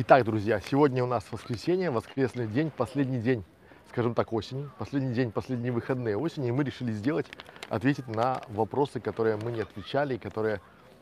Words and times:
Итак, 0.00 0.24
друзья, 0.24 0.60
сегодня 0.60 1.02
у 1.02 1.08
нас 1.08 1.26
воскресенье, 1.32 1.90
воскресный 1.90 2.46
день, 2.46 2.70
последний 2.70 3.18
день, 3.18 3.42
скажем 3.90 4.14
так, 4.14 4.32
осени, 4.32 4.70
последний 4.78 5.12
день, 5.12 5.32
последние 5.32 5.72
выходные 5.72 6.16
осени, 6.16 6.50
и 6.50 6.52
мы 6.52 6.62
решили 6.62 6.92
сделать, 6.92 7.26
ответить 7.68 8.06
на 8.06 8.40
вопросы, 8.46 9.00
которые 9.00 9.38
мы 9.38 9.50
не 9.50 9.60
отвечали, 9.60 10.14
и 10.14 10.18
которые 10.18 10.60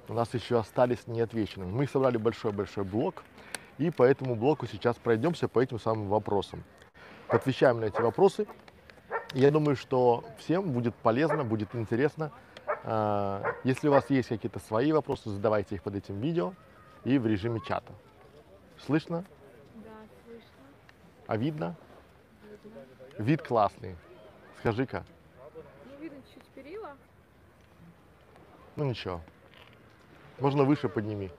у 0.09 0.15
нас 0.15 0.33
еще 0.33 0.59
остались 0.59 1.07
неотвеченными. 1.07 1.71
Мы 1.71 1.87
собрали 1.87 2.17
большой-большой 2.17 2.85
блок, 2.85 3.23
и 3.77 3.91
по 3.91 4.03
этому 4.03 4.35
блоку 4.35 4.67
сейчас 4.67 4.97
пройдемся 4.97 5.47
по 5.47 5.61
этим 5.61 5.79
самым 5.79 6.09
вопросам. 6.09 6.65
Отвечаем 7.29 7.81
на 7.81 7.85
эти 7.85 8.01
вопросы. 8.01 8.47
Я 9.35 9.51
думаю, 9.51 9.77
что 9.77 10.25
всем 10.39 10.73
будет 10.73 10.95
полезно, 10.95 11.45
будет 11.45 11.75
интересно. 11.75 12.33
А, 12.83 13.43
Если 13.63 13.89
у 13.89 13.91
вас 13.91 14.09
есть 14.09 14.31
какие-то 14.31 14.59
свои 14.59 14.91
вопросы, 14.91 15.29
задавайте 15.29 15.75
их 15.75 15.83
под 15.83 15.97
этим 15.97 16.19
видео 16.19 16.55
и 17.05 17.19
в 17.19 17.27
режиме 17.27 17.61
чата. 17.61 17.93
Слышно? 18.85 19.25
Да, 19.77 19.91
слышно. 20.25 20.51
А 21.27 21.37
видно? 21.37 21.77
Видно. 22.63 23.23
Вид 23.23 23.43
классный. 23.43 23.97
Скажи-ка. 24.59 25.05
Ну, 25.55 25.99
видно 26.01 26.19
чуть 26.33 26.45
перила. 26.55 26.97
Ну 28.77 28.85
ничего. 28.85 29.21
Можно 30.39 30.65
выше 30.65 30.89
подними. 30.89 31.31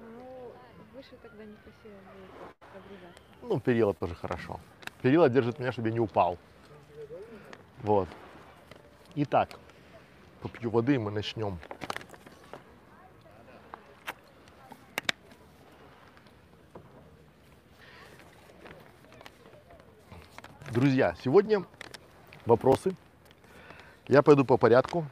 Ну, 0.00 0.52
выше 0.94 1.16
тогда 1.22 1.44
некрасиво 1.44 1.98
будет 2.14 2.54
обрезать. 2.74 3.22
Ну, 3.42 3.60
перила 3.60 3.94
тоже 3.94 4.14
хорошо. 4.14 4.58
Перила 5.02 5.28
держит 5.28 5.58
меня, 5.58 5.72
чтобы 5.72 5.88
я 5.88 5.94
не 5.94 6.00
упал. 6.00 6.38
Вот. 7.82 8.08
Итак, 9.14 9.50
попью 10.40 10.70
воды, 10.70 10.94
и 10.94 10.98
мы 10.98 11.10
начнем. 11.10 11.58
Друзья, 20.76 21.14
сегодня 21.24 21.64
вопросы. 22.44 22.94
Я 24.08 24.20
пойду 24.20 24.44
по 24.44 24.58
порядку. 24.58 25.06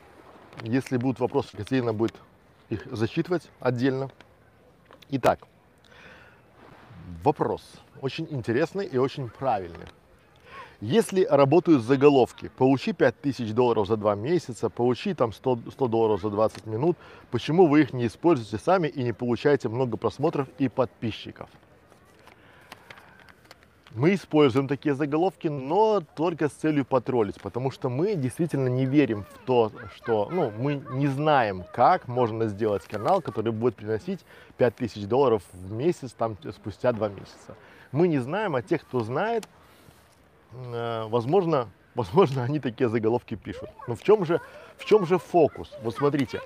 Если 0.61 0.99
будут 0.99 1.21
вопросы, 1.21 1.57
Катерина 1.57 1.95
будет 1.95 2.15
их 2.69 2.85
зачитывать 2.91 3.49
отдельно. 3.61 4.11
Итак, 5.09 5.39
вопрос 7.23 7.63
очень 8.03 8.27
интересный 8.29 8.85
и 8.85 8.99
очень 8.99 9.31
правильный. 9.31 9.87
Если 10.83 11.25
работают 11.25 11.83
заголовки, 11.83 12.51
получи 12.59 12.93
5000 12.93 13.51
долларов 13.53 13.89
за 13.89 13.97
2 13.97 14.17
месяца, 14.17 14.69
получи 14.69 15.15
там 15.15 15.33
100, 15.33 15.71
100 15.71 15.89
долларов 15.89 16.21
за 16.21 16.29
20 16.29 16.67
минут, 16.67 16.99
почему 17.31 17.69
вы 17.69 17.81
их 17.81 17.95
не 17.95 18.09
используете 18.09 18.63
сами 18.63 18.89
и 18.89 19.03
не 19.03 19.15
получаете 19.15 19.71
много 19.71 19.97
просмотров 19.97 20.47
и 20.59 20.69
подписчиков? 20.69 21.49
Мы 23.95 24.15
используем 24.15 24.67
такие 24.67 24.93
заголовки, 24.97 25.47
но 25.47 26.03
только 26.17 26.49
с 26.49 26.53
целью 26.53 26.85
потроллить, 26.85 27.41
потому 27.41 27.71
что 27.71 27.89
мы 27.89 28.17
действительно 28.17 28.67
не 28.67 28.87
верим 28.87 29.23
в 29.23 29.47
то, 29.47 29.71
что, 29.95 30.29
ну, 30.33 30.51
мы 30.59 30.83
не 30.91 31.07
знаем, 31.07 31.65
как 31.73 32.09
можно 32.09 32.49
сделать 32.49 32.83
канал, 32.87 33.23
который 33.23 33.53
будет 33.53 33.77
приносить 33.77 34.25
5000 34.57 35.07
долларов 35.07 35.45
в 35.53 35.73
месяц, 35.73 36.13
там, 36.13 36.37
спустя 36.51 36.91
два 36.91 37.09
месяца. 37.09 37.55
Мы 37.93 38.09
не 38.09 38.19
знаем, 38.19 38.57
а 38.57 38.63
те, 38.63 38.79
кто 38.79 38.99
знает, 38.99 39.49
э, 40.53 41.05
возможно, 41.07 41.69
возможно, 41.95 42.43
они 42.43 42.59
такие 42.59 42.89
заголовки 42.89 43.37
пишут. 43.37 43.71
Но 43.87 43.95
в 43.95 44.03
чем 44.03 44.25
же, 44.25 44.41
в 44.77 44.85
чем 44.87 45.07
же 45.07 45.19
фокус? 45.19 45.71
Вот 45.85 45.95
смотрите, 45.95 46.41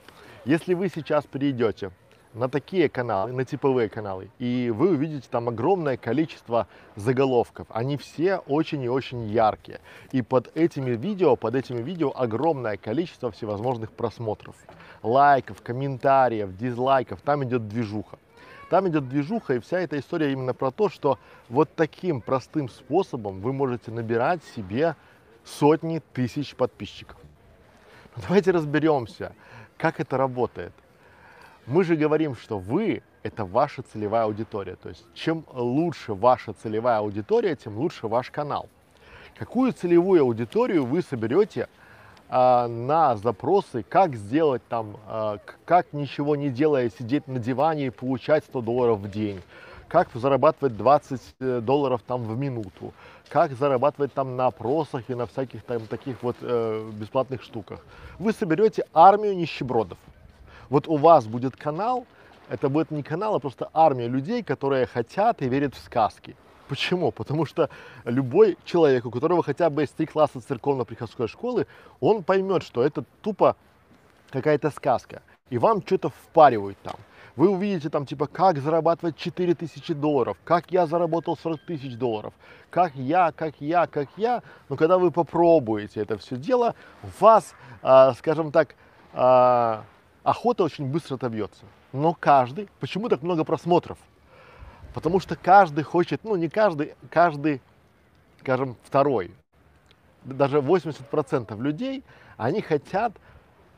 если 0.44 0.74
вы 0.74 0.90
сейчас 0.90 1.24
перейдете 1.24 1.92
на 2.38 2.48
такие 2.48 2.88
каналы, 2.88 3.32
на 3.32 3.44
типовые 3.44 3.88
каналы, 3.88 4.30
и 4.38 4.72
вы 4.74 4.90
увидите 4.90 5.28
там 5.28 5.48
огромное 5.48 5.96
количество 5.96 6.68
заголовков. 6.94 7.66
Они 7.70 7.96
все 7.96 8.36
очень 8.46 8.82
и 8.82 8.88
очень 8.88 9.28
яркие. 9.28 9.80
И 10.12 10.22
под 10.22 10.56
этими 10.56 10.92
видео, 10.92 11.36
под 11.36 11.56
этими 11.56 11.82
видео 11.82 12.12
огромное 12.14 12.76
количество 12.76 13.30
всевозможных 13.30 13.90
просмотров, 13.90 14.54
лайков, 15.02 15.60
комментариев, 15.62 16.56
дизлайков. 16.56 17.20
Там 17.22 17.44
идет 17.44 17.68
движуха. 17.68 18.18
Там 18.70 18.86
идет 18.88 19.08
движуха, 19.08 19.54
и 19.54 19.58
вся 19.60 19.80
эта 19.80 19.98
история 19.98 20.30
именно 20.32 20.54
про 20.54 20.70
то, 20.70 20.88
что 20.88 21.18
вот 21.48 21.70
таким 21.74 22.20
простым 22.20 22.68
способом 22.68 23.40
вы 23.40 23.52
можете 23.52 23.90
набирать 23.90 24.44
себе 24.54 24.94
сотни 25.42 26.00
тысяч 26.12 26.54
подписчиков. 26.54 27.16
Но 28.14 28.22
давайте 28.22 28.50
разберемся, 28.50 29.32
как 29.78 30.00
это 30.00 30.18
работает. 30.18 30.72
Мы 31.68 31.84
же 31.84 31.96
говорим, 31.96 32.34
что 32.34 32.58
вы– 32.58 33.02
это 33.22 33.44
ваша 33.44 33.82
целевая 33.82 34.24
аудитория. 34.24 34.76
То 34.76 34.88
есть 34.88 35.04
чем 35.12 35.44
лучше 35.52 36.14
ваша 36.14 36.54
целевая 36.54 36.98
аудитория, 37.00 37.56
тем 37.56 37.76
лучше 37.76 38.08
ваш 38.08 38.30
канал. 38.30 38.70
Какую 39.36 39.74
целевую 39.74 40.22
аудиторию 40.22 40.86
вы 40.86 41.02
соберете 41.02 41.68
а, 42.30 42.68
на 42.68 43.16
запросы, 43.16 43.82
как 43.82 44.14
сделать 44.14 44.62
там, 44.68 44.96
к- 45.06 45.58
как 45.66 45.92
ничего 45.92 46.36
не 46.36 46.48
делая, 46.48 46.90
сидеть 46.90 47.28
на 47.28 47.38
диване 47.38 47.86
и 47.86 47.90
получать 47.90 48.44
100 48.44 48.62
долларов 48.62 49.00
в 49.00 49.10
день, 49.10 49.42
как 49.88 50.08
зарабатывать 50.14 50.74
20 50.76 51.20
э, 51.40 51.60
долларов 51.60 52.00
там 52.06 52.22
в 52.24 52.36
минуту, 52.38 52.94
как 53.28 53.52
зарабатывать 53.52 54.14
там 54.14 54.36
на 54.36 54.46
опросах 54.46 55.04
и 55.08 55.14
на 55.14 55.26
всяких 55.26 55.62
там 55.64 55.86
таких 55.86 56.22
вот 56.22 56.36
э, 56.40 56.90
бесплатных 56.94 57.42
штуках. 57.42 57.84
Вы 58.18 58.32
соберете 58.32 58.84
армию 58.94 59.36
нищебродов. 59.36 59.98
Вот 60.68 60.88
у 60.88 60.96
вас 60.96 61.26
будет 61.26 61.56
канал, 61.56 62.06
это 62.48 62.68
будет 62.68 62.90
не 62.90 63.02
канал, 63.02 63.34
а 63.34 63.40
просто 63.40 63.68
армия 63.72 64.08
людей, 64.08 64.42
которые 64.42 64.86
хотят 64.86 65.42
и 65.42 65.48
верят 65.48 65.74
в 65.74 65.82
сказки. 65.82 66.36
Почему? 66.68 67.10
Потому 67.10 67.46
что 67.46 67.70
любой 68.04 68.58
человек, 68.64 69.06
у 69.06 69.10
которого 69.10 69.42
хотя 69.42 69.70
бы 69.70 69.82
есть 69.82 69.94
три 69.96 70.06
класса 70.06 70.40
церковно-приходской 70.40 71.28
школы, 71.28 71.66
он 72.00 72.22
поймет, 72.22 72.62
что 72.62 72.82
это 72.82 73.04
тупо 73.22 73.56
какая-то 74.30 74.70
сказка. 74.70 75.22
И 75.48 75.56
вам 75.56 75.82
что-то 75.84 76.10
впаривают 76.10 76.76
там. 76.82 76.96
Вы 77.36 77.48
увидите 77.48 77.88
там 77.88 78.04
типа, 78.04 78.26
как 78.26 78.58
зарабатывать 78.58 79.16
4000 79.16 79.94
долларов, 79.94 80.36
как 80.44 80.72
я 80.72 80.86
заработал 80.86 81.36
40 81.36 81.60
тысяч 81.66 81.96
долларов, 81.96 82.34
как 82.68 82.94
я, 82.96 83.32
как 83.32 83.54
я, 83.60 83.86
как 83.86 84.08
я. 84.16 84.42
Но 84.68 84.76
когда 84.76 84.98
вы 84.98 85.10
попробуете 85.10 86.00
это 86.00 86.18
все 86.18 86.36
дело, 86.36 86.74
вас, 87.20 87.54
а, 87.80 88.12
скажем 88.14 88.50
так, 88.50 88.74
а, 89.14 89.84
охота 90.28 90.64
очень 90.64 90.86
быстро 90.86 91.14
отобьется. 91.14 91.64
Но 91.92 92.14
каждый, 92.14 92.68
почему 92.80 93.08
так 93.08 93.22
много 93.22 93.44
просмотров? 93.44 93.98
Потому 94.92 95.20
что 95.20 95.36
каждый 95.36 95.84
хочет, 95.84 96.22
ну 96.24 96.36
не 96.36 96.48
каждый, 96.48 96.94
каждый, 97.10 97.62
скажем, 98.40 98.76
второй, 98.84 99.30
даже 100.24 100.58
80% 100.58 101.60
людей, 101.62 102.04
они 102.36 102.60
хотят 102.60 103.12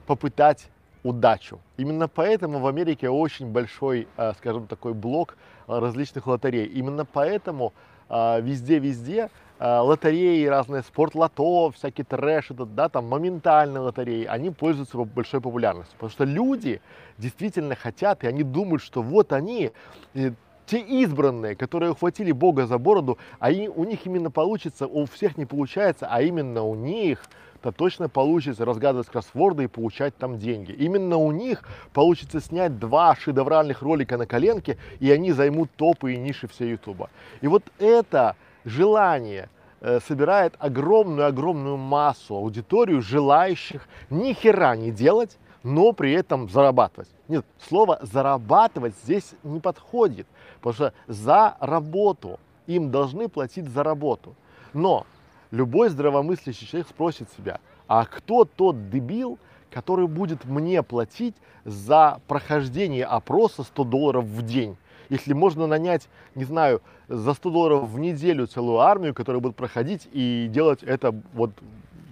попытать 0.07 0.69
удачу. 1.05 1.61
Именно 1.77 2.09
поэтому 2.09 2.59
в 2.59 2.67
Америке 2.67 3.09
очень 3.09 3.53
большой, 3.53 4.09
э, 4.17 4.33
скажем, 4.39 4.67
такой 4.67 4.93
блок 4.93 5.37
э, 5.69 5.79
различных 5.79 6.27
лотерей. 6.27 6.67
Именно 6.67 7.05
поэтому 7.05 7.73
э, 8.09 8.41
везде-везде 8.41 9.31
лотереи 9.61 10.47
разные, 10.47 10.83
спортлото, 10.83 11.71
всякий 11.73 12.03
трэш, 12.03 12.51
этот, 12.51 12.75
да, 12.75 12.89
там 12.89 13.07
моментальные 13.09 13.81
лотереи, 13.81 14.25
они 14.25 14.51
пользуются 14.51 14.97
большой 14.97 15.41
популярностью. 15.41 15.95
Потому 15.99 16.11
что 16.11 16.25
люди 16.25 16.81
действительно 17.19 17.75
хотят, 17.75 18.25
и 18.25 18.27
они 18.27 18.43
думают, 18.43 18.83
что 18.83 19.03
вот 19.03 19.33
они, 19.33 19.73
э, 20.15 20.31
те 20.65 20.79
избранные, 20.79 21.57
которые 21.57 21.93
ухватили 21.93 22.33
Бога 22.33 22.67
за 22.67 22.79
бороду, 22.79 23.19
а 23.39 23.51
и- 23.51 23.69
у 23.69 23.85
них 23.85 24.07
именно 24.07 24.31
получится, 24.31 24.87
у 24.87 25.05
всех 25.05 25.37
не 25.37 25.45
получается, 25.45 26.07
а 26.11 26.23
именно 26.23 26.63
у 26.63 26.75
них 26.75 27.25
то 27.61 27.73
точно 27.73 28.09
получится 28.09 28.65
разгадывать 28.65 29.09
кроссворды 29.09 29.65
и 29.65 29.67
получать 29.67 30.17
там 30.17 30.39
деньги. 30.39 30.73
Именно 30.73 31.19
у 31.19 31.31
них 31.31 31.63
получится 31.93 32.41
снять 32.41 32.79
два 32.79 33.15
шедевральных 33.15 33.83
ролика 33.83 34.17
на 34.17 34.27
коленке, 34.27 34.79
и 34.99 35.11
они 35.11 35.33
займут 35.33 35.71
топы 35.77 36.15
и 36.15 36.17
ниши 36.17 36.49
все 36.49 36.71
Ютуба. 36.71 37.11
И 37.43 37.49
вот 37.49 37.63
это 37.79 38.35
желание 38.71 39.51
э, 39.81 40.01
собирает 40.07 40.55
огромную-огромную 40.59 41.77
массу, 41.77 42.35
аудиторию 42.35 43.03
желающих 43.03 43.87
ни 44.09 44.33
хера 44.33 44.77
не 44.77 44.91
делать, 44.91 45.37
но 45.63 45.93
при 45.93 46.13
этом 46.13 46.49
зарабатывать. 46.49 47.09
Нет, 47.29 47.45
слово 47.69 47.99
зарабатывать 48.03 48.95
здесь 49.05 49.35
не 49.43 49.61
подходит, 49.61 50.27
потому 50.61 50.75
что 50.75 50.93
за 51.07 51.57
работу 51.61 52.41
им 52.67 52.91
должны 52.91 53.29
платить 53.29 53.69
за 53.69 53.83
работу. 53.83 54.35
Но 54.73 55.07
любой 55.51 55.91
здравомыслящий 55.91 56.67
человек 56.67 56.89
спросит 56.89 57.29
себя, 57.37 57.61
а 57.87 58.05
кто 58.05 58.45
тот 58.45 58.91
дебил, 58.91 59.39
который 59.71 60.07
будет 60.07 60.45
мне 60.45 60.83
платить 60.83 61.35
за 61.65 62.21
прохождение 62.27 63.05
опроса 63.05 63.65
100 63.65 63.85
долларов 63.85 64.25
в 64.25 64.43
день? 64.43 64.77
Если 65.11 65.33
можно 65.33 65.67
нанять, 65.67 66.09
не 66.35 66.45
знаю, 66.45 66.81
за 67.09 67.35
100 67.35 67.51
долларов 67.51 67.91
в 67.91 67.99
неделю 67.99 68.47
целую 68.47 68.79
армию, 68.79 69.13
которая 69.13 69.41
будет 69.41 69.57
проходить 69.57 70.09
и 70.13 70.49
делать 70.51 70.83
это 70.83 71.15
вот 71.35 71.51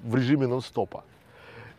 в 0.04 0.14
режиме 0.14 0.46
нон-стопа. 0.46 1.04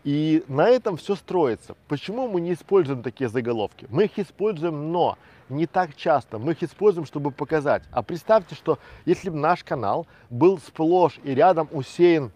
И 0.06 0.44
на 0.48 0.70
этом 0.70 0.96
все 0.96 1.16
строится. 1.16 1.76
Почему 1.90 2.30
мы 2.30 2.40
не 2.40 2.54
используем 2.54 3.04
такие 3.04 3.30
заголовки? 3.30 3.86
Мы 3.90 4.06
их 4.06 4.18
используем, 4.18 4.92
но 4.94 5.18
не 5.50 5.68
так 5.68 5.96
часто. 5.96 6.40
Мы 6.40 6.54
их 6.54 6.64
используем, 6.64 7.06
чтобы 7.06 7.32
показать. 7.32 7.84
А 7.92 8.02
представьте, 8.02 8.56
что 8.56 8.80
если 9.06 9.30
бы 9.30 9.38
наш 9.38 9.64
канал 9.64 10.08
был 10.30 10.58
сплошь 10.60 11.20
и 11.24 11.36
рядом 11.36 11.68
усеян, 11.72 12.32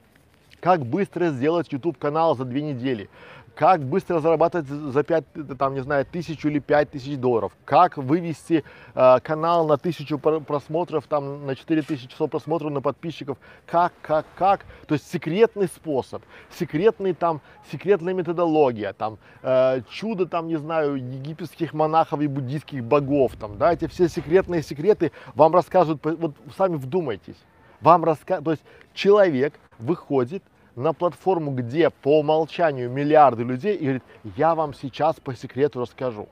как 0.59 0.85
быстро 0.85 1.29
сделать 1.29 1.71
YouTube 1.71 1.97
канал 1.97 2.35
за 2.35 2.43
две 2.43 2.61
недели, 2.61 3.09
как 3.55 3.81
быстро 3.81 4.19
зарабатывать 4.19 4.67
за 4.67 5.03
5, 5.03 5.57
там, 5.57 5.75
не 5.75 5.81
знаю, 5.81 6.05
тысячу 6.05 6.47
или 6.47 6.59
пять 6.59 6.89
тысяч 6.89 7.17
долларов, 7.17 7.51
как 7.65 7.97
вывести 7.97 8.63
э, 8.95 9.19
канал 9.21 9.67
на 9.67 9.77
тысячу 9.77 10.17
просмотров, 10.17 11.05
там, 11.07 11.45
на 11.45 11.55
4 11.55 11.81
тысячи 11.83 12.07
часов 12.07 12.31
просмотров 12.31 12.71
на 12.71 12.81
подписчиков, 12.81 13.37
как, 13.65 13.93
как, 14.01 14.25
как, 14.35 14.65
то 14.87 14.95
есть 14.95 15.09
секретный 15.11 15.67
способ, 15.67 16.23
секретный 16.57 17.13
там, 17.13 17.41
секретная 17.71 18.13
методология, 18.13 18.93
там, 18.93 19.19
э, 19.43 19.81
чудо, 19.89 20.25
там, 20.25 20.47
не 20.47 20.57
знаю, 20.57 20.95
египетских 20.95 21.73
монахов 21.73 22.21
и 22.21 22.27
буддийских 22.27 22.83
богов, 22.83 23.33
там, 23.39 23.57
да, 23.57 23.73
эти 23.73 23.87
все 23.87 24.07
секретные 24.07 24.63
секреты 24.63 25.11
вам 25.35 25.53
рассказывают, 25.53 26.03
вот 26.03 26.35
сами 26.57 26.75
вдумайтесь, 26.75 27.37
вам 27.81 28.03
рассказывают, 28.03 28.45
то 28.45 28.51
есть 28.51 28.63
человек 28.93 29.53
выходит 29.77 30.43
на 30.75 30.93
платформу, 30.93 31.51
где 31.51 31.89
по 31.89 32.19
умолчанию 32.19 32.89
миллиарды 32.89 33.43
людей 33.43 33.75
и 33.75 33.83
говорит, 33.83 34.03
я 34.37 34.55
вам 34.55 34.73
сейчас 34.73 35.19
по 35.19 35.35
секрету 35.35 35.81
расскажу. 35.81 36.27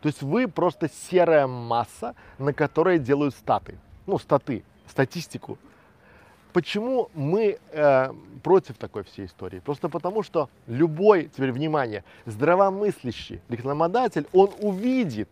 То 0.00 0.08
есть 0.08 0.22
вы 0.22 0.48
просто 0.48 0.88
серая 0.88 1.46
масса, 1.46 2.14
на 2.38 2.52
которой 2.52 2.98
делают 2.98 3.34
статы. 3.34 3.78
Ну, 4.06 4.18
статы, 4.18 4.64
статистику. 4.88 5.58
Почему 6.52 7.10
мы 7.14 7.58
э, 7.70 8.12
против 8.42 8.76
такой 8.76 9.04
всей 9.04 9.26
истории? 9.26 9.60
Просто 9.60 9.88
потому, 9.88 10.22
что 10.22 10.48
любой, 10.66 11.30
теперь 11.34 11.52
внимание, 11.52 12.02
здравомыслящий 12.26 13.40
рекламодатель, 13.48 14.26
он 14.32 14.50
увидит 14.60 15.28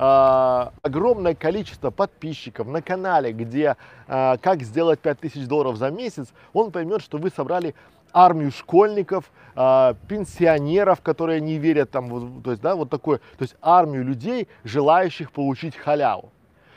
э, 0.00 0.70
огромное 0.82 1.34
количество 1.34 1.90
подписчиков 1.90 2.66
на 2.66 2.80
канале, 2.80 3.32
где 3.32 3.76
э, 4.08 4.36
как 4.40 4.62
сделать 4.62 5.00
5000 5.00 5.46
долларов 5.46 5.76
за 5.76 5.90
месяц, 5.90 6.28
он 6.52 6.72
поймет, 6.72 7.02
что 7.02 7.18
вы 7.18 7.30
собрали 7.30 7.74
армию 8.12 8.50
школьников, 8.50 9.30
э, 9.54 9.94
пенсионеров, 10.08 11.02
которые 11.02 11.40
не 11.40 11.58
верят 11.58 11.90
там, 11.90 12.08
вот, 12.08 12.42
то 12.42 12.50
есть, 12.50 12.62
да, 12.62 12.74
вот 12.74 12.88
такой, 12.88 13.18
то 13.18 13.42
есть 13.42 13.56
армию 13.60 14.04
людей, 14.04 14.48
желающих 14.64 15.32
получить 15.32 15.76
халяву. 15.76 16.30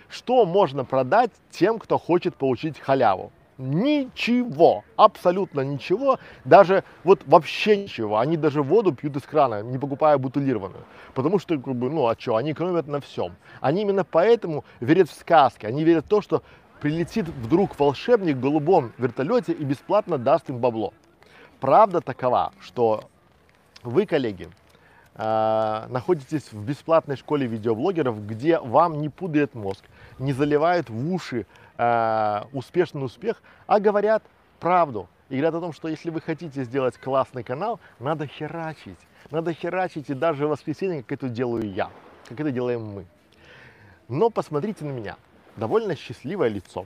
Что 0.09 0.45
можно 0.45 0.83
продать 0.83 1.31
тем, 1.49 1.79
кто 1.79 1.97
хочет 1.97 2.35
получить 2.35 2.77
халяву? 2.79 3.31
Ничего, 3.57 4.83
абсолютно 4.95 5.61
ничего, 5.61 6.19
даже 6.43 6.83
вот 7.03 7.21
вообще 7.27 7.77
ничего. 7.77 8.17
Они 8.17 8.35
даже 8.35 8.63
воду 8.63 8.93
пьют 8.93 9.15
из 9.15 9.23
крана, 9.23 9.61
не 9.61 9.77
покупая 9.77 10.17
бутылированную. 10.17 10.85
Потому 11.13 11.37
что, 11.37 11.59
как 11.59 11.75
бы, 11.75 11.89
ну 11.89 12.07
а 12.07 12.15
что, 12.17 12.35
они 12.35 12.53
экономят 12.53 12.87
на 12.87 12.99
всем. 12.99 13.35
Они 13.61 13.83
именно 13.83 14.03
поэтому 14.03 14.65
верят 14.79 15.09
в 15.09 15.13
сказки, 15.13 15.67
они 15.67 15.83
верят 15.83 16.05
в 16.05 16.09
то, 16.09 16.21
что 16.21 16.41
прилетит 16.81 17.27
вдруг 17.27 17.79
волшебник 17.79 18.37
в 18.37 18.41
голубом 18.41 18.91
вертолете 18.97 19.53
и 19.53 19.63
бесплатно 19.63 20.17
даст 20.17 20.49
им 20.49 20.57
бабло. 20.57 20.93
Правда 21.59 22.01
такова, 22.01 22.51
что 22.59 23.05
вы, 23.83 24.05
коллеги, 24.05 24.49
э, 25.15 25.85
находитесь 25.89 26.51
в 26.51 26.65
бесплатной 26.65 27.15
школе 27.15 27.47
видеоблогеров, 27.47 28.25
где 28.25 28.59
вам 28.59 28.99
не 28.99 29.09
пудрят 29.09 29.53
мозг, 29.53 29.83
не 30.19 30.33
заливают 30.33 30.89
в 30.89 31.13
уши 31.13 31.45
э, 31.77 32.41
успешный 32.53 33.03
успех, 33.03 33.41
а 33.67 33.79
говорят 33.79 34.23
правду. 34.59 35.07
И 35.29 35.35
говорят 35.35 35.55
о 35.55 35.61
том, 35.61 35.73
что 35.73 35.87
если 35.87 36.09
вы 36.09 36.21
хотите 36.21 36.63
сделать 36.63 36.97
классный 36.97 37.43
канал, 37.43 37.79
надо 37.99 38.27
херачить. 38.27 38.99
Надо 39.31 39.53
херачить 39.53 40.09
и 40.09 40.13
даже 40.13 40.45
в 40.47 40.49
воскресенье, 40.49 41.01
как 41.01 41.13
это 41.13 41.29
делаю 41.29 41.71
я, 41.71 41.89
как 42.27 42.39
это 42.39 42.51
делаем 42.51 42.83
мы. 42.83 43.05
Но 44.07 44.29
посмотрите 44.29 44.85
на 44.85 44.91
меня. 44.91 45.15
Довольно 45.55 45.95
счастливое 45.95 46.49
лицо, 46.49 46.85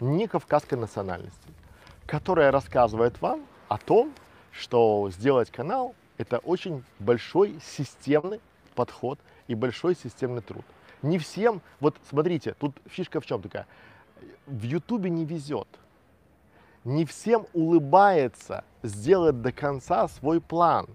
не 0.00 0.26
кавказской 0.28 0.74
национальности, 0.74 1.52
которое 2.06 2.50
рассказывает 2.50 3.20
вам 3.20 3.44
о 3.68 3.78
том, 3.78 4.12
что 4.52 5.10
сделать 5.10 5.50
канал– 5.50 5.94
это 6.18 6.38
очень 6.38 6.84
большой 6.98 7.58
системный 7.62 8.40
подход 8.74 9.18
и 9.46 9.54
большой 9.54 9.94
системный 9.94 10.42
труд. 10.42 10.64
Не 11.02 11.18
всем, 11.18 11.62
вот 11.80 11.96
смотрите, 12.08 12.54
тут 12.58 12.76
фишка 12.86 13.20
в 13.20 13.26
чем 13.26 13.40
такая, 13.40 13.66
в 14.46 14.62
Ютубе 14.62 15.10
не 15.10 15.24
везет. 15.24 15.68
Не 16.84 17.04
всем 17.04 17.46
улыбается 17.52 18.64
сделать 18.82 19.42
до 19.42 19.52
конца 19.52 20.08
свой 20.08 20.40
план. 20.40 20.86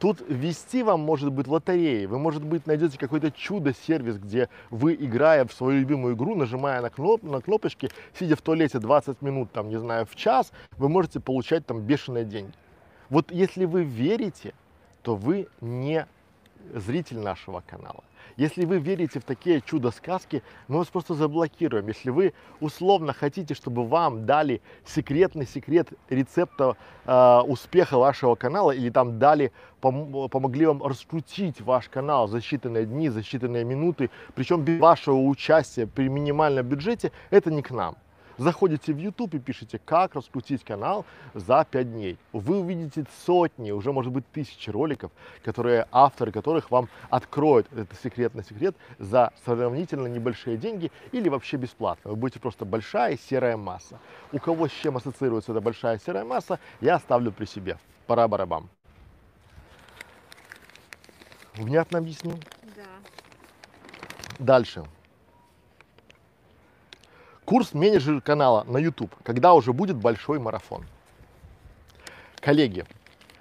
Тут 0.00 0.22
вести 0.28 0.82
вам 0.82 1.00
может 1.00 1.30
быть 1.30 1.46
лотереи. 1.46 2.06
Вы, 2.06 2.18
может 2.18 2.42
быть, 2.42 2.66
найдете 2.66 2.98
какой-то 2.98 3.30
чудо-сервис, 3.30 4.16
где 4.16 4.48
вы, 4.70 4.94
играя 4.94 5.44
в 5.44 5.52
свою 5.52 5.80
любимую 5.80 6.16
игру, 6.16 6.34
нажимая 6.34 6.80
на, 6.80 6.88
кноп 6.88 7.22
на 7.22 7.42
кнопочки, 7.42 7.90
сидя 8.18 8.34
в 8.34 8.40
туалете 8.40 8.78
20 8.78 9.20
минут, 9.20 9.52
там, 9.52 9.68
не 9.68 9.78
знаю, 9.78 10.06
в 10.06 10.16
час, 10.16 10.52
вы 10.78 10.88
можете 10.88 11.20
получать 11.20 11.66
там 11.66 11.82
бешеные 11.82 12.24
деньги. 12.24 12.54
Вот 13.10 13.30
если 13.30 13.66
вы 13.66 13.84
верите, 13.84 14.54
то 15.02 15.16
вы 15.16 15.48
не 15.60 16.06
зритель 16.72 17.18
нашего 17.18 17.62
канала. 17.66 18.02
Если 18.36 18.64
вы 18.64 18.78
верите 18.78 19.20
в 19.20 19.24
такие 19.24 19.60
чудо-сказки, 19.60 20.42
мы 20.68 20.78
вас 20.78 20.88
просто 20.88 21.14
заблокируем. 21.14 21.88
Если 21.88 22.10
вы 22.10 22.32
условно 22.60 23.12
хотите, 23.12 23.54
чтобы 23.54 23.86
вам 23.86 24.26
дали 24.26 24.60
секретный 24.84 25.46
секрет 25.46 25.88
рецепта 26.08 26.76
э, 27.04 27.40
успеха 27.46 27.98
вашего 27.98 28.34
канала 28.34 28.72
или 28.72 28.90
там 28.90 29.18
дали, 29.18 29.52
пом 29.80 30.28
помогли 30.28 30.66
вам 30.66 30.82
раскрутить 30.82 31.60
ваш 31.60 31.88
канал 31.88 32.28
за 32.28 32.38
считанные 32.38 32.84
дни, 32.84 33.08
за 33.08 33.20
считанные 33.20 33.64
минуты, 33.64 34.10
причем 34.34 34.62
без 34.62 34.80
вашего 34.80 35.16
участия 35.16 35.86
при 35.86 36.08
минимальном 36.08 36.66
бюджете, 36.66 37.12
это 37.30 37.50
не 37.50 37.62
к 37.62 37.70
нам. 37.70 37.96
Заходите 38.40 38.94
в 38.94 38.96
YouTube 38.96 39.34
и 39.34 39.38
пишите, 39.38 39.78
как 39.78 40.14
раскрутить 40.14 40.64
канал 40.64 41.04
за 41.34 41.62
5 41.70 41.92
дней. 41.92 42.16
Вы 42.32 42.60
увидите 42.60 43.04
сотни, 43.26 43.70
уже 43.70 43.92
может 43.92 44.14
быть 44.14 44.24
тысячи 44.32 44.70
роликов, 44.70 45.12
которые, 45.44 45.86
авторы 45.92 46.32
которых 46.32 46.70
вам 46.70 46.88
откроют 47.10 47.70
этот 47.70 48.00
секретный 48.02 48.42
секрет 48.42 48.74
за 48.98 49.30
сравнительно 49.44 50.06
небольшие 50.06 50.56
деньги 50.56 50.90
или 51.12 51.28
вообще 51.28 51.58
бесплатно. 51.58 52.12
Вы 52.12 52.16
будете 52.16 52.40
просто 52.40 52.64
большая 52.64 53.18
серая 53.18 53.58
масса. 53.58 53.98
У 54.32 54.38
кого 54.38 54.68
с 54.68 54.72
чем 54.72 54.96
ассоциируется 54.96 55.52
эта 55.52 55.60
большая 55.60 55.98
серая 55.98 56.24
масса, 56.24 56.58
я 56.80 56.94
оставлю 56.94 57.32
при 57.32 57.44
себе. 57.44 57.76
Пора 58.06 58.26
барабам. 58.26 58.70
Внятно 61.56 61.98
объяснил? 61.98 62.38
Да. 62.74 62.84
Дальше. 64.38 64.82
Курс 67.50 67.74
менеджер 67.74 68.20
канала 68.20 68.62
на 68.68 68.78
YouTube, 68.78 69.12
когда 69.24 69.54
уже 69.54 69.72
будет 69.72 69.96
большой 69.96 70.38
марафон. 70.38 70.84
Коллеги, 72.38 72.84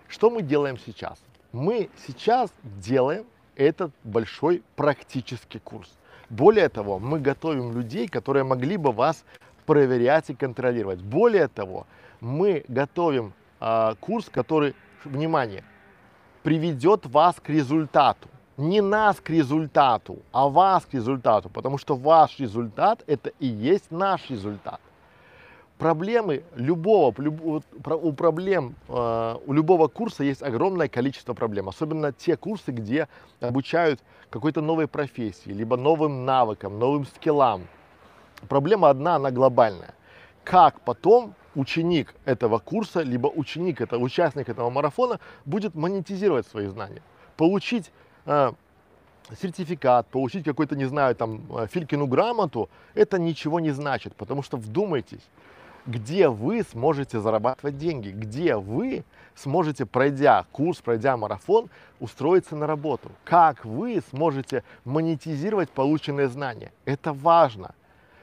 что 0.07 0.31
мы 0.31 0.41
делаем 0.41 0.79
сейчас? 0.79 1.19
Мы 1.51 1.91
сейчас 2.07 2.51
делаем 2.63 3.27
этот 3.55 3.91
большой 4.03 4.63
практический 4.75 5.59
курс. 5.59 5.95
Более 6.27 6.69
того, 6.69 6.97
мы 6.97 7.19
готовим 7.19 7.71
людей, 7.71 8.07
которые 8.07 8.43
могли 8.43 8.77
бы 8.77 8.91
вас 8.91 9.23
проверять 9.67 10.31
и 10.31 10.33
контролировать. 10.33 11.01
Более 11.01 11.47
того, 11.47 11.85
мы 12.19 12.65
готовим 12.67 13.33
э, 13.59 13.93
курс, 13.99 14.27
который, 14.31 14.73
внимание, 15.03 15.63
приведет 16.41 17.05
вас 17.05 17.35
к 17.35 17.47
результату 17.49 18.27
не 18.59 18.81
нас 18.81 19.19
к 19.21 19.29
результату, 19.29 20.19
а 20.31 20.49
вас 20.49 20.85
к 20.85 20.93
результату, 20.93 21.49
потому 21.49 21.77
что 21.77 21.95
ваш 21.95 22.39
результат 22.39 23.03
это 23.07 23.31
и 23.39 23.47
есть 23.47 23.89
наш 23.89 24.29
результат. 24.29 24.81
Проблемы 25.77 26.43
любого, 26.55 27.15
у 27.93 28.11
проблем, 28.11 28.75
э, 28.89 29.35
у 29.45 29.53
любого 29.53 29.87
курса 29.87 30.25
есть 30.25 30.43
огромное 30.43 30.89
количество 30.89 31.33
проблем, 31.33 31.69
особенно 31.69 32.11
те 32.11 32.35
курсы, 32.35 32.71
где 32.71 33.07
обучают 33.39 34.01
какой-то 34.29 34.59
новой 34.61 34.87
профессии, 34.87 35.51
либо 35.51 35.77
новым 35.77 36.25
навыкам, 36.25 36.79
новым 36.79 37.05
скиллам. 37.05 37.61
Проблема 38.49 38.89
одна, 38.89 39.15
она 39.15 39.31
глобальная. 39.31 39.93
Как 40.43 40.81
потом 40.81 41.33
ученик 41.55 42.13
этого 42.25 42.59
курса, 42.59 43.03
либо 43.03 43.27
ученик, 43.27 43.79
это 43.79 43.97
участник 43.97 44.49
этого 44.49 44.69
марафона 44.69 45.21
будет 45.45 45.75
монетизировать 45.75 46.45
свои 46.45 46.67
знания, 46.67 47.01
получить 47.37 47.89
сертификат, 49.41 50.07
получить 50.07 50.45
какой-то, 50.45 50.75
не 50.75 50.85
знаю, 50.85 51.15
там, 51.15 51.41
э, 51.57 51.67
Филькину 51.67 52.07
грамоту, 52.07 52.69
это 52.95 53.19
ничего 53.19 53.59
не 53.59 53.71
значит, 53.71 54.15
потому 54.15 54.43
что 54.43 54.57
вдумайтесь, 54.57 55.23
где 55.85 56.29
вы 56.29 56.63
сможете 56.63 57.19
зарабатывать 57.19 57.77
деньги, 57.77 58.09
где 58.09 58.55
вы 58.55 59.03
сможете, 59.35 59.85
пройдя 59.85 60.45
курс, 60.51 60.81
пройдя 60.81 61.15
марафон, 61.17 61.69
устроиться 61.99 62.55
на 62.55 62.67
работу, 62.67 63.11
как 63.23 63.65
вы 63.65 64.01
сможете 64.09 64.63
монетизировать 64.85 65.69
полученные 65.69 66.27
знания. 66.27 66.71
Это 66.85 67.13
важно. 67.13 67.73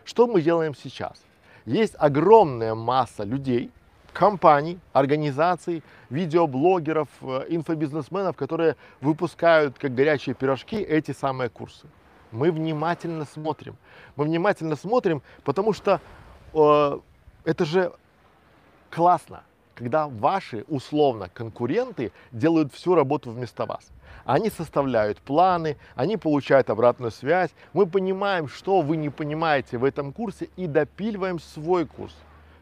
Что 0.05 0.27
мы 0.27 0.43
делаем 0.43 0.75
сейчас? 0.75 1.15
Есть 1.65 1.97
огромная 1.99 2.75
масса 2.75 3.25
людей, 3.25 3.71
компаний, 4.17 4.79
организаций, 4.95 5.83
видеоблогеров, 6.09 7.09
э, 7.21 7.45
инфобизнесменов, 7.51 8.35
которые 8.35 8.77
выпускают 9.03 9.79
как 9.79 9.95
горячие 9.95 10.35
пирожки 10.35 10.77
эти 10.77 11.13
самые 11.13 11.51
курсы. 11.51 11.87
Мы 12.33 12.51
внимательно 12.51 13.27
смотрим. 13.27 13.77
Мы 14.17 14.25
внимательно 14.25 14.75
смотрим, 14.77 15.21
потому 15.45 15.75
что 15.75 16.01
э, 16.55 16.99
это 17.45 17.65
же 17.67 17.93
классно, 18.91 19.43
когда 19.75 20.09
ваши 20.09 20.65
условно 20.69 21.29
конкуренты 21.29 22.11
делают 22.33 22.73
всю 22.73 22.95
работу 22.95 23.31
вместо 23.31 23.67
вас. 23.67 23.91
Они 24.25 24.49
составляют 24.49 25.19
планы, 25.19 25.77
они 25.95 26.17
получают 26.17 26.71
обратную 26.71 27.11
связь. 27.11 27.51
Мы 27.75 27.85
понимаем, 27.87 28.49
что 28.49 28.81
вы 28.81 28.97
не 28.97 29.11
понимаете 29.11 29.77
в 29.77 29.85
этом 29.85 30.15
курсе 30.15 30.49
и 30.57 30.67
допиливаем 30.67 31.39
свой 31.39 31.85
курс. 31.85 32.15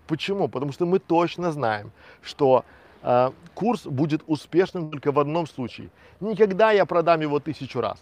Почему? 0.07 0.49
Потому 0.49 0.73
что 0.73 0.87
мы 0.87 0.99
точно 0.99 1.53
знаем, 1.53 1.91
что 2.23 2.65
э, 3.03 3.31
курс 3.55 3.87
будет 3.87 4.23
успешным 4.27 4.91
только 4.91 5.13
в 5.13 5.19
одном 5.19 5.47
случае. 5.47 5.89
Никогда 6.21 6.73
я 6.73 6.85
продам 6.85 7.21
его 7.21 7.41
тысячу 7.41 7.81
раз, 7.81 7.99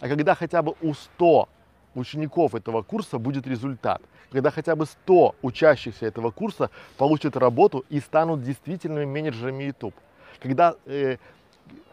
а 0.00 0.08
когда 0.08 0.34
хотя 0.34 0.62
бы 0.62 0.74
у 0.80 0.94
100 0.94 1.48
учеников 1.94 2.54
этого 2.54 2.82
курса 2.82 3.18
будет 3.18 3.46
результат. 3.46 4.00
Когда 4.30 4.50
хотя 4.50 4.76
бы 4.76 4.86
100 4.86 5.34
учащихся 5.42 6.06
этого 6.06 6.30
курса 6.30 6.70
получат 6.96 7.36
работу 7.36 7.84
и 7.88 8.00
станут 8.00 8.42
действительными 8.42 9.04
менеджерами 9.04 9.64
YouTube. 9.64 9.94
Когда 10.40 10.76
э, 10.86 11.16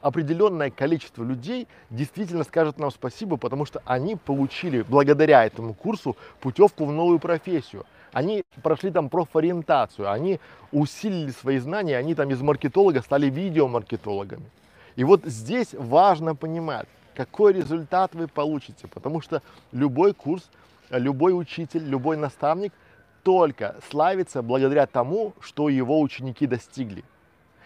определенное 0.02 0.70
количество 0.70 1.24
людей 1.24 1.68
действительно 1.90 2.44
скажет 2.44 2.78
нам 2.78 2.92
спасибо, 2.92 3.38
потому 3.38 3.66
что 3.66 3.82
они 3.86 4.16
получили 4.16 4.84
благодаря 4.84 5.46
этому 5.46 5.74
курсу 5.74 6.16
путевку 6.40 6.86
в 6.86 6.92
новую 6.92 7.20
профессию. 7.20 7.86
Они 8.18 8.44
прошли 8.64 8.90
там 8.90 9.10
профориентацию, 9.10 10.12
они 10.12 10.40
усилили 10.72 11.30
свои 11.30 11.60
знания, 11.60 12.00
они 12.00 12.16
там 12.16 12.32
из 12.32 12.42
маркетолога 12.42 13.04
стали 13.04 13.30
видеомаркетологами. 13.30 14.50
И 14.96 15.04
вот 15.04 15.24
здесь 15.26 15.76
важно 15.78 16.36
понимать, 16.36 16.88
какой 17.14 17.54
результат 17.54 18.16
вы 18.16 18.28
получите, 18.28 18.88
потому 18.88 19.22
что 19.22 19.44
любой 19.72 20.16
курс, 20.16 20.50
любой 20.90 21.40
учитель, 21.40 21.84
любой 21.84 22.18
наставник 22.18 22.74
только 23.22 23.76
славится 23.92 24.42
благодаря 24.42 24.88
тому, 24.88 25.34
что 25.40 25.70
его 25.70 26.02
ученики 26.02 26.48
достигли. 26.48 27.04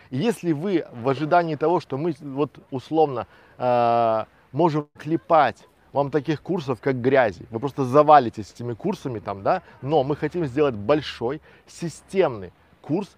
И 0.10 0.18
если 0.18 0.52
вы 0.52 0.86
в 0.92 1.08
ожидании 1.08 1.56
того, 1.56 1.80
что 1.80 1.98
мы 1.98 2.14
вот 2.20 2.60
условно 2.72 3.26
э, 3.58 4.26
можем 4.52 4.90
клепать 4.98 5.66
вам 5.94 6.12
таких 6.12 6.42
курсов, 6.42 6.80
как 6.82 7.02
грязи, 7.02 7.46
вы 7.50 7.60
просто 7.60 7.86
завалитесь 7.86 8.52
этими 8.52 8.74
курсами 8.74 9.20
там, 9.20 9.44
да, 9.44 9.62
но 9.82 10.04
мы 10.04 10.16
хотим 10.16 10.46
сделать 10.46 10.76
большой 10.76 11.42
системный 11.68 12.52
курс 12.82 13.10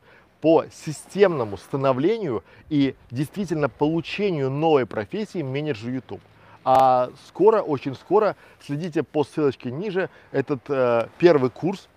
по 0.41 0.65
системному 0.71 1.57
становлению 1.57 2.43
и 2.69 2.95
действительно 3.11 3.69
получению 3.69 4.49
новой 4.49 4.85
профессии 4.85 5.41
менеджер 5.41 5.89
YouTube. 5.89 6.21
А 6.65 7.09
скоро, 7.27 7.61
очень 7.61 7.95
скоро, 7.95 8.35
следите 8.61 9.03
по 9.03 9.23
ссылочке 9.23 9.71
ниже, 9.71 10.09
этот 10.31 10.61
э, 10.69 11.07
первый 11.17 11.49
курс 11.49 11.87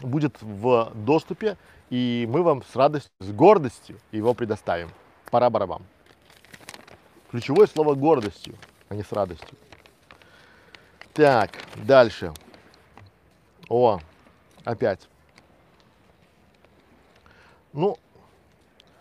будет 0.00 0.36
в 0.40 0.92
доступе, 0.94 1.56
и 1.90 2.26
мы 2.30 2.42
вам 2.42 2.62
с 2.62 2.76
радостью, 2.76 3.12
с 3.20 3.30
гордостью 3.30 3.98
его 4.12 4.34
предоставим. 4.34 4.90
Пора 5.30 5.50
барабам. 5.50 5.82
Ключевое 7.30 7.66
слово 7.66 7.94
гордостью, 7.94 8.56
а 8.88 8.94
не 8.94 9.02
с 9.02 9.12
радостью. 9.12 9.56
Так, 11.14 11.50
дальше. 11.76 12.32
О, 13.68 14.00
опять. 14.64 15.08
Ну, 17.72 17.98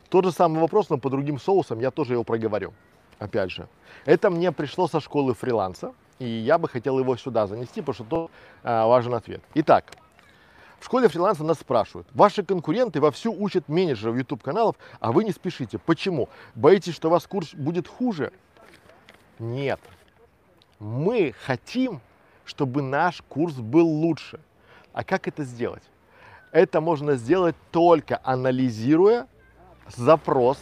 тот 0.10 0.26
же 0.26 0.32
самый 0.32 0.60
вопрос, 0.60 0.90
но 0.90 0.98
по 0.98 1.10
другим 1.10 1.40
соусам, 1.40 1.80
я 1.80 1.92
тоже 1.92 2.14
его 2.14 2.24
проговорю. 2.24 2.74
Опять 3.20 3.52
же. 3.52 3.68
Это 4.06 4.30
мне 4.30 4.52
пришло 4.52 4.88
со 4.88 5.00
школы 5.00 5.34
фриланса, 5.34 5.94
и 6.20 6.26
я 6.26 6.58
бы 6.58 6.68
хотел 6.68 6.98
его 7.00 7.16
сюда 7.18 7.48
занести, 7.48 7.82
потому 7.82 7.94
что 7.94 8.04
то 8.06 8.32
а, 8.64 8.88
важен 8.88 9.14
ответ. 9.14 9.42
Итак, 9.56 9.94
в 10.80 10.86
школе 10.86 11.10
фриланса 11.10 11.44
нас 11.44 11.60
спрашивают, 11.60 12.08
ваши 12.14 12.44
конкуренты 12.44 13.02
вовсю 13.02 13.36
учат 13.38 13.68
менеджеров 13.68 14.16
YouTube 14.16 14.42
каналов, 14.42 14.78
а 15.00 15.12
вы 15.12 15.26
не 15.26 15.32
спешите. 15.32 15.78
Почему? 15.78 16.30
Боитесь, 16.56 16.96
что 16.96 17.10
у 17.10 17.12
вас 17.12 17.28
курс 17.28 17.54
будет 17.54 17.88
хуже? 17.88 18.32
Нет. 19.38 19.80
Мы 20.80 21.36
хотим, 21.46 22.00
чтобы 22.46 22.82
наш 22.82 23.22
курс 23.28 23.56
был 23.56 23.88
лучше. 23.88 24.40
А 24.94 25.04
как 25.04 25.28
это 25.28 25.44
сделать? 25.44 25.84
Это 26.52 26.82
можно 26.82 27.16
сделать 27.16 27.56
только 27.72 28.20
анализируя 28.24 29.28
запрос 29.88 30.58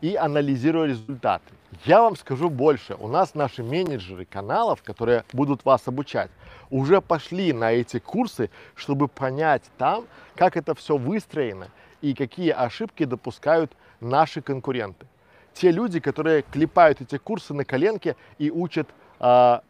и 0.00 0.14
анализируя 0.14 0.86
результаты. 0.86 1.52
Я 1.84 2.02
вам 2.02 2.16
скажу 2.16 2.48
больше. 2.48 2.94
У 2.98 3.08
нас 3.08 3.34
наши 3.34 3.62
менеджеры 3.62 4.24
каналов, 4.24 4.82
которые 4.82 5.24
будут 5.32 5.64
вас 5.64 5.88
обучать, 5.88 6.30
уже 6.70 7.00
пошли 7.00 7.52
на 7.52 7.72
эти 7.72 7.98
курсы, 7.98 8.50
чтобы 8.74 9.08
понять 9.08 9.62
там, 9.78 10.04
как 10.36 10.56
это 10.56 10.74
все 10.74 10.96
выстроено 10.96 11.68
и 12.02 12.14
какие 12.14 12.50
ошибки 12.50 13.04
допускают 13.04 13.72
наши 14.00 14.42
конкуренты. 14.42 15.06
Те 15.54 15.70
люди, 15.70 16.00
которые 16.00 16.42
клепают 16.42 17.00
эти 17.00 17.16
курсы 17.16 17.54
на 17.54 17.64
коленке 17.64 18.14
и 18.38 18.50
учат 18.50 18.88
э, 19.20 19.60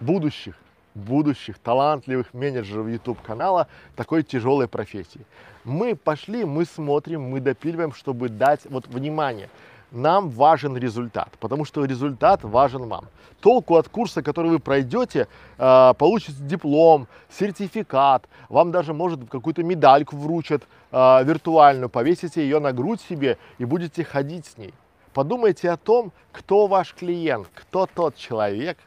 будущих, 0.00 0.56
будущих 0.94 1.58
талантливых 1.58 2.34
менеджеров 2.34 2.88
YouTube 2.88 3.22
канала 3.22 3.68
такой 3.96 4.22
тяжелой 4.22 4.68
профессии. 4.68 5.24
Мы 5.64 5.94
пошли, 5.94 6.44
мы 6.44 6.64
смотрим, 6.64 7.22
мы 7.22 7.40
допиливаем, 7.40 7.92
чтобы 7.92 8.28
дать 8.28 8.60
вот 8.68 8.86
внимание 8.88 9.48
нам 9.92 10.30
важен 10.30 10.76
результат, 10.76 11.28
потому 11.38 11.64
что 11.64 11.84
результат 11.84 12.42
важен 12.42 12.88
вам. 12.88 13.06
Толку 13.40 13.76
от 13.76 13.88
курса, 13.88 14.22
который 14.22 14.50
вы 14.50 14.58
пройдете, 14.58 15.28
э, 15.58 15.94
получите 15.98 16.38
диплом, 16.40 17.08
сертификат, 17.30 18.28
вам 18.48 18.70
даже, 18.70 18.94
может, 18.94 19.28
какую-то 19.28 19.62
медальку 19.62 20.16
вручат 20.16 20.62
э, 20.92 21.24
виртуальную, 21.24 21.88
повесите 21.88 22.42
ее 22.42 22.60
на 22.60 22.72
грудь 22.72 23.00
себе 23.00 23.36
и 23.58 23.64
будете 23.64 24.04
ходить 24.04 24.46
с 24.46 24.56
ней. 24.58 24.72
Подумайте 25.14 25.70
о 25.70 25.76
том, 25.76 26.12
кто 26.32 26.66
ваш 26.66 26.94
клиент, 26.94 27.48
кто 27.54 27.86
тот 27.86 28.16
человек, 28.16 28.78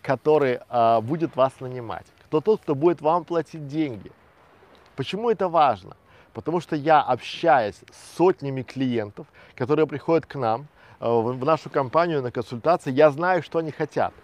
который 0.00 0.60
э, 0.68 1.00
будет 1.00 1.34
вас 1.34 1.52
нанимать, 1.60 2.06
кто 2.26 2.40
тот, 2.40 2.60
кто 2.62 2.74
будет 2.74 3.00
вам 3.00 3.24
платить 3.24 3.66
деньги. 3.66 4.12
Почему 4.96 5.30
это 5.30 5.48
важно? 5.48 5.96
Потому 6.34 6.60
что 6.60 6.76
я 6.76 7.00
общаюсь 7.00 7.80
с 7.90 8.16
сотнями 8.16 8.62
клиентов, 8.62 9.26
которые 9.56 9.86
приходят 9.86 10.24
к 10.24 10.36
нам 10.36 10.66
э, 11.00 11.08
в 11.08 11.44
нашу 11.44 11.68
компанию 11.68 12.22
на 12.22 12.30
консультации, 12.30 12.92
я 12.92 13.10
знаю, 13.10 13.42
что 13.42 13.58
они 13.58 13.72
хотят. 13.72 14.14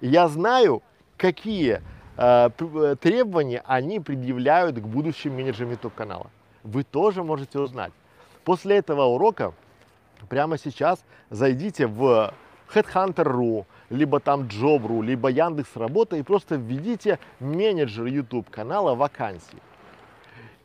Я 0.00 0.28
знаю, 0.28 0.82
какие 1.16 1.82
э, 2.16 2.50
э, 2.58 2.96
требования 3.00 3.62
они 3.66 3.98
предъявляют 3.98 4.76
к 4.76 4.86
будущим 4.86 5.34
менеджерам 5.34 5.72
YouTube 5.72 5.94
канала. 5.94 6.30
Вы 6.62 6.84
тоже 6.84 7.24
можете 7.24 7.58
узнать. 7.58 7.92
После 8.44 8.76
этого 8.76 9.04
урока 9.04 9.52
прямо 10.26 10.58
сейчас 10.58 11.04
зайдите 11.30 11.86
в 11.86 12.32
Headhunter.ru, 12.74 13.64
либо 13.90 14.20
там 14.20 14.42
Job.ru, 14.42 15.02
либо 15.02 15.28
Яндекс 15.28 15.76
Работа 15.76 16.16
и 16.16 16.22
просто 16.22 16.56
введите 16.56 17.18
менеджер 17.40 18.06
YouTube 18.06 18.50
канала 18.50 18.94
вакансии. 18.94 19.58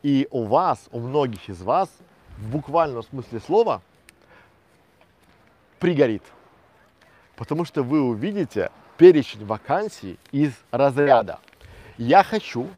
И 0.02 0.28
у 0.30 0.44
вас, 0.44 0.88
у 0.92 1.00
многих 1.00 1.48
из 1.48 1.62
вас, 1.62 1.88
в 2.38 2.50
буквальном 2.50 3.02
смысле 3.02 3.40
слова, 3.40 3.82
пригорит. 5.78 6.22
Потому 7.36 7.64
что 7.64 7.82
вы 7.82 8.02
увидите 8.02 8.70
перечень 8.98 9.44
вакансий 9.44 10.18
из 10.30 10.52
разряда. 10.70 11.40
Я 11.96 12.22
хочу, 12.22 12.68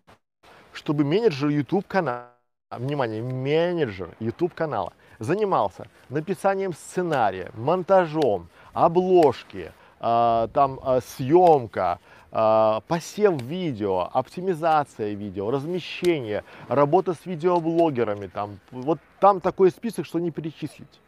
чтобы 0.73 1.05
менеджер 1.05 1.49
YouTube 1.49 1.87
канала, 1.87 2.36
внимание, 2.71 3.23
менеджер 3.23 4.17
YouTube 4.19 4.53
канала 4.53 4.93
занимался 5.21 5.87
написанием 6.09 6.73
сценария, 6.73 7.51
монтажом, 7.55 8.49
обложки, 8.73 9.73
э, 10.01 10.49
там 10.53 10.81
э, 10.85 11.01
съемка, 11.07 12.01
э, 12.33 12.81
посев 12.89 13.41
видео, 13.43 14.11
оптимизация 14.13 15.15
видео, 15.15 15.53
размещение, 15.53 16.43
работа 16.69 17.15
с 17.15 17.25
видеоблогерами, 17.25 18.27
там, 18.27 18.59
вот 18.73 18.99
там 19.21 19.41
такой 19.41 19.71
список, 19.71 20.05
что 20.05 20.19
не 20.19 20.33
перечислить. 20.33 21.01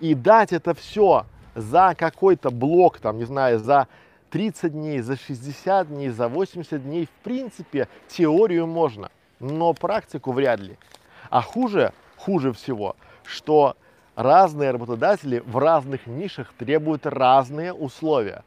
И 0.00 0.14
дать 0.14 0.52
это 0.52 0.74
все 0.74 1.26
за 1.54 1.94
какой-то 1.96 2.50
блок, 2.50 2.98
там, 2.98 3.18
не 3.18 3.24
знаю, 3.24 3.60
за 3.60 3.86
30 4.30 4.72
дней, 4.72 5.00
за 5.00 5.16
60 5.16 5.88
дней, 5.88 6.08
за 6.08 6.28
80 6.28 6.82
дней, 6.82 7.06
в 7.06 7.24
принципе, 7.24 7.88
теорию 8.08 8.66
можно, 8.66 9.10
но 9.40 9.72
практику 9.72 10.32
вряд 10.32 10.60
ли. 10.60 10.76
А 11.30 11.42
хуже, 11.42 11.92
хуже 12.16 12.52
всего, 12.52 12.96
что 13.24 13.76
разные 14.14 14.70
работодатели 14.70 15.42
в 15.44 15.58
разных 15.58 16.06
нишах 16.06 16.52
требуют 16.58 17.06
разные 17.06 17.72
условия. 17.72 18.44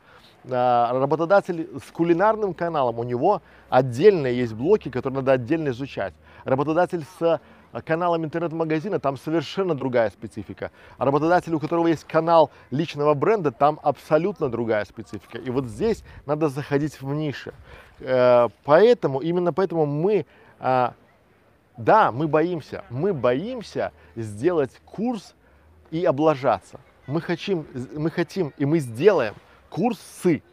А, 0.50 0.92
работодатель 0.94 1.70
с 1.86 1.92
кулинарным 1.92 2.54
каналом, 2.54 3.00
у 3.00 3.04
него 3.04 3.42
отдельные 3.70 4.38
есть 4.38 4.54
блоки, 4.54 4.90
которые 4.90 5.18
надо 5.18 5.34
отдельно 5.34 5.70
изучать. 5.70 6.14
Работодатель 6.46 7.04
с 7.20 7.42
а, 7.72 7.82
каналом 7.82 8.26
интернет-магазина, 8.26 9.00
там 9.00 9.18
совершенно 9.18 9.76
другая 9.76 10.10
специфика. 10.10 10.72
А 10.98 11.06
работодатель, 11.06 11.54
у 11.54 11.60
которого 11.60 11.88
есть 11.88 12.06
канал 12.06 12.50
личного 12.72 13.14
бренда, 13.14 13.52
там 13.52 13.80
абсолютно 13.84 14.50
другая 14.50 14.86
специфика. 14.86 15.38
И 15.38 15.50
вот 15.50 15.66
здесь 15.66 16.04
надо 16.26 16.50
заходить 16.50 17.02
в 17.02 17.14
ниши. 17.14 17.54
Э, 18.00 18.48
поэтому, 18.64 19.20
именно 19.20 19.54
поэтому 19.54 19.86
мы, 19.86 20.26
а, 20.60 20.94
да, 21.78 22.12
мы 22.12 22.28
боимся, 22.28 22.84
мы 22.90 23.14
боимся 23.14 23.94
сделать 24.16 24.72
курс 24.86 25.34
и 25.92 26.04
облажаться. 26.04 26.80
Мы 27.08 27.22
хотим, 27.22 27.66
мы 27.96 28.12
хотим 28.12 28.54
и 28.58 28.66
мы 28.66 28.80
сделаем 28.80 29.34
курсы 29.70 30.44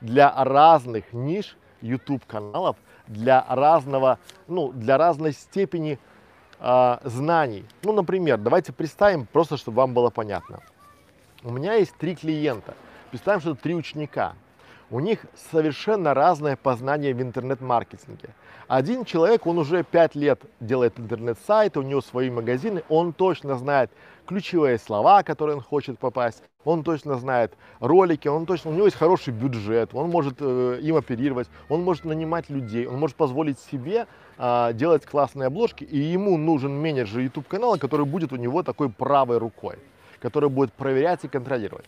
для 0.00 0.32
разных 0.44 1.12
ниш 1.12 1.56
YouTube 1.80 2.24
каналов, 2.26 2.76
для 3.06 3.44
разного, 3.48 4.18
ну, 4.48 4.72
для 4.72 4.98
разной 4.98 5.32
степени 5.32 5.98
э, 6.58 6.98
знаний. 7.04 7.64
Ну, 7.82 7.92
например, 7.92 8.38
давайте 8.38 8.72
представим, 8.72 9.26
просто 9.26 9.56
чтобы 9.56 9.76
вам 9.76 9.94
было 9.94 10.10
понятно. 10.10 10.60
У 11.44 11.50
меня 11.50 11.74
есть 11.74 11.96
три 11.96 12.16
клиента. 12.16 12.74
Представим, 13.10 13.40
что 13.40 13.52
это 13.52 13.62
три 13.62 13.74
ученика. 13.74 14.34
У 14.90 15.00
них 15.00 15.26
совершенно 15.50 16.14
разное 16.14 16.56
познание 16.56 17.12
в 17.12 17.20
интернет-маркетинге. 17.20 18.30
Один 18.68 19.04
человек, 19.04 19.46
он 19.46 19.58
уже 19.58 19.84
пять 19.84 20.14
лет 20.14 20.40
делает 20.60 20.98
интернет-сайты, 20.98 21.80
у 21.80 21.82
него 21.82 22.00
свои 22.00 22.30
магазины, 22.30 22.82
он 22.88 23.12
точно 23.12 23.56
знает 23.56 23.90
ключевые 24.26 24.78
слова, 24.78 25.22
которые 25.22 25.56
он 25.56 25.62
хочет 25.62 25.98
попасть, 25.98 26.42
он 26.64 26.84
точно 26.84 27.16
знает 27.16 27.52
ролики, 27.80 28.28
он 28.28 28.46
точно, 28.46 28.70
у 28.70 28.74
него 28.74 28.86
есть 28.86 28.96
хороший 28.96 29.32
бюджет, 29.32 29.90
он 29.94 30.10
может 30.10 30.36
э, 30.40 30.78
им 30.82 30.96
оперировать, 30.96 31.48
он 31.68 31.82
может 31.82 32.04
нанимать 32.04 32.50
людей, 32.50 32.86
он 32.86 32.98
может 32.98 33.16
позволить 33.16 33.58
себе 33.58 34.06
э, 34.38 34.70
делать 34.74 35.06
классные 35.06 35.46
обложки, 35.46 35.84
и 35.84 35.98
ему 35.98 36.36
нужен 36.36 36.78
менеджер 36.78 37.20
YouTube 37.20 37.48
канала, 37.48 37.76
который 37.76 38.04
будет 38.04 38.32
у 38.32 38.36
него 38.36 38.62
такой 38.62 38.90
правой 38.90 39.38
рукой, 39.38 39.76
который 40.20 40.50
будет 40.50 40.72
проверять 40.72 41.24
и 41.24 41.28
контролировать. 41.28 41.86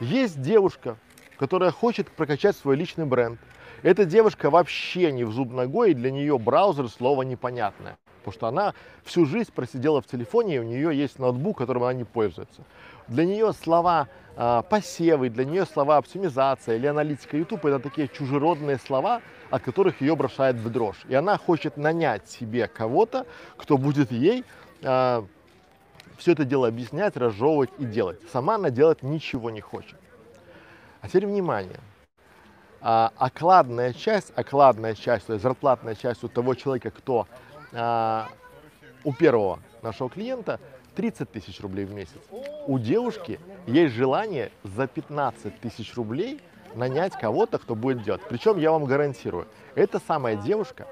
Есть 0.00 0.42
девушка, 0.42 0.96
которая 1.42 1.72
хочет 1.72 2.08
прокачать 2.08 2.56
свой 2.56 2.76
личный 2.76 3.04
бренд. 3.04 3.40
Эта 3.82 4.04
девушка 4.04 4.48
вообще 4.48 5.10
не 5.10 5.24
в 5.24 5.32
зуб 5.32 5.52
ногой, 5.52 5.90
и 5.90 5.94
для 5.94 6.12
нее 6.12 6.38
браузер 6.38 6.88
слово 6.88 7.22
непонятное. 7.22 7.98
Потому 8.18 8.32
что 8.32 8.46
она 8.46 8.74
всю 9.02 9.26
жизнь 9.26 9.50
просидела 9.52 10.00
в 10.00 10.06
телефоне, 10.06 10.54
и 10.54 10.58
у 10.60 10.62
нее 10.62 10.96
есть 10.96 11.18
ноутбук, 11.18 11.58
которым 11.58 11.82
она 11.82 11.94
не 11.94 12.04
пользуется. 12.04 12.62
Для 13.08 13.24
нее 13.24 13.52
слова 13.54 14.06
э, 14.36 14.62
посевы, 14.70 15.30
для 15.30 15.44
нее 15.44 15.66
слова 15.66 15.96
оптимизация 15.96 16.76
или 16.76 16.86
аналитика 16.86 17.36
YouTube 17.36 17.66
это 17.66 17.80
такие 17.80 18.06
чужеродные 18.06 18.78
слова, 18.78 19.20
от 19.50 19.62
которых 19.62 20.00
ее 20.00 20.14
бросает 20.14 20.54
в 20.54 20.70
дрожь. 20.70 21.02
И 21.08 21.14
она 21.16 21.38
хочет 21.38 21.76
нанять 21.76 22.28
себе 22.30 22.68
кого-то, 22.68 23.26
кто 23.56 23.78
будет 23.78 24.12
ей 24.12 24.44
э, 24.80 25.22
все 26.18 26.30
это 26.30 26.44
дело 26.44 26.68
объяснять, 26.68 27.16
разжевывать 27.16 27.70
и 27.80 27.84
делать. 27.84 28.20
Сама 28.32 28.54
она 28.54 28.70
делать 28.70 29.02
ничего 29.02 29.50
не 29.50 29.60
хочет. 29.60 29.96
А 31.02 31.08
теперь 31.08 31.26
внимание. 31.26 31.80
А, 32.80 33.12
окладная 33.16 33.92
часть, 33.92 34.32
окладная 34.36 34.94
часть, 34.94 35.26
то 35.26 35.34
есть 35.34 35.42
зарплатная 35.42 35.96
часть 35.96 36.24
у 36.24 36.28
того 36.28 36.54
человека, 36.54 36.90
кто 36.90 37.26
а, 37.72 38.28
у 39.04 39.12
первого 39.12 39.58
нашего 39.82 40.08
клиента 40.08 40.60
30 40.94 41.30
тысяч 41.30 41.60
рублей 41.60 41.84
в 41.84 41.92
месяц. 41.92 42.20
У 42.66 42.78
девушки 42.78 43.40
есть 43.66 43.94
желание 43.94 44.52
за 44.62 44.86
15 44.86 45.60
тысяч 45.60 45.94
рублей 45.96 46.40
нанять 46.74 47.14
кого-то, 47.18 47.58
кто 47.58 47.74
будет 47.74 48.02
делать. 48.04 48.22
Причем 48.28 48.58
я 48.58 48.70
вам 48.70 48.84
гарантирую, 48.84 49.48
эта 49.74 49.98
самая 49.98 50.36
девушка, 50.36 50.86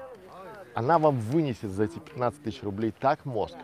она 0.73 0.99
вам 0.99 1.17
вынесет 1.19 1.71
за 1.71 1.85
эти 1.85 1.99
15 1.99 2.43
тысяч 2.43 2.63
рублей 2.63 2.93
так 2.97 3.23
мозг, 3.25 3.55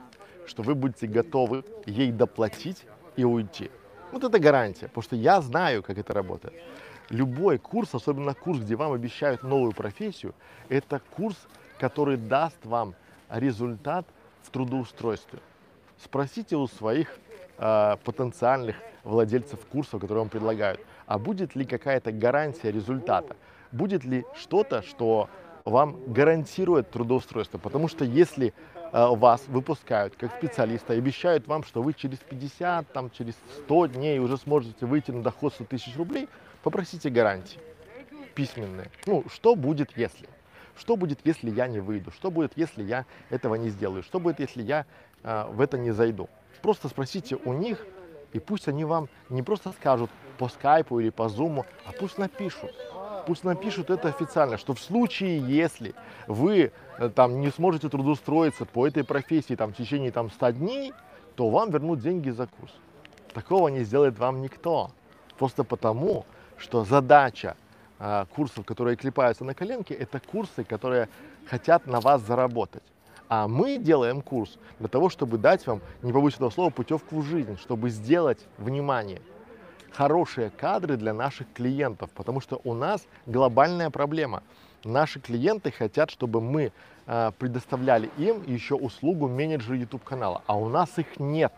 что 0.45 0.63
вы 0.63 0.75
будете 0.75 1.07
готовы 1.07 1.65
ей 1.85 2.11
доплатить 2.11 2.85
и 3.17 3.25
уйти. 3.25 3.69
Вот 4.11 4.23
это 4.23 4.39
гарантия, 4.39 4.87
потому 4.87 5.03
что 5.03 5.15
я 5.15 5.41
знаю, 5.41 5.83
как 5.83 5.97
это 5.97 6.13
работает. 6.13 6.53
Любой 7.09 7.57
курс, 7.57 7.93
особенно 7.93 8.33
курс, 8.33 8.59
где 8.59 8.75
вам 8.75 8.91
обещают 8.91 9.43
новую 9.43 9.73
профессию, 9.73 10.33
это 10.69 11.01
курс, 11.15 11.37
который 11.79 12.17
даст 12.17 12.65
вам 12.65 12.95
результат 13.29 14.05
в 14.43 14.49
трудоустройстве. 14.49 15.39
Спросите 16.03 16.55
у 16.55 16.67
своих 16.67 17.17
э, 17.57 17.95
потенциальных 18.03 18.75
владельцев 19.03 19.59
курсов, 19.65 20.01
которые 20.01 20.19
вам 20.19 20.29
предлагают, 20.29 20.81
а 21.05 21.17
будет 21.17 21.55
ли 21.55 21.65
какая-то 21.65 22.11
гарантия 22.11 22.71
результата? 22.71 23.35
Будет 23.71 24.03
ли 24.03 24.25
что-то, 24.35 24.81
что 24.81 25.29
вам 25.65 25.97
гарантирует 26.07 26.91
трудоустройство? 26.91 27.57
Потому 27.57 27.87
что 27.87 28.05
если 28.05 28.53
вас 28.91 29.47
выпускают 29.47 30.15
как 30.15 30.31
специалиста 30.35 30.93
обещают 30.93 31.47
вам, 31.47 31.63
что 31.63 31.81
вы 31.81 31.93
через 31.93 32.17
50, 32.19 32.91
там, 32.91 33.09
через 33.09 33.35
100 33.65 33.87
дней 33.87 34.19
уже 34.19 34.37
сможете 34.37 34.85
выйти 34.85 35.11
на 35.11 35.23
доход 35.23 35.53
100 35.53 35.65
тысяч 35.65 35.95
рублей, 35.97 36.27
попросите 36.63 37.09
гарантии 37.09 37.59
письменные. 38.37 38.91
Ну, 39.07 39.23
что 39.33 39.55
будет, 39.55 39.97
если? 39.97 40.29
Что 40.77 40.95
будет, 40.95 41.19
если 41.23 41.49
я 41.49 41.67
не 41.67 41.79
выйду? 41.79 42.11
Что 42.11 42.29
будет, 42.29 42.51
если 42.55 42.83
я 42.83 43.05
этого 43.31 43.55
не 43.55 43.69
сделаю? 43.69 44.03
Что 44.03 44.19
будет, 44.19 44.39
если 44.39 44.61
я 44.61 44.85
э, 45.23 45.45
в 45.49 45.59
это 45.59 45.79
не 45.79 45.89
зайду? 45.89 46.29
Просто 46.61 46.87
спросите 46.87 47.35
у 47.35 47.53
них, 47.53 47.83
и 48.33 48.39
пусть 48.39 48.67
они 48.67 48.85
вам 48.85 49.09
не 49.29 49.41
просто 49.41 49.71
скажут 49.71 50.11
по 50.37 50.49
скайпу 50.49 50.99
или 50.99 51.09
по 51.09 51.29
зуму, 51.29 51.65
а 51.85 51.93
пусть 51.93 52.19
напишут. 52.19 52.75
Пусть 53.27 53.43
напишут 53.43 53.89
это 53.89 54.07
официально, 54.07 54.57
что 54.57 54.73
в 54.73 54.79
случае, 54.79 55.39
если 55.39 55.93
вы 56.27 56.71
э, 56.97 57.09
там 57.09 57.41
не 57.41 57.51
сможете 57.51 57.89
трудоустроиться 57.89 58.63
по 58.63 58.87
этой 58.87 59.03
профессии 59.03 59.55
там, 59.55 59.73
в 59.73 59.75
течение 59.75 60.11
там, 60.11 60.31
100 60.31 60.51
дней, 60.51 60.93
то 61.35 61.49
вам 61.49 61.69
вернут 61.69 61.99
деньги 61.99 62.29
за 62.29 62.47
курс. 62.47 62.71
Такого 63.33 63.67
не 63.67 63.83
сделает 63.83 64.17
вам 64.17 64.41
никто. 64.41 64.91
Просто 65.37 65.65
потому, 65.65 66.25
что 66.55 66.85
задача 66.85 67.57
а, 67.99 68.27
курсов, 68.33 68.65
которые 68.65 68.95
клепаются 68.95 69.43
на 69.43 69.53
коленке, 69.53 69.93
это 69.93 70.21
курсы, 70.21 70.63
которые 70.63 71.09
хотят 71.47 71.85
на 71.85 71.99
вас 71.99 72.21
заработать. 72.21 72.83
А 73.27 73.49
мы 73.49 73.77
делаем 73.77 74.21
курс 74.21 74.57
для 74.79 74.87
того, 74.87 75.09
чтобы 75.09 75.37
дать 75.37 75.67
вам, 75.67 75.81
не 76.01 76.13
побоюсь 76.13 76.35
этого 76.35 76.49
слова, 76.49 76.69
путевку 76.69 77.19
в 77.19 77.25
жизнь, 77.25 77.57
чтобы 77.57 77.89
сделать, 77.89 78.39
внимание, 78.57 79.21
хорошие 79.97 80.51
кадры 80.51 80.95
для 80.95 81.11
наших 81.11 81.47
клиентов, 81.53 82.11
потому 82.11 82.39
что 82.39 82.61
у 82.63 82.75
нас 82.75 83.07
глобальная 83.25 83.89
проблема. 83.89 84.43
Наши 84.83 85.19
клиенты 85.19 85.71
хотят, 85.71 86.11
чтобы 86.11 86.39
мы 86.39 86.71
э, 87.07 87.31
предоставляли 87.39 88.11
им 88.17 88.43
еще 88.45 88.75
услугу 88.75 89.27
менеджера 89.27 89.75
YouTube 89.75 90.03
канала, 90.03 90.43
а 90.45 90.55
у 90.55 90.69
нас 90.69 90.99
их 90.99 91.19
нет. 91.19 91.51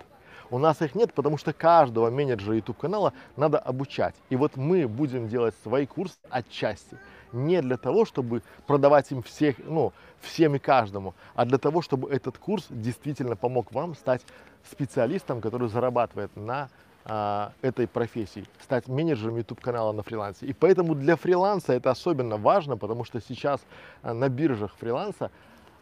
У 0.51 0.57
нас 0.57 0.81
их 0.81 0.95
нет, 0.95 1.13
потому 1.13 1.37
что 1.37 1.51
каждого 1.51 2.09
менеджера 2.09 2.55
YouTube 2.55 2.77
канала 2.77 3.11
надо 3.35 3.59
обучать. 3.59 4.15
И 4.29 4.37
вот 4.37 4.55
мы 4.55 4.87
будем 4.87 5.27
делать 5.27 5.53
свои 5.61 5.85
курсы 5.85 6.17
отчасти. 6.29 6.97
Не 7.33 7.61
для 7.61 7.75
того, 7.75 8.05
чтобы 8.05 8.41
продавать 8.65 9.11
им 9.11 9.21
всех, 9.21 9.57
ну, 9.59 9.91
всем 10.21 10.55
и 10.55 10.59
каждому, 10.59 11.13
а 11.35 11.43
для 11.45 11.57
того, 11.57 11.81
чтобы 11.81 12.09
этот 12.09 12.37
курс 12.37 12.67
действительно 12.69 13.35
помог 13.35 13.73
вам 13.73 13.95
стать 13.95 14.21
специалистом, 14.63 15.41
который 15.41 15.67
зарабатывает 15.67 16.35
на 16.37 16.69
а, 17.11 17.53
этой 17.63 17.87
профессии, 17.87 18.45
стать 18.61 18.87
менеджером 18.87 19.37
YouTube 19.37 19.59
канала 19.61 19.91
на 19.93 20.03
фрилансе. 20.03 20.45
И 20.45 20.53
поэтому 20.53 20.93
для 20.93 21.15
фриланса 21.15 21.73
это 21.73 21.89
особенно 21.89 22.37
важно, 22.37 22.77
потому 22.77 23.03
что 23.03 23.19
сейчас 23.19 23.61
а, 24.03 24.13
на 24.13 24.29
биржах 24.29 24.75
фриланса 24.75 25.31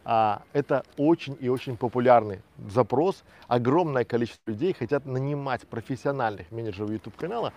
а, 0.06 0.40
это 0.54 0.84
очень 0.96 1.36
и 1.38 1.50
очень 1.50 1.76
популярный 1.76 2.40
запрос. 2.70 3.24
Огромное 3.46 4.06
количество 4.06 4.50
людей 4.50 4.72
хотят 4.72 5.04
нанимать 5.04 5.66
профессиональных 5.68 6.50
менеджеров 6.50 6.90
YouTube 6.90 7.16
канала 7.16 7.52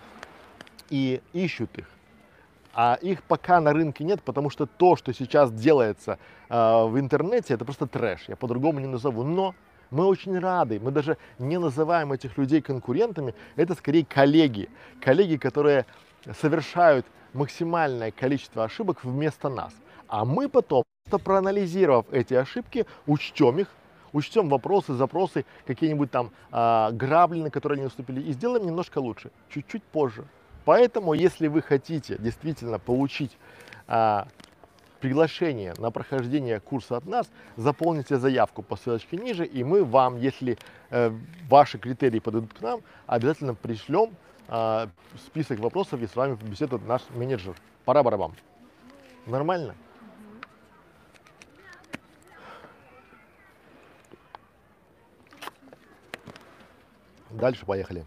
и 0.90 1.22
ищут 1.32 1.78
их. 1.78 1.88
А 2.74 2.98
их 3.00 3.22
пока 3.22 3.58
на 3.62 3.72
рынке 3.72 4.04
нет, 4.04 4.22
потому 4.22 4.50
что 4.50 4.66
то, 4.66 4.96
что 4.96 5.14
сейчас 5.14 5.50
делается 5.50 6.18
э, 6.50 6.84
в 6.84 6.98
интернете, 6.98 7.54
это 7.54 7.64
просто 7.64 7.86
трэш. 7.86 8.28
Я 8.28 8.36
по-другому 8.36 8.80
не 8.80 8.86
назову. 8.86 9.22
Но 9.24 9.54
мы 9.92 10.06
очень 10.06 10.38
рады, 10.38 10.80
мы 10.80 10.90
даже 10.90 11.18
не 11.38 11.58
называем 11.58 12.12
этих 12.12 12.38
людей 12.38 12.62
конкурентами, 12.62 13.34
это 13.56 13.74
скорее 13.74 14.04
коллеги. 14.04 14.68
Коллеги, 15.00 15.36
которые 15.36 15.84
совершают 16.40 17.06
максимальное 17.34 18.10
количество 18.10 18.64
ошибок 18.64 19.04
вместо 19.04 19.48
нас. 19.48 19.72
А 20.08 20.24
мы 20.24 20.48
потом 20.48 20.84
проанализировав 21.10 22.06
эти 22.10 22.34
ошибки, 22.34 22.86
учтем 23.06 23.58
их, 23.58 23.68
учтем 24.12 24.48
вопросы, 24.48 24.94
запросы, 24.94 25.44
какие-нибудь 25.66 26.10
там 26.10 26.30
э, 26.50 26.90
грабли, 26.92 27.42
на 27.42 27.50
которые 27.50 27.76
они 27.76 27.84
наступили, 27.84 28.20
и 28.20 28.32
сделаем 28.32 28.66
немножко 28.66 28.98
лучше, 28.98 29.30
чуть-чуть 29.50 29.82
позже. 29.82 30.24
Поэтому, 30.64 31.12
если 31.12 31.48
вы 31.48 31.60
хотите 31.60 32.16
действительно 32.18 32.78
получить 32.78 33.36
э, 33.88 34.24
приглашение 35.02 35.74
на 35.78 35.90
прохождение 35.90 36.60
курса 36.60 36.96
от 36.96 37.06
нас, 37.06 37.28
заполните 37.56 38.18
заявку 38.18 38.62
по 38.62 38.76
ссылочке 38.76 39.16
ниже, 39.16 39.44
и 39.44 39.64
мы 39.64 39.84
вам, 39.84 40.16
если 40.16 40.56
э, 40.90 41.10
ваши 41.48 41.76
критерии 41.76 42.20
подойдут 42.20 42.54
к 42.54 42.60
нам, 42.60 42.82
обязательно 43.08 43.54
пришлем 43.54 44.14
э, 44.46 44.86
список 45.26 45.58
вопросов, 45.58 46.00
и 46.00 46.06
с 46.06 46.14
вами 46.14 46.38
беседует 46.40 46.86
наш 46.86 47.02
менеджер. 47.10 47.56
Пора 47.84 48.04
барабам. 48.04 48.36
Нормально? 49.26 49.74
Дальше 57.30 57.66
поехали. 57.66 58.04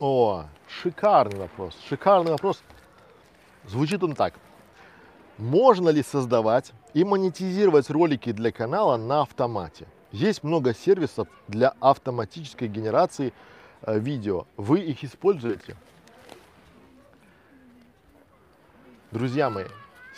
О, 0.00 0.46
шикарный 0.66 1.40
вопрос. 1.40 1.76
Шикарный 1.86 2.32
вопрос. 2.32 2.62
Звучит 3.66 4.02
он 4.02 4.14
так. 4.14 4.32
Можно 5.36 5.90
ли 5.90 6.02
создавать 6.02 6.72
и 6.94 7.04
монетизировать 7.04 7.90
ролики 7.90 8.32
для 8.32 8.50
канала 8.50 8.96
на 8.96 9.20
автомате? 9.20 9.86
Есть 10.10 10.42
много 10.42 10.74
сервисов 10.74 11.28
для 11.48 11.74
автоматической 11.80 12.66
генерации 12.66 13.34
э, 13.82 13.98
видео. 13.98 14.46
Вы 14.56 14.80
их 14.80 15.04
используете? 15.04 15.76
Друзья 19.10 19.50
мои, 19.50 19.66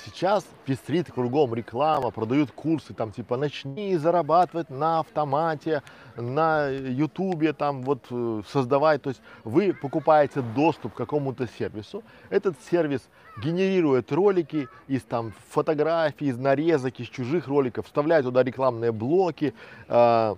сейчас 0.05 0.45
пестрит 0.65 1.11
кругом 1.11 1.55
реклама, 1.55 2.11
продают 2.11 2.51
курсы, 2.53 2.95
там 2.95 3.13
типа 3.13 3.37
начни 3.37 3.97
зарабатывать 3.97 4.71
на 4.71 5.01
автомате, 5.01 5.83
на 6.17 6.69
ютубе, 6.69 7.53
там 7.53 7.83
вот 7.83 8.07
э, 8.11 8.43
создавай. 8.49 8.99
То 8.99 9.11
есть 9.11 9.23
вы 9.45 9.73
покупаете 9.73 10.43
доступ 10.43 10.95
к 10.95 10.97
какому-то 10.97 11.47
сервису, 11.59 12.03
этот 12.31 12.57
сервис 12.71 13.03
генерирует 13.43 14.13
ролики 14.13 14.69
из 14.89 15.03
там 15.03 15.33
фотографий, 15.49 16.27
из 16.27 16.39
нарезок, 16.39 17.01
из 17.01 17.09
чужих 17.09 17.49
роликов, 17.49 17.87
вставляет 17.87 18.25
туда 18.25 18.43
рекламные 18.43 18.93
блоки, 18.93 19.55
э, 19.89 20.35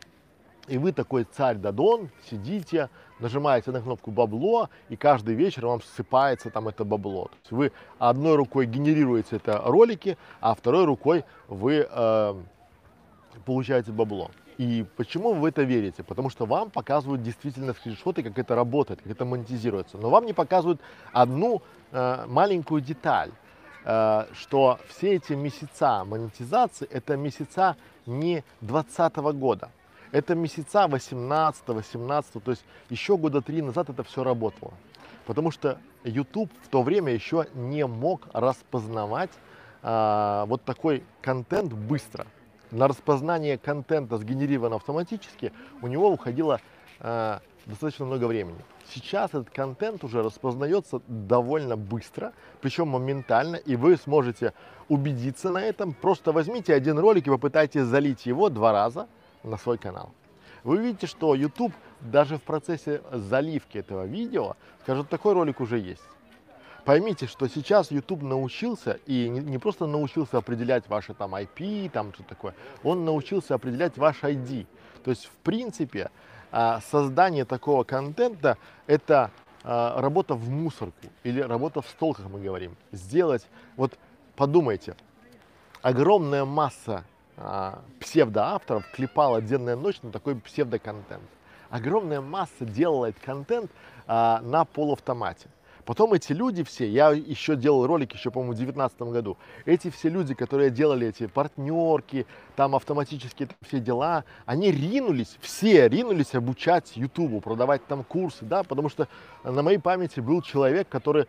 и 0.66 0.78
вы 0.78 0.92
такой 0.92 1.24
царь 1.24 1.56
Дадон, 1.56 2.08
сидите, 2.30 2.88
нажимаете 3.20 3.70
на 3.70 3.80
кнопку 3.80 4.10
бабло, 4.10 4.68
и 4.88 4.96
каждый 4.96 5.34
вечер 5.34 5.66
вам 5.66 5.80
ссыпается 5.82 6.50
там 6.50 6.68
это 6.68 6.84
бабло. 6.84 7.24
То 7.24 7.36
есть 7.40 7.52
вы 7.52 7.72
одной 7.98 8.36
рукой 8.36 8.66
генерируете 8.66 9.36
это 9.36 9.62
ролики, 9.64 10.16
а 10.40 10.54
второй 10.54 10.84
рукой 10.84 11.24
вы 11.48 11.86
э, 11.88 12.34
получаете 13.44 13.92
бабло. 13.92 14.30
И 14.58 14.86
почему 14.96 15.32
вы 15.32 15.40
в 15.40 15.44
это 15.46 15.62
верите? 15.62 16.02
Потому 16.02 16.30
что 16.30 16.46
вам 16.46 16.70
показывают 16.70 17.22
действительно 17.22 17.72
скриншоты, 17.72 18.22
как 18.22 18.38
это 18.38 18.54
работает, 18.54 19.02
как 19.02 19.10
это 19.10 19.24
монетизируется. 19.24 19.98
Но 19.98 20.10
вам 20.10 20.26
не 20.26 20.32
показывают 20.32 20.80
одну 21.12 21.62
э, 21.90 22.24
маленькую 22.28 22.80
деталь, 22.80 23.30
э, 23.84 24.26
что 24.32 24.78
все 24.88 25.14
эти 25.14 25.32
месяца 25.32 26.04
монетизации, 26.04 26.86
это 26.88 27.16
месяца 27.16 27.76
не 28.06 28.44
2020 28.60 29.16
года. 29.38 29.70
Это 30.14 30.36
месяца 30.36 30.86
18, 30.86 31.66
18, 31.66 32.44
то 32.44 32.50
есть 32.52 32.64
еще 32.88 33.16
года 33.16 33.42
три 33.42 33.60
назад 33.60 33.90
это 33.90 34.04
все 34.04 34.22
работало. 34.22 34.72
Потому 35.26 35.50
что 35.50 35.80
YouTube 36.04 36.52
в 36.62 36.68
то 36.68 36.84
время 36.84 37.12
еще 37.12 37.48
не 37.52 37.84
мог 37.84 38.28
распознавать 38.32 39.30
а, 39.82 40.46
вот 40.46 40.62
такой 40.62 41.02
контент 41.20 41.72
быстро. 41.72 42.28
На 42.70 42.86
распознание 42.86 43.58
контента, 43.58 44.16
сгенерированного 44.16 44.76
автоматически, 44.76 45.52
у 45.82 45.88
него 45.88 46.08
уходило 46.12 46.60
а, 47.00 47.40
достаточно 47.66 48.04
много 48.04 48.26
времени. 48.26 48.64
Сейчас 48.94 49.30
этот 49.30 49.50
контент 49.50 50.04
уже 50.04 50.22
распознается 50.22 51.00
довольно 51.08 51.76
быстро, 51.76 52.34
причем 52.60 52.86
моментально, 52.86 53.56
и 53.56 53.74
вы 53.74 53.96
сможете 53.96 54.52
убедиться 54.88 55.50
на 55.50 55.58
этом. 55.58 55.92
Просто 55.92 56.30
возьмите 56.30 56.72
один 56.72 57.00
ролик 57.00 57.26
и 57.26 57.30
попытайтесь 57.30 57.82
залить 57.82 58.26
его 58.26 58.48
два 58.48 58.70
раза, 58.70 59.08
на 59.44 59.56
свой 59.56 59.78
канал. 59.78 60.12
Вы 60.64 60.78
видите, 60.78 61.06
что 61.06 61.34
YouTube 61.34 61.72
даже 62.00 62.38
в 62.38 62.42
процессе 62.42 63.02
заливки 63.12 63.78
этого 63.78 64.04
видео 64.04 64.56
скажет, 64.82 65.08
такой 65.08 65.34
ролик 65.34 65.60
уже 65.60 65.78
есть. 65.78 66.02
Поймите, 66.84 67.26
что 67.26 67.48
сейчас 67.48 67.90
YouTube 67.90 68.22
научился, 68.22 68.98
и 69.06 69.28
не, 69.28 69.40
не 69.40 69.58
просто 69.58 69.86
научился 69.86 70.36
определять 70.36 70.86
ваше 70.88 71.14
там 71.14 71.34
IP, 71.34 71.90
там 71.90 72.12
что 72.12 72.22
такое, 72.24 72.54
он 72.82 73.04
научился 73.04 73.54
определять 73.54 73.96
ваш 73.96 74.22
ID. 74.22 74.66
То 75.02 75.10
есть, 75.10 75.26
в 75.26 75.36
принципе, 75.42 76.10
а, 76.52 76.80
создание 76.80 77.46
такого 77.46 77.84
контента– 77.84 78.58
это 78.86 79.30
а, 79.62 80.00
работа 80.00 80.34
в 80.34 80.50
мусорку 80.50 81.06
или 81.22 81.40
работа 81.40 81.80
в 81.80 81.88
стол, 81.88 82.14
как 82.14 82.28
мы 82.28 82.40
говорим. 82.40 82.76
Сделать, 82.92 83.46
вот 83.76 83.98
подумайте, 84.36 84.94
огромная 85.80 86.44
масса 86.44 87.04
псевдоавторов 88.00 88.84
клепала 88.92 89.42
денно 89.42 89.70
и 89.70 89.74
ночь 89.74 90.00
на 90.02 90.10
такой 90.10 90.36
псевдоконтент. 90.36 91.24
Огромная 91.70 92.20
масса 92.20 92.64
делала 92.64 93.06
этот 93.06 93.22
контент 93.24 93.70
а, 94.06 94.40
на 94.42 94.64
полуавтомате. 94.64 95.48
Потом 95.84 96.14
эти 96.14 96.32
люди 96.32 96.64
все, 96.64 96.88
я 96.88 97.10
еще 97.10 97.56
делал 97.56 97.86
ролик 97.86 98.14
еще, 98.14 98.30
по-моему, 98.30 98.52
в 98.52 98.56
2019 98.56 99.02
году, 99.02 99.36
эти 99.66 99.90
все 99.90 100.08
люди, 100.08 100.34
которые 100.34 100.70
делали 100.70 101.08
эти 101.08 101.26
партнерки, 101.26 102.26
там 102.56 102.74
автоматические 102.74 103.48
все 103.60 103.80
дела, 103.80 104.24
они 104.46 104.70
ринулись, 104.70 105.36
все 105.40 105.88
ринулись 105.88 106.34
обучать 106.34 106.96
Ютубу, 106.96 107.40
продавать 107.40 107.84
там 107.86 108.02
курсы, 108.02 108.44
да, 108.46 108.62
потому 108.62 108.88
что 108.88 109.08
на 109.42 109.62
моей 109.62 109.78
памяти 109.78 110.20
был 110.20 110.40
человек, 110.40 110.88
который 110.88 111.26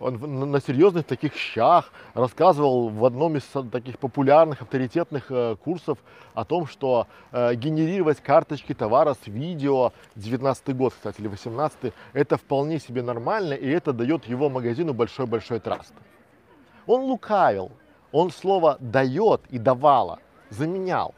он 0.00 0.50
на 0.50 0.60
серьезных 0.60 1.06
таких 1.06 1.34
щах 1.34 1.92
рассказывал 2.14 2.88
в 2.88 3.04
одном 3.04 3.36
из 3.36 3.44
таких 3.70 3.98
популярных 3.98 4.62
авторитетных 4.62 5.30
э, 5.30 5.56
курсов 5.56 5.98
о 6.34 6.44
том, 6.44 6.66
что 6.66 7.06
э, 7.32 7.54
генерировать 7.54 8.20
карточки 8.20 8.74
товара 8.74 9.14
с 9.14 9.26
видео, 9.26 9.92
19 10.16 10.76
год, 10.76 10.94
кстати, 10.94 11.20
или 11.20 11.28
18 11.28 11.92
это 12.12 12.36
вполне 12.36 12.78
себе 12.78 13.02
нормально, 13.02 13.54
и 13.54 13.68
это 13.68 13.92
дает 13.92 14.26
его 14.26 14.48
магазину 14.48 14.94
большой-большой 14.94 15.60
траст. 15.60 15.92
Он 16.86 17.02
лукавил, 17.02 17.70
он 18.12 18.30
слово 18.30 18.76
«дает» 18.80 19.42
и 19.50 19.58
«давала» 19.58 20.18
заменял. 20.50 21.14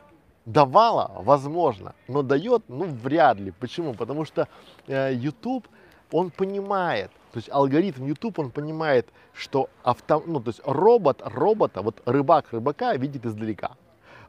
Давала, 0.46 1.12
возможно, 1.22 1.94
но 2.08 2.22
дает, 2.22 2.64
ну, 2.68 2.84
вряд 2.84 3.38
ли. 3.38 3.52
Почему? 3.52 3.94
Потому 3.94 4.24
что 4.24 4.48
э, 4.86 5.12
YouTube, 5.14 5.68
он 6.10 6.30
понимает, 6.30 7.10
то 7.32 7.36
есть 7.38 7.48
алгоритм 7.50 8.06
YouTube, 8.06 8.38
он 8.38 8.50
понимает, 8.50 9.08
что 9.32 9.68
авто, 9.82 10.22
ну, 10.26 10.40
то 10.40 10.48
есть 10.50 10.60
робот 10.64 11.22
робота, 11.24 11.82
вот 11.82 12.02
рыбак 12.04 12.52
рыбака 12.52 12.96
видит 12.96 13.24
издалека. 13.24 13.76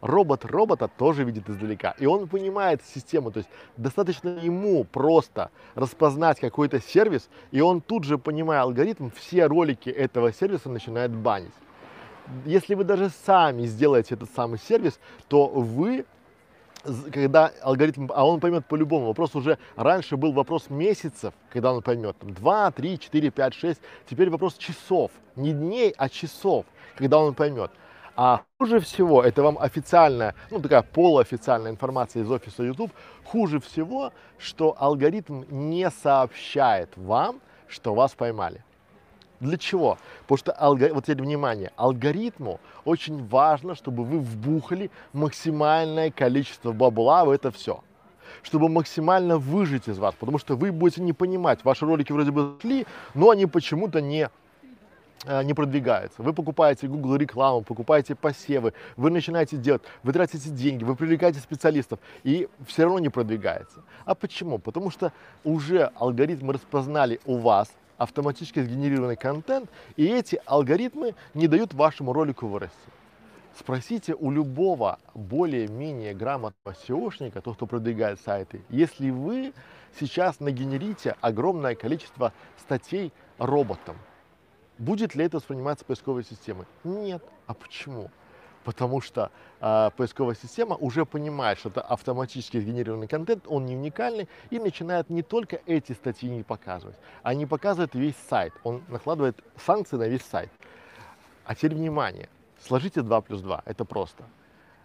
Робот 0.02 0.46
робота 0.46 0.88
тоже 0.88 1.24
видит 1.24 1.50
издалека. 1.50 1.96
И 2.00 2.08
он 2.08 2.28
понимает 2.28 2.82
систему, 2.84 3.32
то 3.32 3.40
есть 3.40 3.50
достаточно 3.78 4.30
ему 4.30 4.84
просто 4.84 5.52
распознать 5.76 6.40
какой-то 6.40 6.82
сервис, 6.82 7.30
и 7.52 7.62
он 7.62 7.82
тут 7.82 8.04
же, 8.04 8.18
понимая 8.18 8.62
алгоритм, 8.62 9.10
все 9.10 9.46
ролики 9.46 9.90
этого 9.90 10.34
сервиса 10.34 10.70
начинает 10.70 11.12
банить. 11.12 11.54
Если 12.46 12.76
вы 12.76 12.84
даже 12.84 13.10
сами 13.26 13.66
сделаете 13.66 14.16
этот 14.16 14.30
самый 14.36 14.60
сервис, 14.60 15.00
то 15.28 15.48
вы 15.48 16.06
когда 17.12 17.52
алгоритм, 17.62 18.10
а 18.14 18.26
он 18.26 18.40
поймет 18.40 18.66
по-любому. 18.66 19.08
Вопрос 19.08 19.36
уже 19.36 19.58
раньше 19.76 20.18
был 20.18 20.32
вопрос 20.34 20.70
месяцев, 20.70 21.34
когда 21.52 21.74
он 21.74 21.82
поймет. 21.82 22.18
Там, 22.20 22.34
2, 22.34 22.72
3, 22.72 23.00
4, 23.00 23.32
5, 23.32 23.54
6. 23.54 23.82
Теперь 24.10 24.30
вопрос 24.30 24.56
часов. 24.58 25.12
Не 25.36 25.54
дней, 25.54 25.94
а 25.98 26.10
часов, 26.10 26.66
когда 26.98 27.20
он 27.20 27.34
поймет. 27.34 27.72
А 28.16 28.42
хуже 28.60 28.80
всего, 28.80 29.24
это 29.24 29.42
вам 29.42 29.58
официальная, 29.58 30.36
ну 30.50 30.60
такая 30.60 30.82
полуофициальная 30.82 31.72
информация 31.72 32.24
из 32.24 32.30
офиса 32.30 32.64
YouTube, 32.64 32.92
хуже 33.24 33.60
всего, 33.60 34.12
что 34.38 34.76
алгоритм 34.78 35.44
не 35.50 35.90
сообщает 35.90 36.90
вам, 36.98 37.40
что 37.68 37.94
вас 37.94 38.14
поймали. 38.14 38.64
Для 39.42 39.58
чего? 39.58 39.98
Потому 40.22 40.38
что, 40.38 40.52
алгоритм, 40.52 40.96
вот 40.96 41.06
теперь 41.06 41.24
внимание, 41.24 41.72
алгоритму 41.76 42.60
очень 42.86 43.28
важно, 43.28 43.74
чтобы 43.74 44.06
вы 44.06 44.20
вбухали 44.20 44.92
максимальное 45.14 46.12
количество 46.12 46.72
бабла 46.72 47.26
в 47.26 47.32
это 47.32 47.52
все 47.52 47.84
чтобы 48.44 48.70
максимально 48.70 49.38
выжить 49.38 49.90
из 49.90 49.98
вас, 49.98 50.16
потому 50.18 50.38
что 50.38 50.56
вы 50.56 50.72
будете 50.72 51.02
не 51.02 51.12
понимать, 51.12 51.66
ваши 51.66 51.86
ролики 51.86 52.14
вроде 52.14 52.32
бы 52.32 52.56
шли, 52.62 52.86
но 53.14 53.30
они 53.30 53.46
почему-то 53.46 54.00
не 54.00 54.30
э, 55.26 55.44
не 55.44 55.54
продвигаются. 55.54 56.24
Вы 56.24 56.32
покупаете 56.32 56.88
Google 56.88 57.18
рекламу, 57.18 57.62
покупаете 57.62 58.16
посевы, 58.16 58.74
вы 58.96 59.12
начинаете 59.12 59.58
делать, 59.58 59.82
вы 60.02 60.14
тратите 60.14 60.50
деньги, 60.50 60.86
вы 60.86 60.96
привлекаете 60.96 61.40
специалистов, 61.40 62.00
и 62.24 62.48
все 62.66 62.84
равно 62.84 63.00
не 63.00 63.10
продвигается. 63.10 63.84
А 64.06 64.16
почему? 64.16 64.60
Потому 64.60 64.92
что 64.92 65.12
уже 65.44 65.92
алгоритмы 65.96 66.54
распознали 66.54 67.20
у 67.26 67.38
вас 67.38 67.70
автоматически 68.02 68.62
сгенерированный 68.62 69.16
контент, 69.16 69.70
и 69.96 70.08
эти 70.08 70.42
алгоритмы 70.48 71.14
не 71.36 71.48
дают 71.48 71.76
вашему 71.76 72.14
ролику 72.14 72.48
вырасти. 72.48 72.76
Спросите 73.60 74.16
у 74.16 74.32
любого 74.32 74.98
более-менее 75.14 76.16
грамотного 76.16 76.76
SEOшника, 76.88 77.42
тот, 77.42 77.58
кто 77.58 77.68
продвигает 77.68 78.20
сайты, 78.20 78.64
если 78.70 79.12
вы 79.12 79.54
сейчас 80.00 80.40
нагенерите 80.40 81.16
огромное 81.22 81.76
количество 81.76 82.34
статей 82.58 83.14
роботом, 83.38 83.98
будет 84.80 85.14
ли 85.14 85.26
это 85.26 85.38
восприниматься 85.38 85.86
поисковой 85.86 86.24
системой? 86.24 86.66
Нет. 86.84 87.24
А 87.46 87.54
почему? 87.54 88.10
Потому 88.64 89.02
что 89.02 89.32
э, 89.60 89.90
поисковая 89.96 90.36
система 90.36 90.76
уже 90.76 91.06
понимает, 91.06 91.60
что 91.60 91.70
это 91.70 91.82
автоматически 91.82 92.60
сгенерированный 92.60 93.08
контент, 93.08 93.46
он 93.48 93.66
не 93.66 93.76
уникальный, 93.76 94.28
и 94.50 94.60
начинает 94.60 95.10
не 95.10 95.24
только 95.24 95.62
эти 95.66 95.94
статьи 95.94 96.30
не 96.30 96.44
показывать, 96.44 96.98
а 97.24 97.34
не 97.34 97.46
показывает 97.46 97.96
весь 97.96 98.18
сайт, 98.30 98.54
он 98.64 98.84
накладывает 98.88 99.40
санкции 99.58 99.98
на 99.98 100.08
весь 100.08 100.24
сайт. 100.24 100.52
А 101.46 101.56
теперь 101.56 101.76
внимание, 101.76 102.30
сложите 102.60 103.02
2 103.02 103.22
плюс 103.22 103.42
2, 103.42 103.64
это 103.66 103.86
просто. 103.86 104.24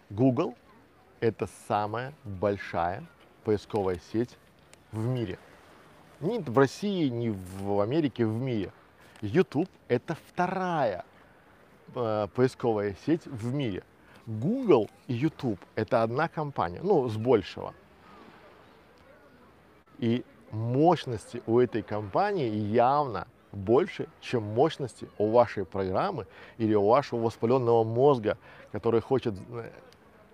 Google– 0.09 0.55
это 1.19 1.47
самая 1.67 2.13
большая 2.23 3.03
поисковая 3.43 3.99
сеть 4.11 4.37
в 4.91 5.05
мире. 5.05 5.37
Ни 6.19 6.39
в 6.39 6.57
России, 6.57 7.09
ни 7.09 7.29
в 7.29 7.79
Америке, 7.81 8.25
в 8.25 8.33
мире. 8.33 8.71
YouTube– 9.21 9.69
это 9.87 10.17
вторая 10.29 11.05
э, 11.95 12.27
поисковая 12.33 12.95
сеть 13.05 13.25
в 13.25 13.53
мире. 13.53 13.83
Google 14.25 14.89
и 15.07 15.13
YouTube– 15.13 15.59
это 15.75 16.03
одна 16.03 16.27
компания, 16.27 16.81
ну, 16.83 17.07
с 17.07 17.15
большего. 17.15 17.73
И 19.99 20.23
мощности 20.51 21.41
у 21.45 21.59
этой 21.59 21.81
компании 21.81 22.49
явно 22.49 23.27
больше, 23.51 24.07
чем 24.21 24.43
мощности 24.43 25.09
у 25.17 25.31
вашей 25.31 25.65
программы 25.65 26.27
или 26.57 26.73
у 26.75 26.87
вашего 26.87 27.21
воспаленного 27.21 27.83
мозга, 27.83 28.37
который 28.71 29.01
хочет, 29.01 29.33
э, 29.51 29.71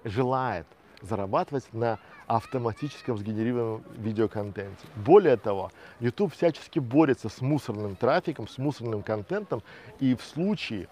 желает 0.04 0.66
зарабатывать 1.02 1.72
на 1.74 2.00
автоматическом 2.28 3.18
сгенерированном 3.18 3.84
видеоконтенте. 3.98 4.88
Более 4.96 5.38
того, 5.38 5.72
YouTube 6.00 6.34
всячески 6.34 6.80
борется 6.80 7.30
с 7.30 7.42
мусорным 7.42 7.96
трафиком, 7.96 8.48
с 8.48 8.58
мусорным 8.58 9.04
контентом, 9.04 9.62
и 10.00 10.16
в 10.16 10.24
случае, 10.24 10.88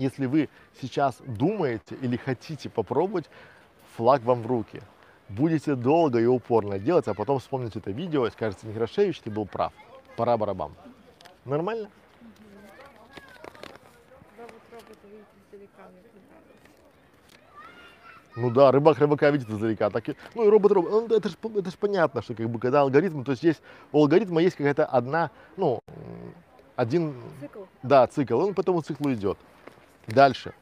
если 0.00 0.26
вы 0.26 0.48
сейчас 0.80 1.16
думаете 1.26 1.94
или 2.00 2.16
хотите 2.16 2.70
попробовать, 2.70 3.26
флаг 3.96 4.22
вам 4.22 4.42
в 4.42 4.46
руки. 4.46 4.80
Будете 5.28 5.74
долго 5.74 6.18
и 6.18 6.26
упорно 6.26 6.78
делать, 6.78 7.06
а 7.06 7.14
потом 7.14 7.38
вспомните 7.38 7.78
это 7.78 7.90
видео 7.90 8.26
и 8.26 8.30
скажете, 8.30 8.66
Некрашевич, 8.66 9.20
ты 9.20 9.30
был 9.30 9.46
прав. 9.46 9.72
Пора 10.16 10.36
барабам. 10.36 10.74
Нормально? 11.44 11.88
Ну 18.36 18.50
да, 18.50 18.72
рыбак 18.72 18.98
рыбака 18.98 19.30
видит 19.30 19.50
издалека. 19.50 19.90
Так 19.90 20.08
и, 20.08 20.16
ну 20.34 20.46
и 20.46 20.48
робот 20.48 20.72
робот. 20.72 20.90
Ну, 20.90 21.16
это 21.16 21.28
же 21.28 21.36
это 21.56 21.70
ж 21.70 21.74
понятно, 21.74 22.22
что 22.22 22.34
как 22.34 22.48
бы 22.48 22.58
когда 22.58 22.80
алгоритм, 22.80 23.22
то 23.22 23.32
есть 23.32 23.42
есть 23.42 23.60
у 23.92 23.98
алгоритма 23.98 24.40
есть 24.40 24.56
какая-то 24.56 24.86
одна, 24.86 25.30
ну, 25.56 25.80
один, 26.74 27.14
Цикл. 27.40 27.64
да, 27.82 28.06
цикл, 28.06 28.40
он 28.40 28.54
по 28.54 28.62
этому 28.62 28.80
циклу 28.80 29.12
идет. 29.12 29.36
Дальше. 30.10 30.52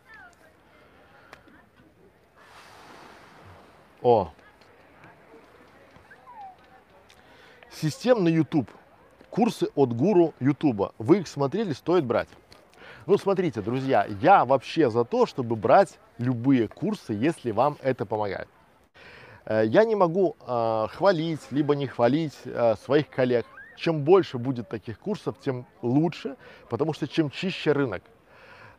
О. 4.02 4.30
Системный 7.70 8.32
YouTube. 8.32 8.70
Курсы 9.30 9.68
от 9.74 9.94
гуру 9.94 10.34
Ютуба. 10.40 10.92
Вы 10.98 11.20
их 11.20 11.28
смотрели, 11.28 11.72
стоит 11.72 12.04
брать. 12.04 12.28
Ну, 13.06 13.16
смотрите, 13.16 13.62
друзья, 13.62 14.06
я 14.20 14.44
вообще 14.44 14.90
за 14.90 15.04
то, 15.04 15.24
чтобы 15.24 15.56
брать 15.56 15.98
любые 16.18 16.68
курсы, 16.68 17.14
если 17.14 17.50
вам 17.50 17.78
это 17.80 18.04
помогает. 18.04 18.48
Э, 19.46 19.64
Я 19.64 19.84
не 19.84 19.94
могу 19.94 20.36
э, 20.40 20.86
хвалить, 20.90 21.40
либо 21.50 21.74
не 21.74 21.86
хвалить 21.86 22.36
э, 22.44 22.74
своих 22.84 23.08
коллег. 23.08 23.46
Чем 23.76 24.02
больше 24.02 24.38
будет 24.38 24.68
таких 24.68 24.98
курсов, 24.98 25.36
тем 25.40 25.64
лучше, 25.82 26.36
потому 26.68 26.92
что 26.92 27.06
чем 27.08 27.30
чище 27.30 27.72
рынок. 27.72 28.02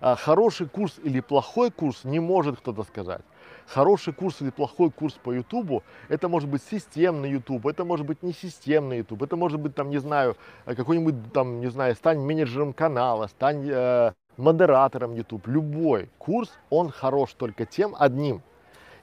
А 0.01 0.15
Хороший 0.15 0.67
курс 0.67 0.99
или 1.03 1.19
плохой 1.19 1.71
курс 1.71 2.05
не 2.05 2.19
может 2.19 2.57
кто-то 2.57 2.83
сказать. 2.83 3.21
Хороший 3.67 4.13
курс 4.13 4.41
или 4.41 4.49
плохой 4.49 4.89
курс 4.91 5.13
по 5.21 5.31
Ютубу, 5.31 5.83
это 6.07 6.29
может 6.29 6.49
быть 6.49 6.63
системный 6.63 7.29
Ютуб, 7.31 7.67
это 7.67 7.85
может 7.85 8.05
быть 8.05 8.23
не 8.23 8.33
системный 8.33 8.99
Ютуб, 8.99 9.21
это 9.21 9.35
может 9.35 9.59
быть 9.59 9.75
там, 9.75 9.89
не 9.89 9.99
знаю, 9.99 10.37
э, 10.65 10.73
какой-нибудь 10.73 11.33
там, 11.33 11.59
не 11.59 11.67
знаю, 11.67 11.95
стань 11.95 12.19
менеджером 12.19 12.73
канала, 12.73 13.27
стань 13.27 13.69
э, 13.69 14.13
модератором 14.37 15.13
YouTube. 15.13 15.47
Любой 15.47 16.09
курс, 16.17 16.49
он 16.69 16.89
хорош 16.89 17.33
только 17.33 17.65
тем 17.65 17.95
одним, 17.99 18.41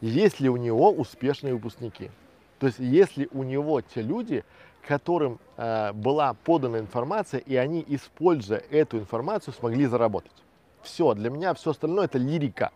если 0.01 0.49
у 0.49 0.57
него 0.57 0.91
успешные 0.91 1.55
выпускники. 1.55 2.11
То 2.59 2.67
есть 2.67 2.79
если 2.79 3.29
у 3.33 3.43
него 3.43 3.83
те 3.83 4.01
люди, 4.03 4.45
которым 4.89 5.39
э, 5.59 5.93
была 5.93 6.35
подана 6.35 6.79
информация, 6.79 7.39
и 7.39 7.55
они, 7.55 7.85
используя 7.87 8.63
эту 8.71 8.99
информацию, 8.99 9.53
смогли 9.55 9.87
заработать. 9.87 10.46
Все, 10.87 11.15
для 11.15 11.31
меня 11.31 11.53
все 11.55 11.73
остальное 11.73 12.05
это 12.05 12.17
лирика. 12.17 12.71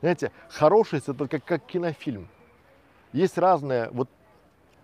Знаете, 0.00 0.32
хорошесть 0.50 1.08
это 1.08 1.26
как, 1.26 1.44
как 1.44 1.64
кинофильм. 1.64 2.28
Есть 3.14 3.38
разные, 3.38 3.88
вот 3.90 4.10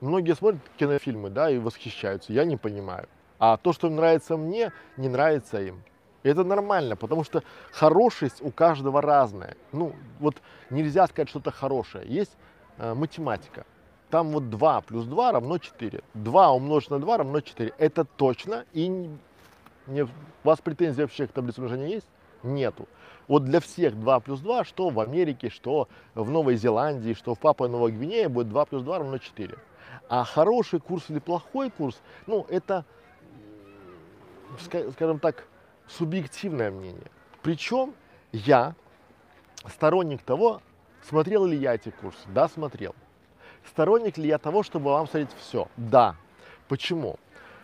многие 0.01 0.35
смотрят 0.35 0.63
кинофильмы, 0.79 1.29
да, 1.29 1.51
и 1.51 1.59
восхищаются, 1.59 2.33
я 2.33 2.45
не 2.47 2.57
понимаю. 2.57 3.07
А 3.39 3.59
то, 3.59 3.75
что 3.75 3.91
нравится 3.91 4.39
мне, 4.39 4.73
не 4.97 5.09
нравится 5.11 5.61
им. 5.61 5.83
И 6.23 6.29
это 6.31 6.43
нормально, 6.43 6.97
потому 6.97 7.23
что 7.23 7.43
хорошесть 7.71 8.41
у 8.41 8.51
каждого 8.51 9.03
разная. 9.03 9.57
Ну, 9.73 9.95
вот 10.21 10.37
нельзя 10.71 11.07
сказать 11.07 11.29
что-то 11.29 11.51
хорошее. 11.51 12.07
Есть 12.09 12.33
э, 12.79 12.95
математика. 12.95 13.67
Там 14.09 14.31
вот 14.31 14.49
2 14.49 14.81
плюс 14.81 15.05
2 15.05 15.33
равно 15.33 15.59
4. 15.59 16.01
2 16.15 16.51
умножить 16.53 16.91
на 16.91 16.99
2 16.99 17.19
равно 17.19 17.41
4. 17.43 17.75
Это 17.77 18.07
точно. 18.07 18.65
И 18.73 18.89
не- 19.87 20.03
у 20.05 20.09
вас 20.45 20.61
претензий 20.63 21.03
вообще 21.03 21.27
к 21.27 21.33
таблице 21.33 21.61
умножения 21.61 21.89
есть? 21.89 22.09
Нету. 22.45 22.89
Вот 23.27 23.45
для 23.45 23.61
всех 23.61 23.99
2 23.99 24.21
плюс 24.21 24.41
2, 24.41 24.65
что 24.65 24.91
в 24.91 25.01
Америке, 25.01 25.49
что 25.49 25.89
в 26.15 26.31
Новой 26.31 26.57
Зеландии, 26.57 27.15
что 27.15 27.35
в 27.35 27.39
Папуа 27.39 27.69
Новой 27.69 27.91
Гвинее, 27.91 28.29
будет 28.29 28.51
2 28.51 28.65
плюс 28.67 28.83
2 28.83 28.99
равно 28.99 29.19
4. 29.19 29.57
А 30.09 30.25
хороший 30.25 30.81
курс 30.81 31.09
или 31.09 31.19
плохой 31.19 31.71
курс, 31.71 32.01
ну, 32.27 32.47
это, 32.51 32.85
скажем 34.93 35.19
так, 35.19 35.47
субъективное 35.89 36.71
мнение. 36.71 37.11
Причем 37.43 37.95
я 38.33 38.75
сторонник 39.69 40.23
того, 40.23 40.61
смотрел 41.03 41.47
ли 41.47 41.57
я 41.57 41.75
эти 41.75 41.91
курсы. 41.91 42.21
Да, 42.29 42.49
смотрел. 42.49 42.95
Сторонник 43.67 44.19
ли 44.19 44.29
я 44.29 44.39
того, 44.39 44.63
чтобы 44.63 44.91
вам 44.91 45.07
смотреть 45.07 45.31
все? 45.39 45.69
Да. 45.77 46.17
Почему? 46.69 47.17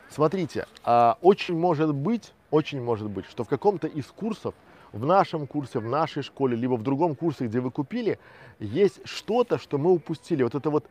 Смотрите, 0.08 0.66
а, 0.82 1.18
очень 1.20 1.56
может 1.56 1.94
быть, 1.94 2.32
очень 2.50 2.82
может 2.82 3.08
быть, 3.08 3.26
что 3.26 3.44
в 3.44 3.48
каком-то 3.48 3.86
из 3.86 4.06
курсов, 4.06 4.54
в 4.92 5.04
нашем 5.04 5.46
курсе, 5.46 5.78
в 5.78 5.86
нашей 5.86 6.22
школе, 6.22 6.56
либо 6.56 6.74
в 6.74 6.82
другом 6.82 7.14
курсе, 7.14 7.46
где 7.46 7.60
вы 7.60 7.70
купили, 7.70 8.18
есть 8.58 9.00
что-то, 9.04 9.58
что 9.58 9.78
мы 9.78 9.92
упустили. 9.92 10.42
Вот 10.42 10.54
это 10.54 10.70
вот 10.70 10.86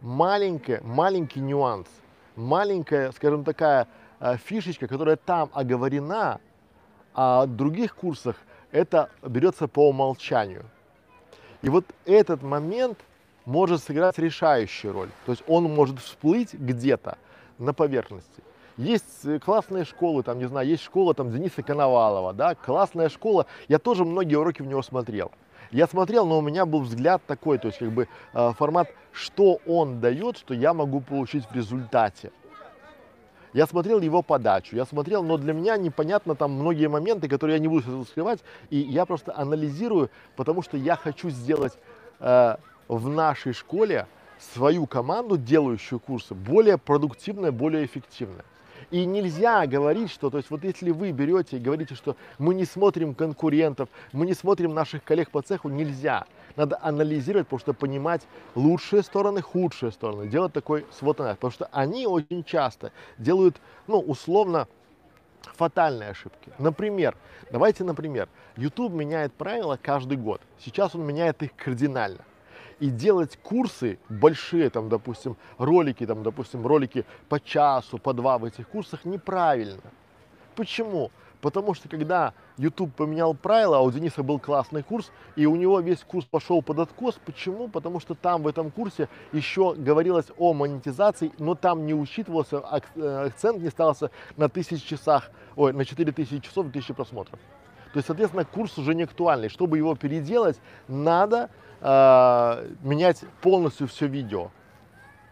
маленькое, 0.00 0.80
маленький 0.82 1.40
нюанс, 1.40 1.88
маленькая, 2.34 3.12
скажем, 3.12 3.44
такая 3.44 3.88
а, 4.18 4.36
фишечка, 4.36 4.88
которая 4.88 5.16
там 5.16 5.50
оговорена, 5.52 6.40
а 7.14 7.46
в 7.46 7.56
других 7.56 7.94
курсах 7.94 8.36
это 8.70 9.10
берется 9.22 9.68
по 9.68 9.88
умолчанию. 9.88 10.64
И 11.62 11.68
вот 11.68 11.86
этот 12.04 12.42
момент 12.42 12.98
может 13.44 13.82
сыграть 13.82 14.18
решающую 14.18 14.92
роль. 14.92 15.08
То 15.24 15.32
есть 15.32 15.42
он 15.46 15.64
может 15.64 15.98
всплыть 16.00 16.52
где-то 16.52 17.16
на 17.58 17.72
поверхности. 17.72 18.42
Есть 18.76 19.24
э, 19.24 19.38
классные 19.38 19.84
школы, 19.84 20.22
там, 20.22 20.38
не 20.38 20.46
знаю, 20.46 20.68
есть 20.68 20.82
школа 20.82 21.14
там 21.14 21.30
Дениса 21.30 21.62
Коновалова, 21.62 22.34
да, 22.34 22.54
классная 22.54 23.08
школа. 23.08 23.46
Я 23.68 23.78
тоже 23.78 24.04
многие 24.04 24.36
уроки 24.36 24.60
в 24.60 24.66
него 24.66 24.82
смотрел. 24.82 25.32
Я 25.70 25.86
смотрел, 25.86 26.26
но 26.26 26.38
у 26.38 26.42
меня 26.42 26.66
был 26.66 26.80
взгляд 26.82 27.22
такой, 27.26 27.58
то 27.58 27.68
есть 27.68 27.78
как 27.78 27.90
бы 27.90 28.06
э, 28.34 28.52
формат, 28.58 28.88
что 29.12 29.60
он 29.66 30.00
дает, 30.00 30.36
что 30.36 30.52
я 30.52 30.74
могу 30.74 31.00
получить 31.00 31.46
в 31.46 31.54
результате. 31.54 32.30
Я 33.54 33.66
смотрел 33.66 34.00
его 34.00 34.20
подачу, 34.20 34.76
я 34.76 34.84
смотрел, 34.84 35.22
но 35.22 35.38
для 35.38 35.54
меня 35.54 35.78
непонятно 35.78 36.34
там 36.34 36.52
многие 36.52 36.88
моменты, 36.88 37.26
которые 37.28 37.56
я 37.56 37.58
не 37.58 37.68
буду 37.68 37.82
сейчас 37.82 38.08
скрывать, 38.08 38.40
и 38.68 38.76
я 38.76 39.06
просто 39.06 39.34
анализирую, 39.34 40.10
потому 40.36 40.60
что 40.60 40.76
я 40.76 40.96
хочу 40.96 41.30
сделать 41.30 41.72
э, 42.20 42.56
в 42.88 43.08
нашей 43.08 43.54
школе 43.54 44.06
свою 44.38 44.86
команду, 44.86 45.38
делающую 45.38 45.98
курсы, 45.98 46.34
более 46.34 46.76
продуктивной, 46.76 47.50
более 47.50 47.86
эффективной. 47.86 48.42
И 48.90 49.04
нельзя 49.04 49.66
говорить, 49.66 50.10
что, 50.10 50.30
то 50.30 50.38
есть 50.38 50.50
вот 50.50 50.62
если 50.62 50.90
вы 50.90 51.10
берете 51.10 51.56
и 51.56 51.60
говорите, 51.60 51.94
что 51.94 52.16
мы 52.38 52.54
не 52.54 52.64
смотрим 52.64 53.14
конкурентов, 53.14 53.88
мы 54.12 54.26
не 54.26 54.34
смотрим 54.34 54.74
наших 54.74 55.02
коллег 55.02 55.30
по 55.30 55.42
цеху, 55.42 55.68
нельзя. 55.68 56.24
Надо 56.54 56.78
анализировать, 56.80 57.46
потому 57.46 57.60
что 57.60 57.74
понимать 57.74 58.22
лучшие 58.54 59.02
стороны, 59.02 59.42
худшие 59.42 59.92
стороны, 59.92 60.28
делать 60.28 60.52
такой 60.52 60.86
свод 60.92 61.20
анализ. 61.20 61.36
Потому 61.36 61.52
что 61.52 61.68
они 61.72 62.06
очень 62.06 62.44
часто 62.44 62.92
делают, 63.18 63.56
ну, 63.86 63.98
условно, 63.98 64.68
фатальные 65.42 66.10
ошибки. 66.10 66.52
Например, 66.58 67.16
давайте, 67.50 67.84
например, 67.84 68.28
YouTube 68.56 68.92
меняет 68.92 69.32
правила 69.32 69.78
каждый 69.80 70.16
год. 70.16 70.40
Сейчас 70.58 70.94
он 70.94 71.04
меняет 71.04 71.42
их 71.42 71.54
кардинально. 71.56 72.24
И 72.78 72.90
делать 72.90 73.38
курсы 73.42 73.98
большие, 74.08 74.68
там, 74.68 74.88
допустим, 74.88 75.36
ролики, 75.56 76.04
там, 76.04 76.22
допустим, 76.22 76.66
ролики 76.66 77.06
по 77.28 77.40
часу, 77.40 77.98
по 77.98 78.12
два 78.12 78.36
в 78.38 78.44
этих 78.44 78.68
курсах 78.68 79.04
неправильно. 79.04 79.90
Почему? 80.54 81.10
Потому 81.40 81.74
что 81.74 81.88
когда 81.88 82.34
YouTube 82.58 82.94
поменял 82.94 83.34
правила, 83.34 83.78
а 83.78 83.80
у 83.80 83.90
Дениса 83.90 84.22
был 84.22 84.38
классный 84.38 84.82
курс, 84.82 85.10
и 85.36 85.46
у 85.46 85.54
него 85.56 85.80
весь 85.80 86.00
курс 86.00 86.26
пошел 86.26 86.62
под 86.62 86.78
откос. 86.78 87.18
Почему? 87.24 87.68
Потому 87.68 88.00
что 88.00 88.14
там 88.14 88.42
в 88.42 88.48
этом 88.48 88.70
курсе 88.70 89.08
еще 89.32 89.74
говорилось 89.74 90.26
о 90.38 90.54
монетизации, 90.54 91.32
но 91.38 91.54
там 91.54 91.86
не 91.86 91.94
учитывался, 91.94 92.62
э, 92.96 93.26
акцент 93.26 93.60
не 93.60 93.68
ставился 93.68 94.10
на 94.36 94.48
тысяч 94.48 94.82
часах, 94.82 95.30
ой, 95.54 95.72
на 95.72 95.84
4000 95.84 96.40
часов 96.40 96.66
и 96.66 96.70
1000 96.70 96.94
просмотров. 96.94 97.38
То 97.92 97.98
есть, 97.98 98.08
соответственно, 98.08 98.44
курс 98.44 98.76
уже 98.78 98.94
не 98.94 99.04
актуальный. 99.04 99.48
Чтобы 99.48 99.78
его 99.78 99.94
переделать, 99.94 100.58
надо 100.88 101.50
э, 101.86 102.68
менять 102.82 103.20
полностью 103.40 103.86
все 103.86 104.06
видео. 104.08 104.50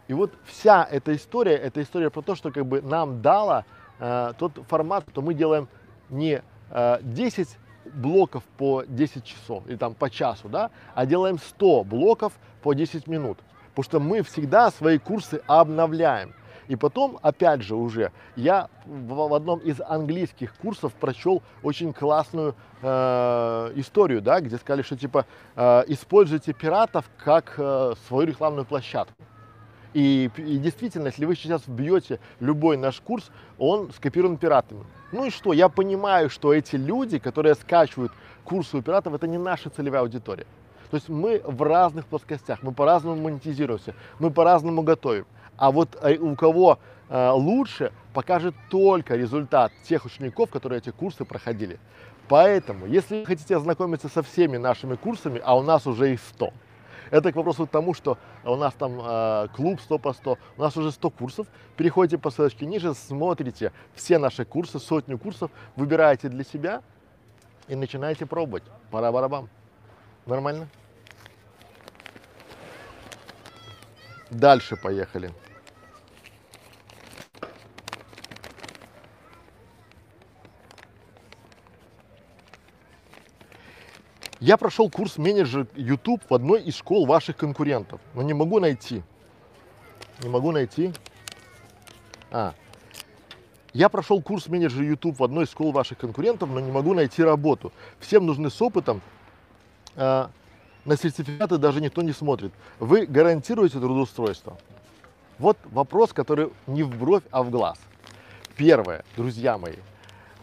И 0.07 0.15
вот 0.15 0.33
вся 0.45 0.87
эта 0.89 1.15
история, 1.17 1.57
это 1.57 1.83
история 1.83 2.11
про 2.11 2.23
то, 2.23 2.35
что 2.35 2.53
как 2.53 2.65
бы 2.67 2.81
нам 2.81 3.23
дала 3.23 3.65
э, 3.99 4.33
тот 4.39 4.53
формат, 4.69 5.05
что 5.11 5.21
мы 5.23 5.35
делаем 5.35 5.69
не 6.11 6.43
э, 6.71 6.99
10 7.03 7.49
блоков 7.93 8.45
по 8.57 8.85
10 8.87 9.25
часов 9.25 9.67
или 9.67 9.77
там 9.77 9.95
по 9.95 10.09
часу, 10.09 10.49
да, 10.49 10.71
а 10.95 11.07
делаем 11.07 11.39
100 11.39 11.85
блоков 11.85 12.33
по 12.63 12.73
10 12.73 13.09
минут. 13.09 13.39
Потому 13.75 13.85
что 13.85 14.01
мы 14.01 14.23
всегда 14.23 14.71
свои 14.71 14.99
курсы 14.99 15.43
обновляем. 15.49 16.35
И 16.69 16.77
потом, 16.77 17.19
опять 17.23 17.63
же, 17.63 17.75
уже 17.75 18.13
я 18.37 18.69
в, 18.87 19.35
одном 19.35 19.59
из 19.59 19.81
английских 19.81 20.55
курсов 20.57 20.93
прочел 20.95 21.43
очень 21.63 21.93
классную 21.93 22.55
э, 22.83 23.73
историю, 23.77 24.23
да, 24.23 24.41
где 24.41 24.57
сказали, 24.57 24.83
что 24.83 24.97
типа 24.97 25.27
э, 25.57 25.85
используйте 25.89 26.53
пиратов 26.53 27.05
как 27.23 27.55
э, 27.59 27.95
свою 28.09 28.27
рекламную 28.27 28.65
площадку. 28.65 29.15
И, 29.93 30.29
и 30.37 30.59
действительно, 30.59 31.07
если 31.07 31.25
вы 31.25 31.37
сейчас 31.37 31.63
вбьете 31.67 32.19
любой 32.41 32.77
наш 32.77 33.01
курс, 33.01 33.31
он 33.59 33.93
скопирован 33.93 34.37
пиратами. 34.37 34.85
Ну 35.13 35.25
и 35.25 35.31
что? 35.31 35.53
Я 35.53 35.69
понимаю, 35.69 36.31
что 36.31 36.53
эти 36.53 36.75
люди, 36.75 37.21
которые 37.21 37.55
скачивают 37.55 38.13
курсы 38.43 38.77
у 38.77 38.83
пиратов, 38.83 39.15
это 39.15 39.29
не 39.29 39.39
наша 39.39 39.71
целевая 39.71 40.03
аудитория. 40.03 40.47
То 40.91 40.97
есть 40.97 41.09
мы 41.09 41.41
в 41.45 41.63
разных 41.63 42.07
плоскостях, 42.07 42.63
мы 42.63 42.73
по-разному 42.73 43.21
монетизируемся, 43.23 43.95
мы 44.19 44.31
по-разному 44.31 44.83
готовим. 44.83 45.27
А 45.57 45.71
вот 45.71 45.97
э, 46.03 46.17
у 46.17 46.35
кого 46.37 46.79
э, 47.09 47.31
лучше, 47.31 47.93
покажет 48.13 48.55
только 48.71 49.17
результат 49.17 49.73
тех 49.85 50.05
учеников, 50.05 50.51
которые 50.51 50.79
эти 50.79 50.91
курсы 50.91 51.25
проходили. 51.25 51.79
Поэтому, 52.29 52.87
если 52.87 53.21
вы 53.21 53.27
хотите 53.27 53.57
ознакомиться 53.57 54.09
со 54.09 54.23
всеми 54.23 54.57
нашими 54.57 54.95
курсами, 54.95 55.41
а 55.45 55.57
у 55.57 55.63
нас 55.63 55.87
уже 55.87 56.15
их 56.15 56.21
100, 56.21 56.53
это 57.11 57.33
к 57.33 57.37
вопросу 57.37 57.67
к 57.67 57.71
тому, 57.71 57.95
что 57.95 58.19
у 58.45 58.57
нас 58.57 58.75
там 58.75 58.99
э, 59.01 59.49
клуб 59.55 59.81
100 59.81 59.99
по 59.99 60.13
100, 60.13 60.39
у 60.57 60.61
нас 60.61 60.77
уже 60.77 60.91
100 60.91 61.11
курсов. 61.11 61.47
Переходите 61.77 62.19
по 62.19 62.31
ссылочке 62.31 62.67
ниже, 62.67 62.95
смотрите 62.95 63.73
все 63.95 64.19
наши 64.19 64.45
курсы, 64.45 64.79
сотню 64.79 65.19
курсов, 65.19 65.51
выбираете 65.77 66.29
для 66.29 66.45
себя 66.45 66.83
и 67.69 67.77
начинаете 67.77 68.27
пробовать. 68.27 68.65
Пора 68.91 69.13
барабам. 69.13 69.49
Нормально? 70.27 70.69
Дальше 74.31 74.77
поехали. 74.77 75.33
Я 84.41 84.59
прошел 84.59 84.91
курс 84.91 85.17
менеджер 85.17 85.67
YouTube 85.75 86.21
в 86.29 86.35
одной 86.35 86.61
из 86.63 86.77
школ 86.77 87.07
ваших 87.07 87.37
конкурентов, 87.37 88.01
но 88.13 88.21
не 88.21 88.35
могу 88.35 88.61
найти. 88.61 89.03
Не 90.23 90.29
могу 90.29 90.53
найти. 90.53 90.93
А. 92.31 92.53
Я 93.73 93.89
прошел 93.89 94.21
курс 94.21 94.49
менеджер 94.49 94.83
YouTube 94.83 95.19
в 95.19 95.25
одной 95.25 95.45
из 95.45 95.51
школ 95.51 95.73
ваших 95.73 95.97
конкурентов, 95.97 96.51
но 96.51 96.61
не 96.61 96.71
могу 96.71 96.93
найти 96.93 97.23
работу. 97.23 97.73
Всем 98.01 98.27
нужны 98.27 98.51
с 98.51 98.61
опытом. 98.61 99.01
А, 99.97 100.31
на 100.85 100.97
сертификаты 100.97 101.59
даже 101.59 101.81
никто 101.81 102.03
не 102.03 102.13
смотрит. 102.13 102.53
Вы 102.79 103.07
гарантируете 103.07 103.79
трудоустройство? 103.79 104.57
Вот 105.39 105.59
вопрос, 105.65 106.13
который 106.13 106.51
не 106.67 106.83
в 106.83 106.97
бровь, 106.97 107.25
а 107.31 107.43
в 107.43 107.51
глаз. 107.51 107.79
Первое, 108.57 109.05
друзья 109.17 109.59
мои, 109.59 109.77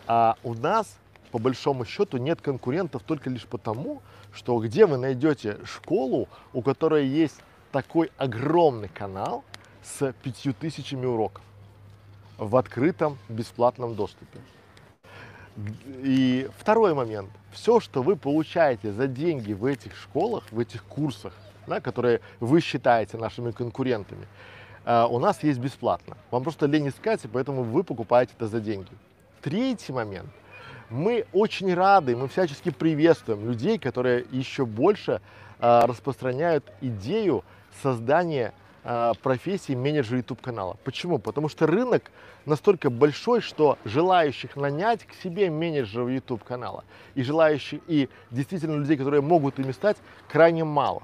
а 0.06 0.36
у 0.43 0.54
нас 0.54 0.97
по 1.32 1.39
большому 1.39 1.86
счету 1.86 2.17
нет 2.17 2.41
конкурентов 2.41 3.04
только 3.04 3.30
лишь 3.30 3.45
потому, 3.45 4.01
что 4.34 4.60
где 4.60 4.86
вы 4.86 4.97
найдете 4.97 5.58
школу, 5.63 6.27
у 6.54 6.62
которой 6.62 7.08
есть 7.08 7.39
такой 7.71 8.12
огромный 8.17 8.89
канал 8.89 9.45
с 9.84 10.13
пятью 10.23 10.54
тысячами 10.54 11.06
уроков 11.06 11.43
в 12.38 12.56
открытом 12.58 13.17
бесплатном 13.30 13.95
доступе. 13.95 14.39
И 16.04 16.50
второй 16.58 16.94
момент. 16.94 17.30
Все, 17.52 17.80
что 17.80 18.02
вы 18.02 18.16
получаете 18.16 18.92
за 18.92 19.08
деньги 19.08 19.54
в 19.54 19.66
этих 19.66 19.96
школах, 19.96 20.44
в 20.52 20.60
этих 20.60 20.84
курсах, 20.84 21.34
да, 21.68 21.80
которые 21.80 22.22
вы 22.40 22.62
считаете 22.62 23.18
нашими 23.18 23.52
конкурентами, 23.52 24.26
э, 24.86 25.06
у 25.10 25.20
нас 25.20 25.44
есть 25.44 25.60
бесплатно. 25.60 26.18
Вам 26.32 26.44
просто 26.44 26.66
лень 26.66 26.88
искать, 26.88 27.26
и 27.26 27.28
поэтому 27.28 27.64
вы 27.64 27.84
покупаете 27.84 28.34
это 28.38 28.48
за 28.48 28.60
деньги. 28.60 28.92
Третий 29.42 29.92
момент 29.92 30.30
мы 30.92 31.26
очень 31.32 31.74
рады, 31.74 32.16
мы 32.16 32.28
всячески 32.28 32.70
приветствуем 32.70 33.48
людей, 33.48 33.80
которые 33.80 34.26
еще 34.32 34.66
больше 34.66 35.22
э, 35.60 35.80
распространяют 35.86 36.70
идею 36.82 37.44
создания 37.82 38.54
профессии 38.84 39.74
менеджера 39.74 40.17
YouTube 40.17 40.41
канала. 40.41 40.78
Почему? 40.84 41.20
Потому 41.20 41.50
что 41.50 41.67
рынок 41.67 42.12
настолько 42.46 42.89
большой, 42.89 43.41
что 43.41 43.78
желающих 43.86 44.56
нанять 44.56 45.06
к 45.06 45.13
себе 45.13 45.50
менеджеров 45.50 46.10
YouTube 46.10 46.44
канала 46.44 46.84
и 47.13 47.24
желающих, 47.24 47.82
и 47.88 48.10
действительно 48.32 48.76
людей, 48.78 48.98
которые 48.98 49.22
могут 49.22 49.60
ими 49.60 49.72
стать, 49.72 49.98
крайне 50.28 50.63
мало. 50.63 51.04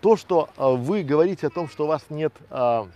То, 0.00 0.16
что 0.16 0.48
э, 0.56 0.74
вы 0.76 1.02
говорите 1.02 1.46
о 1.46 1.50
том, 1.50 1.68
что 1.68 1.84
у 1.84 1.86
вас 1.86 2.04
нет 2.08 2.32
э, 2.50 2.86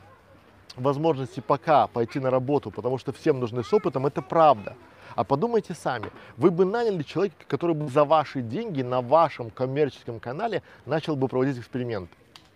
возможности 0.76 1.40
пока 1.40 1.86
пойти 1.86 2.18
на 2.18 2.30
работу, 2.30 2.70
потому 2.70 2.98
что 2.98 3.12
всем 3.12 3.40
нужны 3.40 3.62
с 3.62 3.72
опытом, 3.72 4.06
это 4.06 4.22
правда. 4.22 4.74
А 5.14 5.22
подумайте 5.22 5.74
сами, 5.74 6.10
вы 6.36 6.50
бы 6.50 6.64
наняли 6.64 7.02
человека, 7.02 7.36
который 7.46 7.76
бы 7.76 7.88
за 7.88 8.04
ваши 8.04 8.40
деньги 8.40 8.82
на 8.82 9.00
вашем 9.00 9.50
коммерческом 9.50 10.18
канале 10.18 10.62
начал 10.86 11.14
бы 11.14 11.28
проводить 11.28 11.58
эксперименты? 11.58 12.12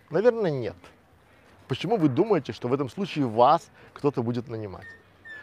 Наверное, 0.09 0.51
нет. 0.51 0.75
Почему 1.69 1.97
вы 1.97 2.09
думаете, 2.09 2.51
что 2.51 2.67
в 2.67 2.73
этом 2.73 2.89
случае 2.89 3.27
вас 3.27 3.69
кто-то 3.93 4.23
будет 4.23 4.47
нанимать? 4.47 4.87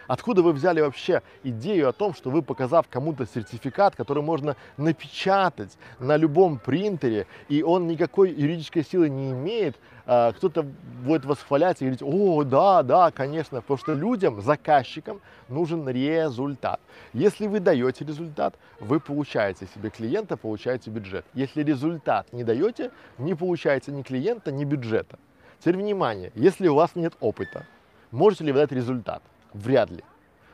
Откуда 0.08 0.42
вы 0.42 0.52
взяли 0.52 0.80
вообще 0.80 1.22
идею 1.44 1.88
о 1.88 1.92
том, 1.92 2.14
что 2.14 2.30
вы, 2.30 2.42
показав 2.42 2.88
кому-то 2.88 3.26
сертификат, 3.26 3.94
который 3.94 4.24
можно 4.24 4.56
напечатать 4.76 5.78
на 6.00 6.16
любом 6.16 6.58
принтере, 6.58 7.28
и 7.48 7.62
он 7.62 7.86
никакой 7.86 8.32
юридической 8.32 8.84
силы 8.84 9.08
не 9.08 9.30
имеет, 9.30 9.76
а, 10.04 10.32
кто-то 10.32 10.64
будет 11.04 11.24
восхвалять 11.24 11.80
и 11.80 11.84
говорить, 11.84 12.02
о, 12.02 12.42
да, 12.42 12.82
да, 12.82 13.12
конечно, 13.12 13.60
потому 13.60 13.78
что 13.78 13.94
людям, 13.94 14.42
заказчикам 14.42 15.20
нужен 15.48 15.88
результат. 15.88 16.80
Если 17.12 17.46
вы 17.46 17.60
даете 17.60 18.04
результат, 18.04 18.56
вы 18.80 18.98
получаете 18.98 19.68
себе 19.72 19.90
клиента, 19.90 20.36
получаете 20.36 20.90
бюджет. 20.90 21.24
Если 21.34 21.62
результат 21.62 22.32
не 22.32 22.42
даете, 22.42 22.90
не 23.18 23.34
получаете 23.34 23.92
ни 23.92 24.02
клиента, 24.02 24.50
ни 24.50 24.64
бюджета. 24.64 25.18
Теперь 25.60 25.76
внимание, 25.76 26.32
если 26.34 26.68
у 26.68 26.74
вас 26.74 26.94
нет 26.94 27.14
опыта, 27.20 27.66
можете 28.10 28.44
ли 28.44 28.52
вы 28.52 28.60
дать 28.60 28.72
результат? 28.72 29.22
Вряд 29.52 29.90
ли. 29.90 30.04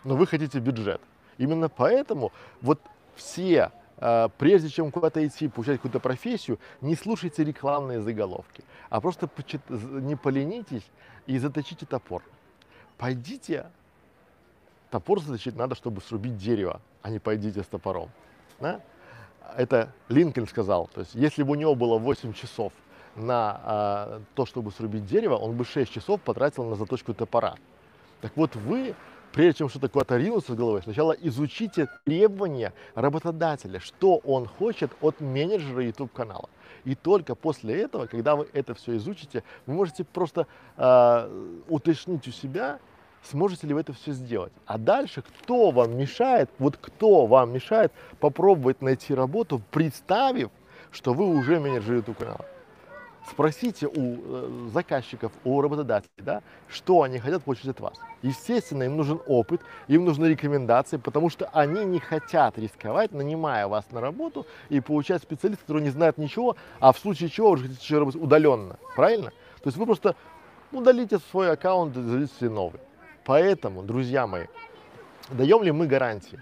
Но 0.05 0.17
вы 0.17 0.27
хотите 0.27 0.59
бюджет. 0.59 1.01
Именно 1.39 1.69
поэтому 1.69 2.33
вот 2.61 2.81
все, 3.15 3.73
э, 3.99 4.29
прежде 4.39 4.69
чем 4.69 4.91
куда-то 4.91 5.27
идти, 5.27 5.49
получать 5.49 5.77
какую-то 5.77 6.01
профессию, 6.01 6.59
не 6.81 6.95
слушайте 6.95 7.45
рекламные 7.45 8.01
заголовки, 8.01 8.65
а 8.91 9.01
просто 9.01 9.29
не 9.69 10.17
поленитесь 10.17 10.89
и 11.27 11.39
заточите 11.39 11.87
топор. 11.87 12.23
Пойдите, 12.99 13.67
топор 14.91 15.21
заточить 15.21 15.57
надо, 15.57 15.75
чтобы 15.75 16.01
срубить 16.01 16.37
дерево, 16.37 16.81
а 17.03 17.11
не 17.11 17.19
пойдите 17.19 17.63
с 17.63 17.67
топором. 17.67 18.11
Да? 18.61 18.81
Это 19.57 19.93
Линкольн 20.09 20.47
сказал. 20.47 20.89
То 20.89 21.01
есть, 21.01 21.15
если 21.15 21.43
бы 21.43 21.53
у 21.53 21.55
него 21.55 21.75
было 21.75 21.99
8 21.99 22.33
часов 22.33 22.73
на 23.17 23.61
а, 23.63 24.21
то, 24.35 24.47
чтобы 24.47 24.71
срубить 24.73 25.07
дерево, 25.07 25.37
он 25.37 25.57
бы 25.57 25.65
6 25.65 25.91
часов 25.93 26.21
потратил 26.21 26.65
на 26.65 26.77
заточку 26.77 27.15
топора. 27.15 27.57
Так 28.21 28.33
вот 28.37 28.55
вы, 28.57 28.95
прежде 29.33 29.59
чем 29.59 29.69
что-то 29.69 29.89
куда-то 29.89 30.17
ринуться 30.17 30.53
с 30.53 30.57
головой, 30.57 30.83
сначала 30.83 31.13
изучите 31.13 31.89
требования 32.05 32.73
работодателя, 32.95 33.81
что 33.81 34.17
он 34.19 34.47
хочет 34.47 34.91
от 35.01 35.21
менеджера 35.21 35.85
YouTube 35.85 36.13
канала. 36.13 36.49
И 36.85 36.95
только 36.95 37.35
после 37.35 37.83
этого, 37.83 38.07
когда 38.07 38.37
вы 38.37 38.49
это 38.53 38.75
все 38.75 38.97
изучите, 38.97 39.45
вы 39.67 39.75
можете 39.75 40.05
просто 40.05 40.47
э, 40.77 41.63
уточнить 41.69 42.27
у 42.27 42.33
себя, 42.33 42.81
сможете 43.23 43.67
ли 43.67 43.75
вы 43.75 43.81
это 43.81 43.93
все 43.93 44.13
сделать. 44.13 44.53
А 44.67 44.79
дальше, 44.79 45.23
кто 45.23 45.71
вам 45.71 45.97
мешает, 45.97 46.51
вот 46.59 46.77
кто 46.77 47.27
вам 47.27 47.53
мешает 47.53 47.93
попробовать 48.21 48.83
найти 48.83 49.15
работу, 49.15 49.61
представив, 49.71 50.51
что 50.91 51.15
вы 51.15 51.27
уже 51.27 51.61
менеджер 51.61 51.97
YouTube 51.97 52.19
канала. 52.19 52.45
Спросите 53.31 53.87
у 53.87 53.93
э, 53.95 54.69
заказчиков, 54.73 55.31
у 55.45 55.61
работодателей, 55.61 56.25
да, 56.25 56.43
что 56.69 57.03
они 57.03 57.19
хотят 57.19 57.45
получить 57.45 57.69
от 57.69 57.81
вас. 57.81 57.95
Естественно, 58.23 58.83
им 58.83 58.97
нужен 58.97 59.21
опыт, 59.27 59.61
им 59.87 60.05
нужны 60.05 60.27
рекомендации, 60.27 60.97
потому 60.97 61.31
что 61.31 61.49
они 61.53 61.85
не 61.85 62.01
хотят 62.01 62.59
рисковать, 62.59 63.13
нанимая 63.13 63.69
вас 63.69 63.85
на 63.93 64.01
работу 64.01 64.47
и 64.71 64.81
получать 64.81 65.23
специалиста, 65.23 65.63
который 65.63 65.83
не 65.83 65.91
знает 65.91 66.19
ничего, 66.19 66.57
а 66.81 66.93
в 66.93 66.99
случае 66.99 67.29
чего 67.29 67.53
вы 67.53 67.59
же 67.59 67.63
хотите 67.65 67.83
еще 67.83 67.99
работать 67.99 68.21
удаленно. 68.21 68.77
Правильно? 68.97 69.31
То 69.63 69.69
есть 69.69 69.77
вы 69.77 69.87
просто 69.87 70.17
удалите 70.73 71.19
свой 71.31 71.53
аккаунт 71.53 71.97
и 71.97 72.03
заведите 72.03 72.51
новый. 72.51 72.81
Поэтому, 73.25 73.83
друзья 73.83 74.27
мои, 74.27 74.47
даем 75.31 75.63
ли 75.63 75.71
мы 75.71 75.87
гарантии? 75.87 76.41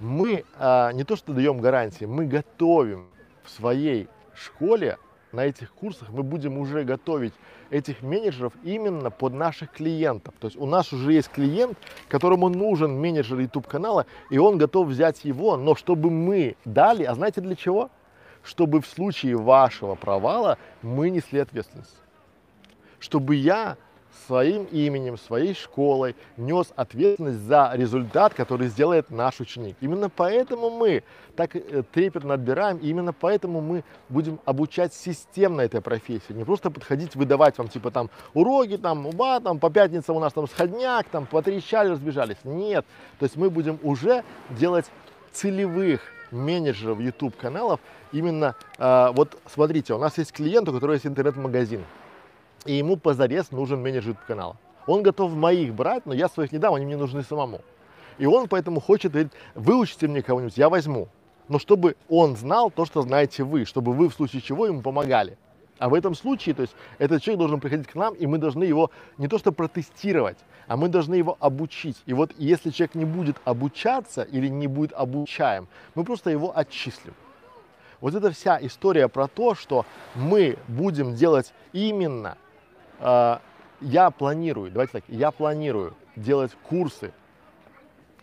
Мы 0.00 0.44
а, 0.58 0.90
не 0.92 1.04
то 1.04 1.16
что 1.16 1.34
даем 1.34 1.60
гарантии, 1.60 2.06
мы 2.06 2.24
готовим 2.26 3.08
в 3.44 3.50
своей 3.50 4.08
школе 4.34 4.96
на 5.32 5.44
этих 5.44 5.72
курсах 5.72 6.08
мы 6.10 6.22
будем 6.22 6.58
уже 6.58 6.84
готовить 6.84 7.34
этих 7.70 8.02
менеджеров 8.02 8.52
именно 8.62 9.10
под 9.10 9.34
наших 9.34 9.72
клиентов. 9.72 10.34
То 10.40 10.46
есть 10.46 10.58
у 10.58 10.66
нас 10.66 10.92
уже 10.92 11.12
есть 11.12 11.28
клиент, 11.28 11.76
которому 12.08 12.48
нужен 12.48 12.98
менеджер 12.98 13.38
YouTube 13.38 13.66
канала, 13.66 14.06
и 14.30 14.38
он 14.38 14.58
готов 14.58 14.88
взять 14.88 15.24
его, 15.24 15.56
но 15.56 15.74
чтобы 15.74 16.10
мы 16.10 16.56
дали, 16.64 17.04
а 17.04 17.14
знаете 17.14 17.40
для 17.40 17.56
чего? 17.56 17.90
Чтобы 18.42 18.80
в 18.80 18.86
случае 18.86 19.36
вашего 19.36 19.94
провала 19.94 20.58
мы 20.82 21.10
несли 21.10 21.40
ответственность. 21.40 21.96
Чтобы 22.98 23.34
я 23.34 23.76
своим 24.26 24.64
именем, 24.64 25.16
своей 25.18 25.54
школой 25.54 26.16
нес 26.36 26.72
ответственность 26.76 27.40
за 27.40 27.70
результат, 27.74 28.34
который 28.34 28.68
сделает 28.68 29.10
наш 29.10 29.40
ученик. 29.40 29.76
Именно 29.80 30.10
поэтому 30.10 30.70
мы 30.70 31.02
так 31.36 31.54
э, 31.56 31.82
трепетно 31.92 32.34
отбираем, 32.34 32.78
и 32.78 32.88
именно 32.88 33.12
поэтому 33.12 33.60
мы 33.60 33.84
будем 34.08 34.40
обучать 34.44 34.92
системно 34.92 35.60
этой 35.62 35.80
профессии. 35.80 36.32
Не 36.32 36.44
просто 36.44 36.70
подходить, 36.70 37.14
выдавать 37.16 37.56
вам 37.58 37.68
типа 37.68 37.90
там 37.90 38.10
уроки, 38.34 38.76
там, 38.76 39.06
уба, 39.06 39.40
там 39.40 39.58
по 39.58 39.70
пятницам 39.70 40.16
у 40.16 40.20
нас 40.20 40.32
там 40.32 40.48
сходняк, 40.48 41.06
там 41.08 41.26
потрещали, 41.26 41.90
разбежались. 41.90 42.38
Нет. 42.44 42.84
То 43.18 43.24
есть 43.24 43.36
мы 43.36 43.50
будем 43.50 43.78
уже 43.82 44.24
делать 44.50 44.86
целевых 45.32 46.00
менеджеров 46.30 47.00
YouTube 47.00 47.36
каналов. 47.36 47.80
Именно, 48.12 48.56
э, 48.78 49.08
вот 49.12 49.38
смотрите, 49.46 49.94
у 49.94 49.98
нас 49.98 50.18
есть 50.18 50.32
клиент, 50.32 50.68
у 50.68 50.72
которого 50.72 50.94
есть 50.94 51.06
интернет-магазин 51.06 51.84
и 52.64 52.74
ему 52.74 52.96
позарез 52.96 53.50
нужен 53.50 53.80
менеджер 53.80 54.16
канала. 54.26 54.56
Он 54.86 55.02
готов 55.02 55.32
моих 55.32 55.74
брать, 55.74 56.06
но 56.06 56.14
я 56.14 56.28
своих 56.28 56.52
не 56.52 56.58
дам, 56.58 56.74
они 56.74 56.86
мне 56.86 56.96
нужны 56.96 57.22
самому. 57.22 57.60
И 58.18 58.26
он 58.26 58.48
поэтому 58.48 58.80
хочет, 58.80 59.12
говорит, 59.12 59.32
выучите 59.54 60.08
мне 60.08 60.22
кого-нибудь, 60.22 60.56
я 60.56 60.68
возьму. 60.68 61.08
Но 61.48 61.58
чтобы 61.58 61.96
он 62.08 62.36
знал 62.36 62.70
то, 62.70 62.84
что 62.84 63.02
знаете 63.02 63.42
вы, 63.42 63.64
чтобы 63.64 63.92
вы 63.92 64.08
в 64.08 64.14
случае 64.14 64.42
чего 64.42 64.66
ему 64.66 64.82
помогали. 64.82 65.38
А 65.78 65.88
в 65.88 65.94
этом 65.94 66.14
случае, 66.14 66.54
то 66.54 66.62
есть 66.62 66.74
этот 66.98 67.22
человек 67.22 67.38
должен 67.38 67.60
приходить 67.60 67.86
к 67.86 67.94
нам, 67.94 68.14
и 68.14 68.26
мы 68.26 68.38
должны 68.38 68.64
его 68.64 68.90
не 69.16 69.28
то 69.28 69.38
что 69.38 69.52
протестировать, 69.52 70.38
а 70.66 70.76
мы 70.76 70.88
должны 70.88 71.14
его 71.14 71.36
обучить. 71.38 72.02
И 72.06 72.12
вот 72.12 72.32
если 72.36 72.70
человек 72.70 72.96
не 72.96 73.04
будет 73.04 73.36
обучаться 73.44 74.22
или 74.22 74.48
не 74.48 74.66
будет 74.66 74.92
обучаем, 74.92 75.68
мы 75.94 76.04
просто 76.04 76.30
его 76.30 76.56
отчислим. 76.56 77.14
Вот 78.00 78.14
это 78.14 78.30
вся 78.30 78.58
история 78.60 79.08
про 79.08 79.28
то, 79.28 79.54
что 79.54 79.86
мы 80.14 80.56
будем 80.66 81.14
делать 81.14 81.52
именно 81.72 82.36
я 83.00 84.10
планирую, 84.10 84.70
давайте 84.70 84.92
так, 84.94 85.04
я 85.08 85.30
планирую 85.30 85.94
делать 86.16 86.52
курсы 86.68 87.12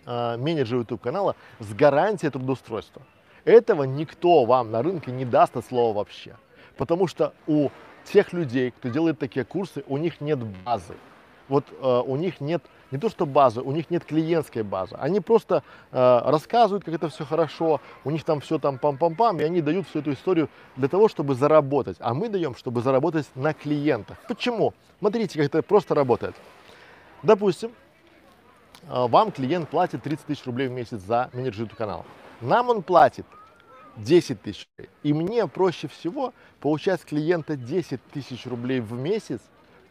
э, 0.05 0.37
менеджера 0.37 0.79
YouTube 0.79 1.01
канала 1.01 1.35
с 1.59 1.73
гарантией 1.73 2.31
трудоустройства. 2.31 3.01
Этого 3.45 3.83
никто 3.83 4.45
вам 4.45 4.71
на 4.71 4.81
рынке 4.81 5.11
не 5.11 5.23
даст 5.23 5.55
от 5.55 5.65
слова 5.65 5.95
вообще. 5.95 6.35
Потому 6.77 7.07
что 7.07 7.33
у 7.47 7.69
тех 8.03 8.33
людей, 8.33 8.71
кто 8.71 8.89
делает 8.89 9.19
такие 9.19 9.45
курсы, 9.45 9.83
у 9.87 9.97
них 9.97 10.19
нет 10.19 10.39
базы. 10.65 10.95
Вот 11.47 11.65
э, 11.71 12.01
у 12.05 12.15
них 12.15 12.41
нет 12.41 12.63
не 12.95 13.01
то 13.01 13.09
что 13.09 13.25
базы, 13.25 13.61
у 13.61 13.71
них 13.73 13.89
нет 13.89 14.05
клиентской 14.05 14.63
базы. 14.63 14.95
Они 14.95 15.19
просто 15.19 15.63
э, 15.91 16.21
рассказывают, 16.25 16.85
как 16.85 16.93
это 16.93 17.09
все 17.09 17.25
хорошо, 17.25 17.81
у 18.05 18.11
них 18.11 18.23
там 18.23 18.39
все 18.39 18.57
там 18.57 18.79
пам-пам-пам, 18.81 19.41
и 19.41 19.43
они 19.43 19.61
дают 19.61 19.87
всю 19.87 19.99
эту 19.99 20.13
историю 20.13 20.49
для 20.77 20.87
того, 20.87 21.09
чтобы 21.09 21.35
заработать. 21.35 21.97
А 21.99 22.13
мы 22.13 22.29
даем, 22.29 22.55
чтобы 22.55 22.81
заработать 22.81 23.27
на 23.35 23.53
клиентах. 23.53 24.17
Почему? 24.29 24.73
Смотрите, 24.99 25.37
как 25.37 25.47
это 25.47 25.61
просто 25.61 25.93
работает. 25.93 26.35
Допустим, 27.21 27.71
э, 28.83 29.07
вам 29.07 29.33
клиент 29.33 29.69
платит 29.69 30.01
30 30.01 30.25
тысяч 30.25 30.45
рублей 30.45 30.69
в 30.69 30.71
месяц 30.71 31.01
за 31.01 31.29
менеджер 31.33 31.63
YouTube 31.63 31.77
канала. 31.77 32.05
Нам 32.39 32.69
он 32.69 32.81
платит 32.81 33.25
10 33.97 34.41
тысяч. 34.41 34.69
И 35.03 35.11
мне 35.13 35.47
проще 35.47 35.89
всего 35.89 36.33
получать 36.61 37.01
с 37.01 37.03
клиента 37.05 37.57
10 37.57 37.99
тысяч 38.13 38.45
рублей 38.45 38.79
в 38.79 38.93
месяц, 38.93 39.41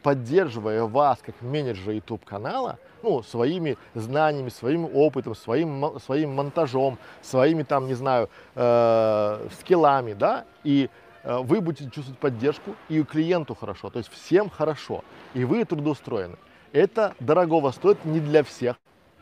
поддерживая 0.04 0.84
вас 0.84 1.18
как 1.24 1.34
менеджера 1.40 1.94
YouTube 1.94 2.26
канала, 2.26 2.78
ну, 3.02 3.22
своими 3.22 3.78
знаниями, 3.94 4.50
своим 4.50 4.84
опытом, 4.84 5.34
своим, 5.34 5.98
своим 5.98 6.34
монтажом, 6.34 6.98
своими 7.22 7.62
там, 7.62 7.86
не 7.86 7.94
знаю, 7.94 8.28
э, 8.54 9.48
скиллами, 9.58 10.12
да, 10.12 10.44
и 10.62 10.90
э, 11.22 11.38
вы 11.38 11.62
будете 11.62 11.90
чувствовать 11.90 12.18
поддержку, 12.20 12.76
и 12.90 13.02
клиенту 13.02 13.54
хорошо, 13.54 13.88
то 13.88 13.98
есть 13.98 14.12
всем 14.12 14.50
хорошо, 14.50 15.02
и 15.32 15.44
вы 15.44 15.64
трудоустроены. 15.64 16.36
Это 16.72 17.14
дорогого 17.18 17.70
стоит 17.70 18.04
не 18.04 18.20
для 18.20 18.42
всех, 18.42 18.76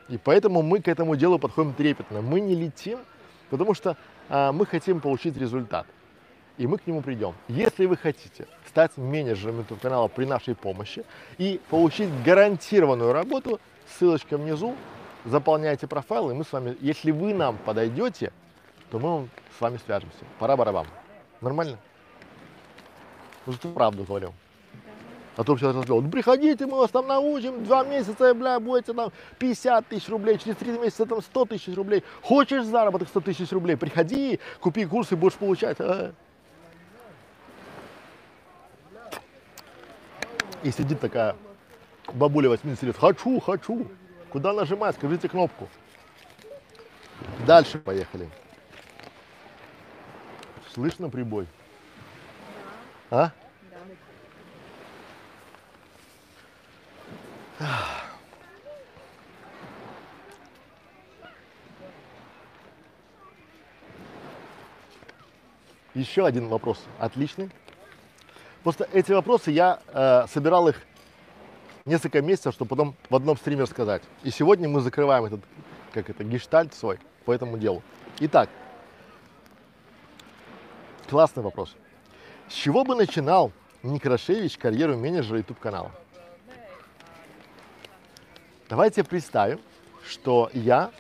и 0.09 0.19
поэтому 0.19 0.63
мы 0.63 0.81
к 0.81 0.89
этому 0.89 1.15
делу 1.15 1.39
подходим 1.39 1.75
трепетно. 1.75 2.23
Мы 2.23 2.41
не 2.41 2.57
летим, 2.57 2.99
потому 3.51 3.75
что 3.75 3.97
э, 4.29 4.51
мы 4.51 4.67
хотим 4.67 5.01
получить 5.01 5.37
результат 5.37 5.87
и 6.63 6.67
мы 6.69 6.79
к 6.79 6.87
нему 6.87 7.03
придем. 7.03 7.35
Если 7.49 7.87
вы 7.87 7.97
хотите 7.97 8.47
стать 8.69 8.97
менеджером 8.97 9.59
YouTube 9.59 9.81
канала 9.81 10.07
при 10.07 10.27
нашей 10.27 10.55
помощи 10.55 11.05
и 11.37 11.61
получить 11.71 12.09
гарантированную 12.23 13.13
работу, 13.13 13.59
ссылочка 13.89 14.39
внизу, 14.39 14.77
заполняйте 15.25 15.89
профайл, 15.89 16.31
и 16.31 16.35
мы 16.35 16.45
с 16.45 16.53
вами, 16.53 16.77
если 16.81 17.11
вы 17.11 17.35
нам 17.35 17.59
подойдете, 17.59 18.33
то 18.93 19.01
мы 19.01 19.29
с 19.59 19.61
вами 19.61 19.81
свяжемся. 19.85 20.25
Пора 20.39 20.57
барабам. 20.57 20.87
Нормально? 21.41 21.79
Ну, 23.47 23.55
правду 23.75 24.05
говорю. 24.05 24.33
А 25.37 25.43
то 25.43 25.57
сейчас 25.57 25.75
разговор. 25.75 26.05
Ну, 26.05 26.11
приходите, 26.11 26.67
мы 26.67 26.79
вас 26.79 26.91
там 26.93 27.09
научим, 27.09 27.65
два 27.65 27.83
месяца, 27.83 28.35
бля, 28.35 28.61
будете 28.61 28.93
там 28.93 29.11
50 29.41 29.89
тысяч 29.89 30.09
рублей, 30.09 30.39
через 30.39 30.57
три 30.57 30.71
месяца 30.79 31.07
там 31.07 31.23
100 31.23 31.45
тысяч 31.47 31.75
рублей. 31.75 32.05
Хочешь 32.23 32.65
заработок 32.67 33.09
100 33.09 33.21
тысяч 33.23 33.51
рублей, 33.51 33.77
приходи, 33.77 34.39
купи 34.61 34.85
курс 34.85 35.11
и 35.11 35.17
будешь 35.17 35.35
получать. 35.35 35.79
А? 35.81 36.13
И 40.63 40.71
сидит 40.71 41.01
такая 41.01 41.37
бабуля 42.13 42.49
80 42.49 42.83
лет, 42.85 42.97
хочу, 42.97 43.41
хочу. 43.41 43.91
Куда 44.31 44.53
нажимать, 44.53 44.95
скажите 44.97 45.29
кнопку. 45.29 45.69
Дальше 47.47 47.79
поехали. 47.79 48.29
Слышно 50.73 51.11
прибой? 51.11 51.47
А? 53.11 53.31
Еще 65.95 66.25
один 66.25 66.49
вопрос. 66.49 66.83
Отличный. 66.99 67.51
Просто 68.63 68.89
эти 68.93 69.11
вопросы 69.13 69.51
я 69.51 69.81
э, 69.89 70.27
собирал 70.29 70.69
их 70.69 70.81
несколько 71.85 72.23
месяцев, 72.23 72.55
чтобы 72.55 72.69
потом 72.69 72.95
в 73.11 73.17
одном 73.17 73.37
стриме 73.37 73.63
рассказать. 73.63 74.03
И 74.23 74.31
сегодня 74.31 74.69
мы 74.69 74.81
закрываем 74.81 75.25
этот, 75.25 75.41
как 75.93 76.09
это, 76.09 76.23
гештальт 76.23 76.73
свой 76.73 77.01
по 77.25 77.33
этому 77.33 77.59
делу. 77.59 77.83
Итак, 78.21 78.49
классный 81.11 81.43
вопрос. 81.43 81.75
С 82.49 82.53
чего 82.53 82.85
бы 82.85 82.95
начинал 82.95 83.51
Некрашевич 83.83 84.59
карьеру 84.59 84.97
менеджера 84.97 85.39
YouTube 85.39 85.59
канала? 85.59 85.91
Давайте 88.69 89.03
представим, 89.03 89.61
что 90.07 90.51
я 90.53 90.93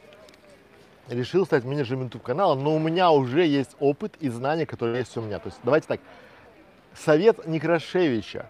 решил 1.09 1.47
стать 1.47 1.65
менеджером 1.65 2.05
YouTube 2.05 2.23
канала, 2.23 2.55
но 2.57 2.75
у 2.75 2.79
меня 2.81 3.11
уже 3.13 3.47
есть 3.47 3.77
опыт 3.79 4.17
и 4.19 4.29
знания, 4.29 4.67
которые 4.67 4.99
есть 4.99 5.17
у 5.17 5.21
меня. 5.21 5.39
То 5.39 5.49
есть 5.49 5.59
давайте 5.63 5.87
так, 5.87 6.01
совет 6.95 7.47
Некрашевича 7.47 8.47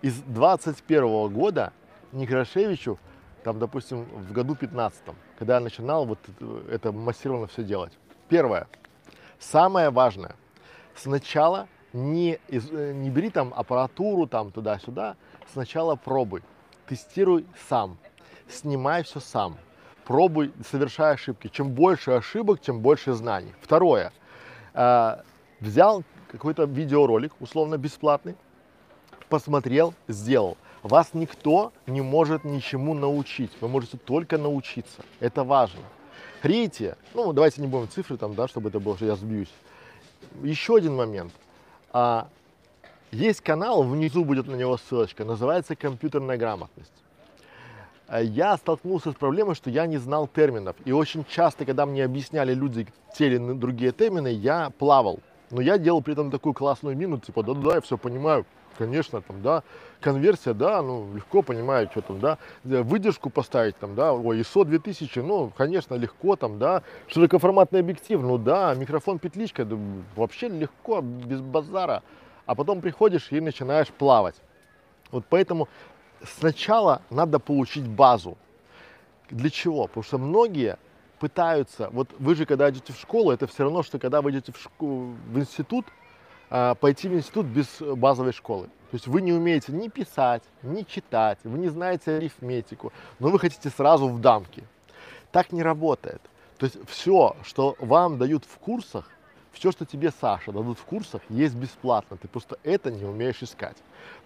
из 0.00 0.20
21 0.20 1.28
года 1.32 1.72
Некрашевичу, 2.12 2.98
там, 3.44 3.58
допустим, 3.58 4.04
в 4.04 4.32
году 4.32 4.54
15, 4.54 5.02
когда 5.38 5.54
я 5.54 5.60
начинал 5.60 6.06
вот 6.06 6.18
это 6.70 6.92
массированно 6.92 7.46
все 7.46 7.62
делать. 7.62 7.92
Первое, 8.28 8.68
самое 9.38 9.90
важное, 9.90 10.36
сначала 10.94 11.68
не, 11.92 12.38
из, 12.48 12.70
не 12.70 13.10
бери 13.10 13.30
там 13.30 13.52
аппаратуру 13.54 14.26
там 14.26 14.50
туда-сюда, 14.50 15.16
сначала 15.52 15.96
пробуй, 15.96 16.42
тестируй 16.88 17.46
сам, 17.68 17.98
снимай 18.48 19.02
все 19.02 19.20
сам, 19.20 19.56
пробуй, 20.04 20.52
совершай 20.70 21.14
ошибки. 21.14 21.48
Чем 21.48 21.70
больше 21.70 22.12
ошибок, 22.12 22.60
тем 22.60 22.80
больше 22.80 23.12
знаний. 23.12 23.54
Второе, 23.60 24.12
э, 24.74 25.16
взял 25.60 26.04
какой-то 26.32 26.64
видеоролик, 26.64 27.32
условно 27.40 27.78
бесплатный, 27.78 28.34
посмотрел, 29.28 29.94
сделал. 30.08 30.56
Вас 30.82 31.10
никто 31.12 31.72
не 31.86 32.00
может 32.00 32.44
ничему 32.44 32.94
научить. 32.94 33.52
Вы 33.60 33.68
можете 33.68 33.98
только 33.98 34.36
научиться. 34.36 35.02
Это 35.20 35.44
важно. 35.44 35.82
Третье, 36.42 36.96
ну 37.14 37.32
давайте 37.32 37.60
не 37.60 37.68
будем 37.68 37.88
цифры 37.88 38.16
там, 38.16 38.34
да, 38.34 38.48
чтобы 38.48 38.70
это 38.70 38.80
было, 38.80 38.96
что 38.96 39.06
я 39.06 39.14
сбьюсь. 39.14 39.52
Еще 40.42 40.74
один 40.74 40.96
момент. 40.96 41.32
А, 41.92 42.26
есть 43.12 43.42
канал, 43.42 43.84
внизу 43.84 44.24
будет 44.24 44.48
на 44.48 44.56
него 44.56 44.76
ссылочка, 44.76 45.24
называется 45.24 45.76
компьютерная 45.76 46.36
грамотность. 46.36 46.92
А, 48.08 48.20
я 48.20 48.56
столкнулся 48.56 49.12
с 49.12 49.14
проблемой, 49.14 49.54
что 49.54 49.70
я 49.70 49.86
не 49.86 49.98
знал 49.98 50.26
терминов. 50.26 50.74
И 50.84 50.90
очень 50.90 51.24
часто, 51.24 51.64
когда 51.64 51.86
мне 51.86 52.04
объясняли 52.04 52.54
люди 52.54 52.88
те 53.16 53.26
или 53.26 53.52
другие 53.52 53.92
термины, 53.92 54.28
я 54.28 54.70
плавал. 54.70 55.20
Но 55.52 55.60
я 55.60 55.76
делал 55.76 56.00
при 56.00 56.14
этом 56.14 56.30
такую 56.30 56.54
классную 56.54 56.96
мину, 56.96 57.18
типа, 57.18 57.42
да-да, 57.42 57.74
я 57.74 57.80
все 57.82 57.98
понимаю, 57.98 58.46
конечно, 58.78 59.20
там, 59.20 59.42
да, 59.42 59.62
конверсия, 60.00 60.54
да, 60.54 60.80
ну, 60.80 61.14
легко 61.14 61.42
понимаю, 61.42 61.88
что 61.90 62.00
там, 62.00 62.20
да, 62.20 62.38
выдержку 62.64 63.28
поставить, 63.28 63.76
там, 63.76 63.94
да, 63.94 64.14
ой, 64.14 64.40
ISO 64.40 64.64
2000, 64.64 65.18
ну, 65.20 65.52
конечно, 65.54 65.94
легко, 65.94 66.36
там, 66.36 66.58
да, 66.58 66.82
широкоформатный 67.06 67.80
объектив, 67.80 68.22
ну, 68.22 68.38
да, 68.38 68.74
микрофон 68.74 69.18
петличка, 69.18 69.66
да, 69.66 69.76
вообще 70.16 70.48
легко, 70.48 71.02
без 71.02 71.42
базара, 71.42 72.02
а 72.46 72.54
потом 72.54 72.80
приходишь 72.80 73.30
и 73.30 73.38
начинаешь 73.38 73.88
плавать. 73.88 74.36
Вот 75.10 75.26
поэтому 75.28 75.68
сначала 76.24 77.02
надо 77.10 77.38
получить 77.38 77.86
базу. 77.86 78.38
Для 79.28 79.50
чего? 79.50 79.86
Потому 79.86 80.02
что 80.02 80.16
многие 80.16 80.78
пытаются, 81.22 81.88
вот 81.92 82.08
вы 82.18 82.34
же 82.34 82.46
когда 82.46 82.68
идете 82.68 82.92
в 82.92 82.96
школу, 82.96 83.30
это 83.30 83.46
все 83.46 83.62
равно, 83.62 83.84
что 83.84 84.00
когда 84.00 84.20
вы 84.20 84.32
идете 84.32 84.50
в, 84.50 84.56
школу, 84.60 85.14
в 85.30 85.38
институт, 85.38 85.86
а, 86.50 86.74
пойти 86.74 87.08
в 87.08 87.14
институт 87.14 87.46
без 87.46 87.80
базовой 87.80 88.32
школы. 88.32 88.66
То 88.90 88.94
есть 88.96 89.06
вы 89.06 89.22
не 89.22 89.32
умеете 89.32 89.70
ни 89.70 89.86
писать, 89.86 90.42
ни 90.64 90.82
читать, 90.82 91.38
вы 91.44 91.58
не 91.60 91.68
знаете 91.68 92.16
арифметику, 92.16 92.92
но 93.20 93.28
вы 93.28 93.38
хотите 93.38 93.70
сразу 93.70 94.08
в 94.08 94.20
дамки. 94.20 94.64
Так 95.30 95.52
не 95.52 95.62
работает. 95.62 96.20
То 96.58 96.66
есть 96.66 96.76
все, 96.88 97.36
что 97.44 97.76
вам 97.78 98.18
дают 98.18 98.44
в 98.44 98.58
курсах, 98.58 99.08
все, 99.52 99.70
что 99.70 99.86
тебе, 99.86 100.10
Саша, 100.10 100.50
дадут 100.50 100.76
в 100.76 100.84
курсах, 100.84 101.22
есть 101.28 101.54
бесплатно. 101.54 102.16
Ты 102.16 102.26
просто 102.26 102.58
это 102.64 102.90
не 102.90 103.04
умеешь 103.04 103.44
искать. 103.44 103.76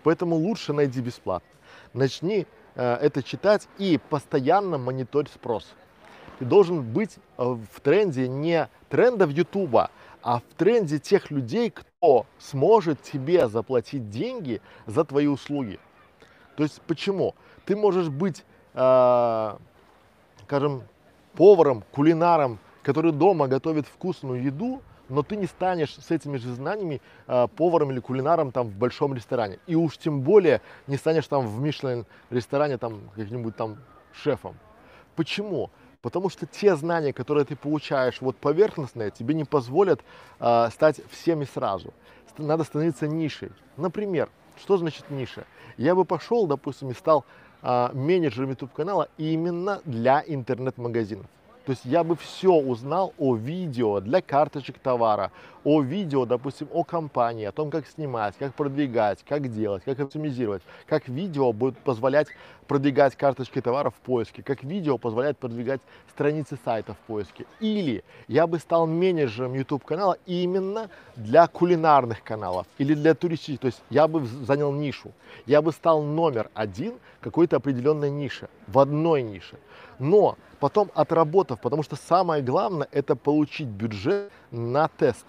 Поэтому 0.03 0.37
лучше 0.37 0.73
найди 0.73 1.03
бесплатно. 1.03 1.51
Начни 1.93 2.47
э, 2.75 2.95
это 2.95 3.23
читать 3.23 3.69
и 3.77 4.01
постоянно 4.09 4.79
мониторь 4.79 5.29
спрос 5.29 5.75
ты 6.39 6.45
должен 6.45 6.82
быть 6.82 7.16
э, 7.39 7.43
в 7.43 7.80
тренде 7.80 8.28
не 8.28 8.68
трендов 8.89 9.30
Ютуба, 9.30 9.91
а 10.22 10.39
в 10.39 10.55
тренде 10.57 10.99
тех 10.99 11.30
людей, 11.30 11.70
кто 11.70 12.26
сможет 12.39 13.03
тебе 13.03 13.49
заплатить 13.49 14.11
деньги 14.11 14.61
за 14.87 15.05
твои 15.05 15.26
услуги. 15.26 15.78
То 16.57 16.62
есть 16.62 16.80
почему? 16.82 17.34
Ты 17.64 17.76
можешь 17.76 18.09
быть, 18.09 18.45
э, 18.74 19.57
скажем, 20.45 20.82
поваром, 21.34 21.84
кулинаром, 21.93 22.59
который 22.82 23.12
дома 23.12 23.49
готовит 23.49 23.87
вкусную 23.87 24.43
еду, 24.43 24.82
но 25.09 25.22
ты 25.22 25.37
не 25.37 25.47
станешь 25.47 25.95
с 25.95 26.11
этими 26.11 26.37
же 26.37 26.53
знаниями 26.53 27.01
э, 27.26 27.47
поваром 27.57 27.93
или 27.93 28.01
кулинаром 28.01 28.53
там 28.53 28.68
в 28.68 28.76
большом 28.76 29.14
ресторане. 29.14 29.59
И 29.66 29.74
уж 29.74 29.99
тем 29.99 30.22
более 30.22 30.61
не 30.87 30.97
станешь 30.97 31.26
там 31.26 31.47
в 31.47 31.61
Мишлен 31.61 32.07
ресторане 32.30 32.78
там 32.78 33.11
каким-нибудь 33.14 33.57
там 33.57 33.78
шефом. 34.12 34.57
Почему? 35.14 35.70
Потому 36.07 36.31
что 36.31 36.47
те 36.47 36.77
знания, 36.77 37.13
которые 37.13 37.45
ты 37.45 37.57
получаешь 37.57 38.21
вот 38.21 38.37
поверхностные, 38.37 39.11
тебе 39.11 39.35
не 39.35 39.43
позволят 39.43 40.03
э, 40.39 40.69
стать 40.71 41.01
всеми 41.11 41.45
сразу. 41.47 41.93
Надо 42.39 42.63
становиться 42.63 43.09
нишей. 43.09 43.51
Например, 43.77 44.29
что 44.57 44.77
значит 44.77 45.11
ниша? 45.11 45.47
Я 45.77 45.97
бы 45.97 46.05
пошел, 46.05 46.47
допустим, 46.47 46.91
и 46.91 46.95
стал 46.95 47.25
э, 47.61 47.91
менеджером 47.93 48.51
YouTube 48.51 48.73
канала 48.73 49.09
именно 49.19 49.81
для 49.85 50.23
интернет-магазинов. 50.25 51.27
То 51.67 51.71
есть 51.71 51.85
я 51.85 52.05
бы 52.05 52.15
все 52.15 52.53
узнал 52.53 53.13
о 53.19 53.35
видео 53.35 53.99
для 54.01 54.23
карточек 54.23 54.79
товара, 54.79 55.33
о 55.65 55.83
видео, 55.83 56.25
допустим, 56.25 56.69
о 56.73 56.85
компании, 56.85 57.45
о 57.45 57.51
том, 57.51 57.73
как 57.73 57.89
снимать, 57.89 58.37
как 58.39 58.55
продвигать, 58.55 59.25
как 59.29 59.53
делать, 59.53 59.83
как 59.85 59.99
оптимизировать, 59.99 60.63
как 60.87 61.09
видео 61.09 61.53
будет 61.53 61.77
позволять 61.79 62.29
продвигать 62.67 63.17
карточки 63.17 63.61
товара 63.61 63.91
в 63.91 63.95
поиске, 63.95 64.43
как 64.43 64.62
видео 64.62 64.99
позволяет 64.99 65.39
продвигать 65.39 65.81
страницы 66.11 66.59
сайта 66.64 66.95
в 66.95 66.99
поиске. 66.99 67.47
Или 67.61 68.05
я 68.29 68.47
бы 68.47 68.59
стал 68.59 68.87
менеджером 68.87 69.55
YouTube 69.55 69.85
канала 69.85 70.19
именно 70.27 70.91
для 71.17 71.47
кулинарных 71.47 72.23
каналов 72.23 72.67
или 72.79 72.95
для 72.95 73.14
туристических. 73.14 73.61
То 73.61 73.67
есть 73.67 73.83
я 73.91 74.09
бы 74.09 74.27
занял 74.27 74.73
нишу. 74.73 75.12
Я 75.47 75.62
бы 75.62 75.73
стал 75.73 76.03
номер 76.03 76.51
один 76.55 76.95
какой-то 77.21 77.57
определенной 77.57 78.11
нише, 78.11 78.49
в 78.67 78.79
одной 78.79 79.23
нише. 79.23 79.59
Но 79.99 80.37
потом 80.61 80.91
отработав, 80.95 81.61
потому 81.61 81.83
что 81.83 81.97
самое 81.97 82.43
главное 82.43 82.89
это 82.93 83.17
получить 83.17 83.69
бюджет 83.69 84.31
на 84.51 84.89
тест. 84.89 85.27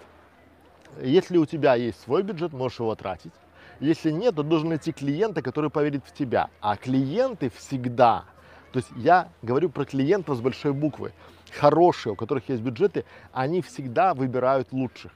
Если 1.00 1.38
у 1.38 1.46
тебя 1.46 1.74
есть 1.74 2.00
свой 2.00 2.22
бюджет, 2.22 2.52
можешь 2.52 2.80
его 2.80 2.94
тратить. 2.94 3.32
Если 3.80 4.10
нет, 4.10 4.34
то 4.34 4.42
должен 4.42 4.70
найти 4.70 4.92
клиента, 4.92 5.40
который 5.42 5.70
поверит 5.70 6.02
в 6.04 6.12
тебя. 6.12 6.50
А 6.60 6.76
клиенты 6.76 7.50
всегда, 7.50 8.24
то 8.72 8.78
есть 8.78 8.90
я 8.96 9.28
говорю 9.42 9.70
про 9.70 9.84
клиентов 9.84 10.36
с 10.36 10.40
большой 10.40 10.72
буквы, 10.72 11.12
хорошие, 11.52 12.12
у 12.12 12.16
которых 12.16 12.48
есть 12.48 12.62
бюджеты, 12.62 13.04
они 13.32 13.62
всегда 13.62 14.14
выбирают 14.14 14.72
лучших. 14.72 15.12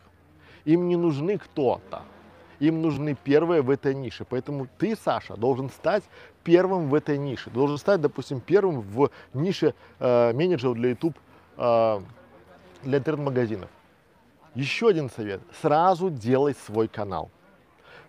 Им 0.65 0.89
не 0.89 0.97
нужны 0.97 1.39
кто-то, 1.39 2.03
им 2.61 2.83
нужны 2.83 3.17
первые 3.25 3.63
в 3.63 3.71
этой 3.71 3.95
нише. 3.95 4.25
Поэтому 4.25 4.69
ты, 4.79 4.95
Саша, 4.95 5.37
должен 5.37 5.69
стать 5.69 6.05
первым 6.45 6.89
в 6.89 6.95
этой 6.95 7.19
нише. 7.19 7.51
Должен 7.51 7.79
стать, 7.79 8.01
допустим, 8.01 8.41
первым 8.41 8.81
в 8.81 9.11
нише 9.35 9.75
э, 9.99 10.33
менеджеров 10.33 10.77
для 10.77 10.91
YouTube, 10.91 11.19
э, 11.57 12.01
для 12.85 12.99
интернет-магазинов. 12.99 13.69
Еще 14.55 14.89
один 14.89 15.11
совет. 15.11 15.41
Сразу 15.61 16.11
делай 16.11 16.55
свой 16.55 16.87
канал. 16.87 17.31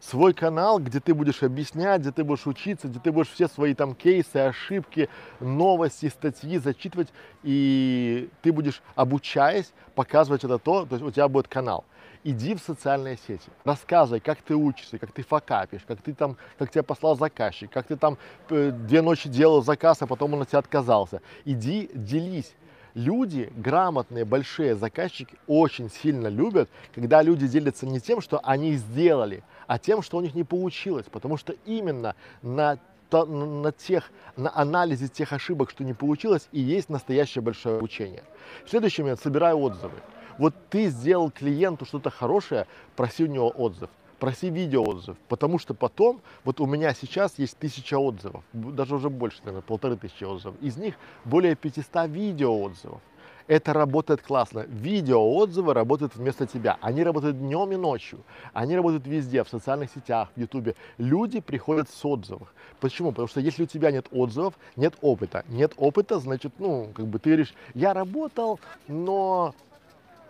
Свой 0.09 0.33
канал, 0.33 0.79
где 0.79 0.99
ты 0.99 1.13
будешь 1.13 1.43
объяснять, 1.43 2.01
где 2.01 2.11
ты 2.11 2.23
будешь 2.25 2.45
учиться, 2.45 2.89
где 2.89 2.99
ты 2.99 3.11
будешь 3.11 3.29
все 3.29 3.47
свои 3.47 3.73
там 3.73 3.95
кейсы, 3.95 4.35
ошибки, 4.35 5.07
новости, 5.39 6.09
статьи 6.09 6.57
зачитывать, 6.57 7.07
и 7.41 8.29
ты 8.41 8.51
будешь, 8.51 8.81
обучаясь, 8.95 9.71
показывать 9.95 10.43
это 10.43 10.59
то, 10.59 10.85
то 10.85 10.95
есть 10.95 11.05
у 11.05 11.11
тебя 11.11 11.27
будет 11.29 11.47
канал 11.47 11.85
иди 12.23 12.55
в 12.55 12.59
социальные 12.59 13.17
сети, 13.27 13.49
рассказывай, 13.63 14.19
как 14.19 14.41
ты 14.41 14.55
учишься, 14.55 14.97
как 14.97 15.11
ты 15.11 15.23
факапишь, 15.23 15.81
как 15.87 16.01
ты 16.01 16.13
там, 16.13 16.37
как 16.57 16.71
тебя 16.71 16.83
послал 16.83 17.17
заказчик, 17.17 17.69
как 17.71 17.87
ты 17.87 17.97
там 17.97 18.17
э, 18.49 18.71
две 18.71 19.01
ночи 19.01 19.29
делал 19.29 19.61
заказ, 19.61 20.01
а 20.01 20.07
потом 20.07 20.33
он 20.33 20.41
от 20.41 20.49
тебя 20.49 20.59
отказался. 20.59 21.21
Иди, 21.45 21.89
делись. 21.93 22.53
Люди, 22.93 23.51
грамотные, 23.55 24.23
большие 24.23 24.75
заказчики 24.75 25.35
очень 25.47 25.89
сильно 25.89 26.27
любят, 26.27 26.69
когда 26.93 27.23
люди 27.23 27.47
делятся 27.47 27.87
не 27.87 27.99
тем, 27.99 28.21
что 28.21 28.39
они 28.43 28.73
сделали, 28.73 29.43
а 29.67 29.79
тем, 29.79 30.01
что 30.01 30.17
у 30.17 30.21
них 30.21 30.33
не 30.33 30.43
получилось. 30.43 31.05
Потому 31.11 31.37
что 31.37 31.55
именно 31.65 32.15
на 32.41 32.77
на 33.11 33.71
тех, 33.71 34.11
на 34.35 34.51
анализе 34.55 35.07
тех 35.07 35.33
ошибок, 35.33 35.69
что 35.69 35.83
не 35.83 35.93
получилось, 35.93 36.49
и 36.51 36.59
есть 36.59 36.89
настоящее 36.89 37.43
большое 37.43 37.77
обучение. 37.77 38.23
Следующий 38.67 39.03
момент, 39.03 39.21
собираю 39.21 39.59
отзывы. 39.59 39.93
Вот 40.39 40.55
ты 40.71 40.87
сделал 40.87 41.29
клиенту 41.29 41.85
что-то 41.85 42.09
хорошее, 42.09 42.65
проси 42.95 43.25
у 43.25 43.27
него 43.27 43.49
отзыв 43.49 43.91
проси 44.23 44.49
видео 44.49 44.83
отзыв, 44.83 45.17
потому 45.27 45.59
что 45.59 45.73
потом, 45.73 46.21
вот 46.45 46.61
у 46.61 46.65
меня 46.65 46.93
сейчас 46.93 47.37
есть 47.39 47.57
тысяча 47.57 47.99
отзывов, 47.99 48.45
даже 48.53 48.95
уже 48.95 49.09
больше, 49.09 49.39
наверное, 49.39 49.63
полторы 49.63 49.97
тысячи 49.97 50.23
отзывов, 50.23 50.55
из 50.61 50.77
них 50.77 50.95
более 51.25 51.55
500 51.55 52.07
видео 52.07 52.57
отзывов. 52.57 53.01
Это 53.47 53.73
работает 53.73 54.21
классно. 54.21 54.65
Видео 54.67 55.21
отзывы 55.35 55.73
работают 55.73 56.15
вместо 56.15 56.45
тебя. 56.47 56.77
Они 56.81 57.03
работают 57.03 57.39
днем 57.39 57.71
и 57.71 57.75
ночью. 57.75 58.19
Они 58.53 58.75
работают 58.75 59.05
везде, 59.05 59.43
в 59.43 59.49
социальных 59.49 59.91
сетях, 59.91 60.29
в 60.35 60.39
ютубе. 60.39 60.75
Люди 60.97 61.39
приходят 61.39 61.89
с 61.89 62.05
отзывов. 62.05 62.53
Почему? 62.79 63.11
Потому 63.11 63.27
что 63.27 63.39
если 63.39 63.63
у 63.63 63.67
тебя 63.67 63.91
нет 63.91 64.07
отзывов, 64.11 64.53
нет 64.75 64.93
опыта. 65.01 65.43
Нет 65.49 65.73
опыта, 65.77 66.19
значит, 66.19 66.53
ну, 66.59 66.89
как 66.93 67.07
бы 67.07 67.19
ты 67.19 67.31
говоришь, 67.31 67.53
я 67.73 67.93
работал, 67.93 68.59
но 68.87 69.53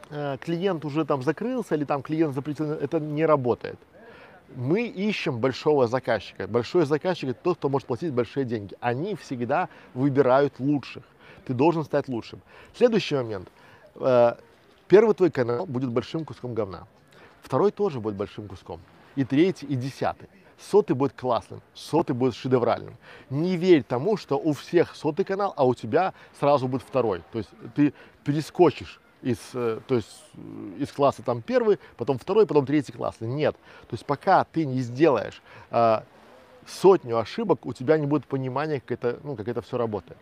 Э, 0.10 0.38
клиент 0.40 0.86
уже 0.86 1.06
там 1.06 1.24
закрылся 1.24 1.76
или 1.76 1.86
там 1.86 2.04
клиент 2.04 2.36
запретил, 2.36 2.72
это 2.72 3.00
не 3.00 3.26
работает. 3.26 3.80
Мы 4.56 4.86
ищем 4.86 5.40
большого 5.40 5.88
заказчика. 5.88 6.48
Большой 6.48 6.86
заказчик 6.86 7.32
это 7.32 7.40
тот, 7.42 7.58
кто 7.58 7.70
может 7.70 7.88
платить 7.88 8.14
большие 8.14 8.46
деньги. 8.46 8.76
Они 8.80 9.16
всегда 9.16 9.70
выбирают 9.96 10.60
лучших. 10.60 11.04
Ты 11.46 11.54
должен 11.54 11.84
стать 11.84 12.08
лучшим. 12.08 12.42
Следующий 12.76 13.16
момент. 13.16 13.50
Э, 13.96 14.36
первый 14.88 15.16
твой 15.16 15.32
канал 15.32 15.66
будет 15.66 15.90
большим 15.90 16.26
куском 16.26 16.54
говна. 16.54 16.88
Второй 17.42 17.72
тоже 17.72 18.00
будет 18.00 18.16
большим 18.16 18.48
куском. 18.48 18.80
И 19.16 19.26
третий, 19.26 19.66
и 19.66 19.76
десятый. 19.76 20.30
Сотый 20.58 20.96
будет 20.96 21.14
классным, 21.14 21.62
сотый 21.74 22.16
будет 22.16 22.36
шедевральным. 22.36 22.96
Не 23.30 23.58
верь 23.58 23.84
тому, 23.84 24.18
что 24.18 24.38
у 24.38 24.54
всех 24.54 24.96
сотый 24.96 25.26
канал, 25.26 25.54
а 25.58 25.66
у 25.66 25.74
тебя 25.74 26.14
сразу 26.40 26.68
будет 26.68 26.84
второй. 26.84 27.22
То 27.32 27.40
есть 27.40 27.50
ты 27.76 27.94
перескочишь 28.24 29.02
из, 29.22 29.38
э, 29.54 29.80
то 29.88 29.96
есть 29.96 30.24
э, 30.36 30.72
из 30.80 30.92
класса 30.92 31.24
там 31.24 31.42
первый, 31.42 31.80
потом 31.98 32.18
второй, 32.18 32.46
потом 32.46 32.66
третий 32.66 32.92
класс. 32.92 33.16
Нет. 33.20 33.56
То 33.90 33.94
есть 33.94 34.06
пока 34.06 34.44
ты 34.46 34.66
не 34.66 34.82
сделаешь 34.82 35.42
э, 35.72 36.02
сотню 36.66 37.18
ошибок, 37.18 37.66
у 37.66 37.74
тебя 37.74 37.98
не 37.98 38.06
будет 38.06 38.26
понимания, 38.26 38.80
как 38.80 38.92
это, 38.92 39.20
ну, 39.24 39.36
как 39.36 39.48
это 39.48 39.62
все 39.62 39.78
работает. 39.78 40.18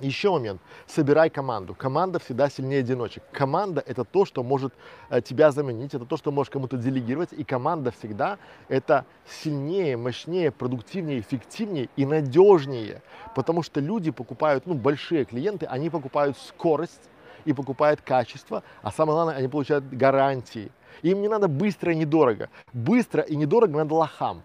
Еще 0.00 0.30
момент. 0.30 0.62
Собирай 0.86 1.28
команду. 1.28 1.74
Команда 1.74 2.18
всегда 2.18 2.48
сильнее 2.48 2.80
одиночек. 2.80 3.22
Команда 3.32 3.82
это 3.86 4.04
то, 4.04 4.24
что 4.24 4.42
может 4.42 4.72
э, 5.10 5.20
тебя 5.20 5.52
заменить, 5.52 5.94
это 5.94 6.06
то, 6.06 6.16
что 6.16 6.32
можешь 6.32 6.50
кому-то 6.50 6.78
делегировать. 6.78 7.32
И 7.32 7.44
команда 7.44 7.90
всегда 7.90 8.38
это 8.68 9.04
сильнее, 9.26 9.98
мощнее, 9.98 10.50
продуктивнее, 10.50 11.20
эффективнее 11.20 11.90
и 11.96 12.06
надежнее. 12.06 13.02
Потому 13.34 13.62
что 13.62 13.80
люди 13.80 14.10
покупают, 14.10 14.66
ну, 14.66 14.74
большие 14.74 15.26
клиенты, 15.26 15.66
они 15.66 15.90
покупают 15.90 16.38
скорость 16.38 17.10
и 17.44 17.52
покупают 17.52 18.00
качество, 18.00 18.62
а 18.82 18.90
самое 18.90 19.16
главное, 19.16 19.36
они 19.36 19.48
получают 19.48 19.84
гарантии. 19.90 20.70
Им 21.02 21.20
не 21.20 21.28
надо 21.28 21.48
быстро 21.48 21.92
и 21.92 21.96
недорого. 21.96 22.48
Быстро 22.72 23.22
и 23.22 23.36
недорого 23.36 23.76
надо 23.76 23.94
лохам. 23.94 24.42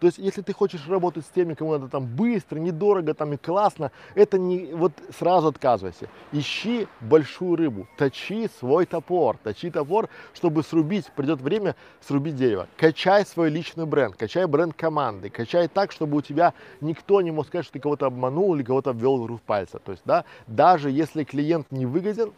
То 0.00 0.06
есть, 0.06 0.18
если 0.18 0.42
ты 0.42 0.52
хочешь 0.52 0.86
работать 0.88 1.24
с 1.24 1.28
теми, 1.28 1.54
кому 1.54 1.72
надо 1.72 1.88
там 1.88 2.06
быстро, 2.06 2.58
недорого 2.58 3.14
там 3.14 3.32
и 3.32 3.36
классно, 3.36 3.90
это 4.14 4.38
не 4.38 4.72
вот 4.74 4.92
сразу 5.18 5.48
отказывайся. 5.48 6.08
Ищи 6.32 6.86
большую 7.00 7.56
рыбу, 7.56 7.86
точи 7.96 8.48
свой 8.58 8.86
топор, 8.86 9.36
точи 9.38 9.70
топор, 9.70 10.08
чтобы 10.34 10.62
срубить, 10.62 11.10
придет 11.16 11.40
время 11.40 11.76
срубить 12.00 12.36
дерево. 12.36 12.68
Качай 12.76 13.24
свой 13.24 13.50
личный 13.50 13.86
бренд, 13.86 14.16
качай 14.16 14.46
бренд 14.46 14.74
команды, 14.74 15.30
качай 15.30 15.68
так, 15.68 15.92
чтобы 15.92 16.18
у 16.18 16.20
тебя 16.20 16.54
никто 16.80 17.20
не 17.20 17.30
мог 17.30 17.46
сказать, 17.46 17.64
что 17.64 17.74
ты 17.74 17.80
кого-то 17.80 18.06
обманул 18.06 18.54
или 18.54 18.62
кого-то 18.62 18.92
ввел 18.92 19.24
в 19.24 19.40
пальца. 19.40 19.78
То 19.78 19.92
есть, 19.92 20.02
да, 20.04 20.24
даже 20.46 20.90
если 20.90 21.24
клиент 21.24 21.70
не 21.70 21.86
выгоден, 21.86 22.32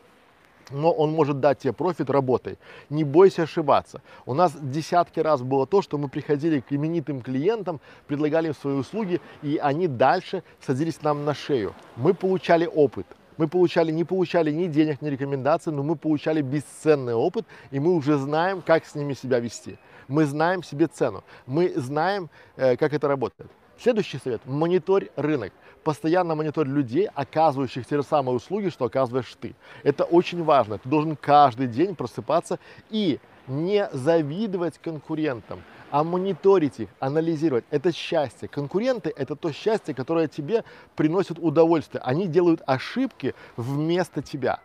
но 0.71 0.91
он 0.93 1.13
может 1.13 1.41
дать 1.41 1.59
тебе 1.59 1.73
профит 1.73 2.11
работой. 2.11 2.59
Не 2.91 3.05
бойся 3.05 3.43
ошибаться. 3.43 4.03
У 4.25 4.35
нас 4.35 4.53
десятки 4.61 5.21
раз 5.21 5.43
было 5.43 5.67
то, 5.67 5.83
что 5.83 5.99
мы 5.99 6.09
приходили 6.09 6.61
к 6.61 6.73
именитым 6.73 7.23
клиентам, 7.23 7.81
предлагали 8.07 8.49
им 8.49 8.55
свои 8.55 8.75
услуги, 8.75 9.21
и 9.43 9.59
они 9.63 9.89
дальше 9.89 10.43
садились 10.61 11.03
нам 11.03 11.25
на 11.25 11.35
шею. 11.35 11.75
Мы 11.97 12.15
получали 12.15 12.67
опыт. 12.67 13.07
Мы 13.37 13.49
получали, 13.49 13.93
не 13.93 14.05
получали 14.05 14.51
ни 14.51 14.67
денег, 14.67 15.03
ни 15.03 15.11
рекомендаций, 15.11 15.73
но 15.73 15.83
мы 15.83 15.97
получали 15.97 16.41
бесценный 16.41 17.15
опыт, 17.15 17.45
и 17.71 17.79
мы 17.79 17.95
уже 17.95 18.17
знаем, 18.17 18.63
как 18.63 18.87
с 18.87 18.95
ними 18.95 19.13
себя 19.13 19.41
вести. 19.41 19.79
Мы 20.09 20.25
знаем 20.25 20.63
себе 20.63 20.87
цену, 20.87 21.23
мы 21.47 21.73
знаем, 21.77 22.31
э, 22.57 22.77
как 22.77 22.95
это 22.95 23.09
работает. 23.09 23.51
Следующий 23.79 24.19
совет. 24.19 24.41
Мониторь 24.47 25.11
рынок. 25.17 25.53
Постоянно 25.85 26.35
мониторь 26.35 26.67
людей, 26.67 27.09
оказывающих 27.15 27.87
те 27.87 27.97
же 27.97 28.03
самые 28.03 28.37
услуги, 28.37 28.71
что 28.71 28.87
оказываешь 28.87 29.33
ты. 29.41 29.55
Это 29.85 30.05
очень 30.05 30.43
важно. 30.43 30.79
Ты 30.79 30.89
должен 30.89 31.15
каждый 31.15 31.69
день 31.69 31.95
просыпаться 31.95 32.59
и 32.91 33.21
не 33.47 33.89
завидовать 33.93 34.79
конкурентам, 34.79 35.63
а 35.91 36.03
мониторить 36.03 36.81
их, 36.81 36.89
анализировать. 36.99 37.65
Это 37.71 37.93
счастье. 37.93 38.49
Конкуренты– 38.49 39.13
это 39.17 39.37
то 39.37 39.53
счастье, 39.53 39.95
которое 39.95 40.27
тебе 40.27 40.65
приносит 40.97 41.39
удовольствие. 41.39 42.03
Они 42.03 42.27
делают 42.27 42.63
ошибки 42.67 43.35
вместо 43.57 44.23
тебя. 44.23 44.61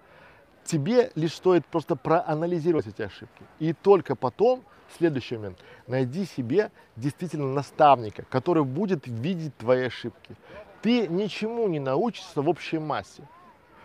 Тебе 0.64 1.12
лишь 1.16 1.34
стоит 1.34 1.66
просто 1.66 1.96
проанализировать 1.96 2.88
эти 2.88 3.04
ошибки. 3.04 3.44
И 3.60 3.74
только 3.74 4.16
потом 4.16 4.64
Следующий 4.98 5.38
момент. 5.38 5.60
Найди 5.88 6.26
себе 6.26 6.72
действительно 6.96 7.48
наставника, 7.54 8.24
который 8.30 8.64
будет 8.64 9.08
видеть 9.08 9.56
твои 9.58 9.86
ошибки. 9.86 10.36
Ты 10.82 11.08
ничему 11.08 11.68
не 11.68 11.80
научишься 11.80 12.42
в 12.42 12.50
общей 12.50 12.80
массе. 12.80 13.24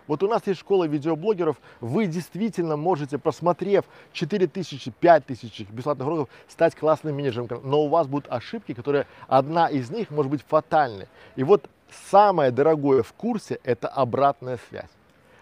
Вот 0.06 0.22
у 0.22 0.28
нас 0.28 0.46
есть 0.46 0.60
школа 0.60 0.84
видеоблогеров, 0.84 1.56
вы 1.80 2.06
действительно 2.06 2.76
можете, 2.76 3.18
просмотрев 3.18 3.84
4 4.12 4.46
тысячи, 4.46 4.92
5 4.92 5.26
тысяч 5.26 5.60
бесплатных 5.68 6.06
уроков, 6.06 6.28
стать 6.48 6.76
классным 6.76 7.16
менеджером, 7.16 7.48
но 7.64 7.82
у 7.82 7.88
вас 7.88 8.06
будут 8.06 8.30
ошибки, 8.30 8.72
которые 8.72 9.06
одна 9.26 9.66
из 9.66 9.90
них 9.90 10.10
может 10.10 10.30
быть 10.30 10.42
фатальной. 10.46 11.08
И 11.34 11.42
вот 11.42 11.68
самое 12.08 12.52
дорогое 12.52 13.02
в 13.02 13.12
курсе– 13.14 13.58
это 13.64 13.88
обратная 13.88 14.58
связь 14.68 14.95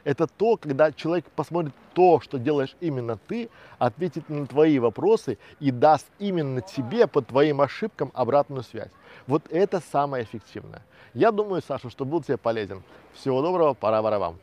это 0.04 0.26
то, 0.26 0.56
когда 0.56 0.92
человек 0.92 1.24
посмотрит 1.34 1.72
то, 1.94 2.20
что 2.20 2.38
делаешь 2.38 2.76
именно 2.80 3.16
ты, 3.16 3.48
ответит 3.78 4.28
на 4.28 4.46
твои 4.46 4.78
вопросы 4.78 5.38
и 5.60 5.70
даст 5.70 6.06
именно 6.18 6.60
тебе 6.60 7.06
по 7.06 7.22
твоим 7.22 7.60
ошибкам 7.60 8.10
обратную 8.14 8.62
связь. 8.62 8.90
Вот 9.26 9.42
это 9.50 9.80
самое 9.80 10.24
эффективное. 10.24 10.82
Я 11.14 11.32
думаю, 11.32 11.62
Саша, 11.66 11.90
что 11.90 12.04
был 12.04 12.22
тебе 12.22 12.36
полезен. 12.36 12.82
Всего 13.14 13.42
доброго, 13.42 13.74
пора 13.74 14.02
вам. 14.02 14.38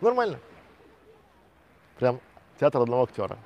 Нормально? 0.00 0.38
Прям 1.98 2.20
театр 2.58 2.82
одного 2.82 3.04
актера. 3.04 3.38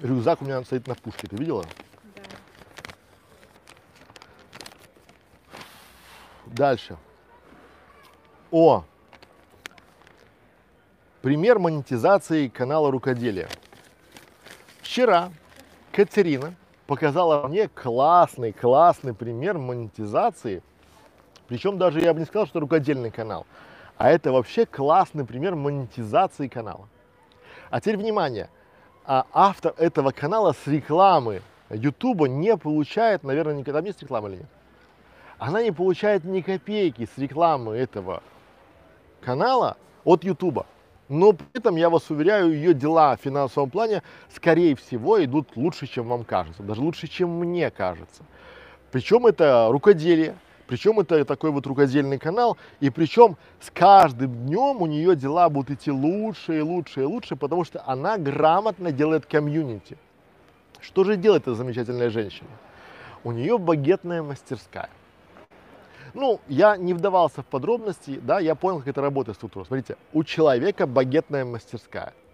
Рюкзак 0.00 0.42
у 0.42 0.44
меня 0.44 0.62
стоит 0.62 0.86
на 0.86 0.94
пушке, 0.94 1.26
ты 1.26 1.36
видела? 1.36 1.64
Да. 2.14 2.22
Дальше. 6.46 6.96
О! 8.52 8.84
Пример 11.20 11.58
монетизации 11.58 12.46
канала 12.46 12.92
рукоделия. 12.92 13.48
Вчера 14.82 15.32
Катерина 15.90 16.54
показала 16.86 17.48
мне 17.48 17.66
классный, 17.68 18.52
классный 18.52 19.14
пример 19.14 19.58
монетизации. 19.58 20.62
Причем 21.48 21.76
даже 21.76 22.00
я 22.00 22.14
бы 22.14 22.20
не 22.20 22.26
сказал, 22.26 22.46
что 22.46 22.60
рукодельный 22.60 23.10
канал. 23.10 23.46
А 23.96 24.10
это 24.10 24.30
вообще 24.30 24.64
классный 24.64 25.24
пример 25.24 25.56
монетизации 25.56 26.46
канала. 26.46 26.88
А 27.68 27.80
теперь 27.80 27.96
внимание 27.96 28.48
а 29.08 29.26
автор 29.32 29.72
этого 29.78 30.10
канала 30.10 30.52
с 30.52 30.66
рекламы 30.66 31.40
Ютуба 31.70 32.28
не 32.28 32.54
получает, 32.58 33.24
наверное, 33.24 33.54
никогда 33.54 33.80
есть 33.80 34.02
реклама 34.02 34.28
или 34.28 34.36
нет? 34.36 34.48
Она 35.38 35.62
не 35.62 35.72
получает 35.72 36.24
ни 36.24 36.42
копейки 36.42 37.08
с 37.14 37.16
рекламы 37.16 37.74
этого 37.74 38.22
канала 39.22 39.78
от 40.04 40.24
Ютуба. 40.24 40.66
Но 41.08 41.32
при 41.32 41.46
этом, 41.54 41.76
я 41.76 41.88
вас 41.88 42.10
уверяю, 42.10 42.52
ее 42.52 42.74
дела 42.74 43.16
в 43.16 43.20
финансовом 43.22 43.70
плане, 43.70 44.02
скорее 44.30 44.76
всего, 44.76 45.24
идут 45.24 45.56
лучше, 45.56 45.86
чем 45.86 46.08
вам 46.08 46.24
кажется. 46.24 46.62
Даже 46.62 46.82
лучше, 46.82 47.06
чем 47.06 47.30
мне 47.30 47.70
кажется. 47.70 48.24
Причем 48.92 49.26
это 49.26 49.68
рукоделие, 49.70 50.34
причем 50.68 51.00
это 51.00 51.24
такой 51.24 51.50
вот 51.50 51.66
рукодельный 51.66 52.18
канал, 52.18 52.58
и 52.78 52.90
причем 52.90 53.36
с 53.58 53.70
каждым 53.70 54.30
днем 54.46 54.82
у 54.82 54.86
нее 54.86 55.16
дела 55.16 55.48
будут 55.48 55.70
идти 55.70 55.90
лучше 55.90 56.58
и 56.58 56.60
лучше 56.60 57.00
и 57.00 57.04
лучше, 57.04 57.36
потому 57.36 57.64
что 57.64 57.82
она 57.86 58.18
грамотно 58.18 58.92
делает 58.92 59.24
комьюнити. 59.24 59.96
Что 60.80 61.04
же 61.04 61.16
делает 61.16 61.42
эта 61.42 61.54
замечательная 61.54 62.10
женщина? 62.10 62.50
У 63.24 63.32
нее 63.32 63.58
багетная 63.58 64.22
мастерская. 64.22 64.90
Ну, 66.14 66.40
я 66.48 66.76
не 66.76 66.94
вдавался 66.94 67.42
в 67.42 67.46
подробности, 67.46 68.20
да, 68.22 68.38
я 68.38 68.54
понял, 68.54 68.78
как 68.78 68.88
это 68.88 69.00
работает 69.00 69.36
структура. 69.36 69.64
Смотрите, 69.64 69.96
у 70.12 70.22
человека 70.22 70.86
багетная 70.86 71.44
мастерская– 71.44 72.12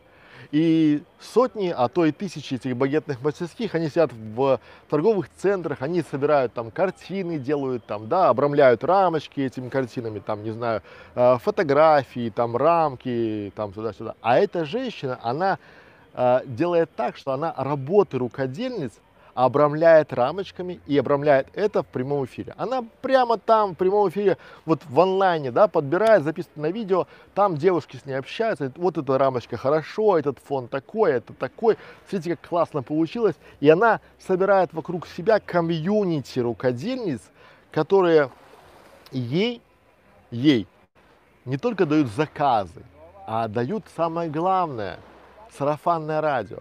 и 0.51 1.03
сотни, 1.21 1.73
а 1.77 1.89
то 1.89 2.05
и 2.05 2.13
тысячи 2.13 2.55
этих 2.55 2.77
багетных 2.77 3.23
мастерских, 3.23 3.75
они 3.75 3.89
сидят 3.89 4.13
в 4.13 4.61
торговых 4.89 5.29
центрах, 5.37 5.83
они 5.83 6.03
собирают 6.03 6.53
там 6.53 6.71
картины, 6.71 7.39
делают 7.39 7.85
там, 7.87 8.09
да, 8.09 8.29
обрамляют 8.29 8.85
рамочки 8.85 9.41
этими 9.41 9.69
картинами, 9.69 10.19
там, 10.19 10.43
не 10.43 10.51
знаю, 10.51 10.83
э, 11.15 11.39
фотографии, 11.39 12.31
там, 12.35 12.57
рамки, 12.57 13.53
там, 13.55 13.75
сюда-сюда. 13.75 14.15
А 14.21 14.39
эта 14.39 14.65
женщина, 14.65 15.19
она 15.23 15.59
э, 16.15 16.41
делает 16.47 16.91
так, 16.95 17.17
что 17.17 17.33
она 17.33 17.55
работы 17.57 18.19
рукодельниц 18.19 18.93
обрамляет 19.35 20.13
рамочками 20.13 20.81
и 20.87 20.97
обрамляет 20.97 21.49
это 21.55 21.83
в 21.83 21.87
прямом 21.87 22.25
эфире. 22.25 22.55
Она 22.57 22.85
прямо 23.03 23.37
там 23.37 23.75
в 23.75 23.77
прямом 23.77 24.09
эфире, 24.09 24.39
вот 24.65 24.81
в 24.89 25.01
онлайне, 25.01 25.51
да, 25.51 25.69
подбирает, 25.69 26.23
записывает 26.23 26.57
на 26.57 26.71
видео, 26.71 27.07
там 27.35 27.57
девушки 27.57 27.97
с 27.97 28.07
ней 28.07 28.15
общаются, 28.15 28.73
вот 28.77 28.97
эта 28.97 29.19
рамочка 29.19 29.57
хорошо, 29.57 30.19
этот 30.19 30.39
фон 30.39 30.69
такой, 30.69 31.13
это 31.13 31.33
такой, 31.33 31.77
смотрите, 32.09 32.37
как 32.37 32.49
классно 32.49 32.83
получилось. 32.83 33.35
И 33.61 33.69
она 33.69 34.01
собирает 34.19 34.73
вокруг 34.73 35.07
себя 35.09 35.41
комьюнити 35.41 36.39
рукодельниц, 36.39 37.21
которые 37.73 38.31
ей, 39.11 39.61
ей 40.31 40.69
не 41.45 41.59
только 41.59 41.87
дают 41.87 42.09
заказы, 42.09 42.83
а 43.27 43.49
дают 43.49 43.85
самое 43.97 44.31
главное, 44.31 44.99
сарафанное 45.59 46.21
радио. 46.21 46.61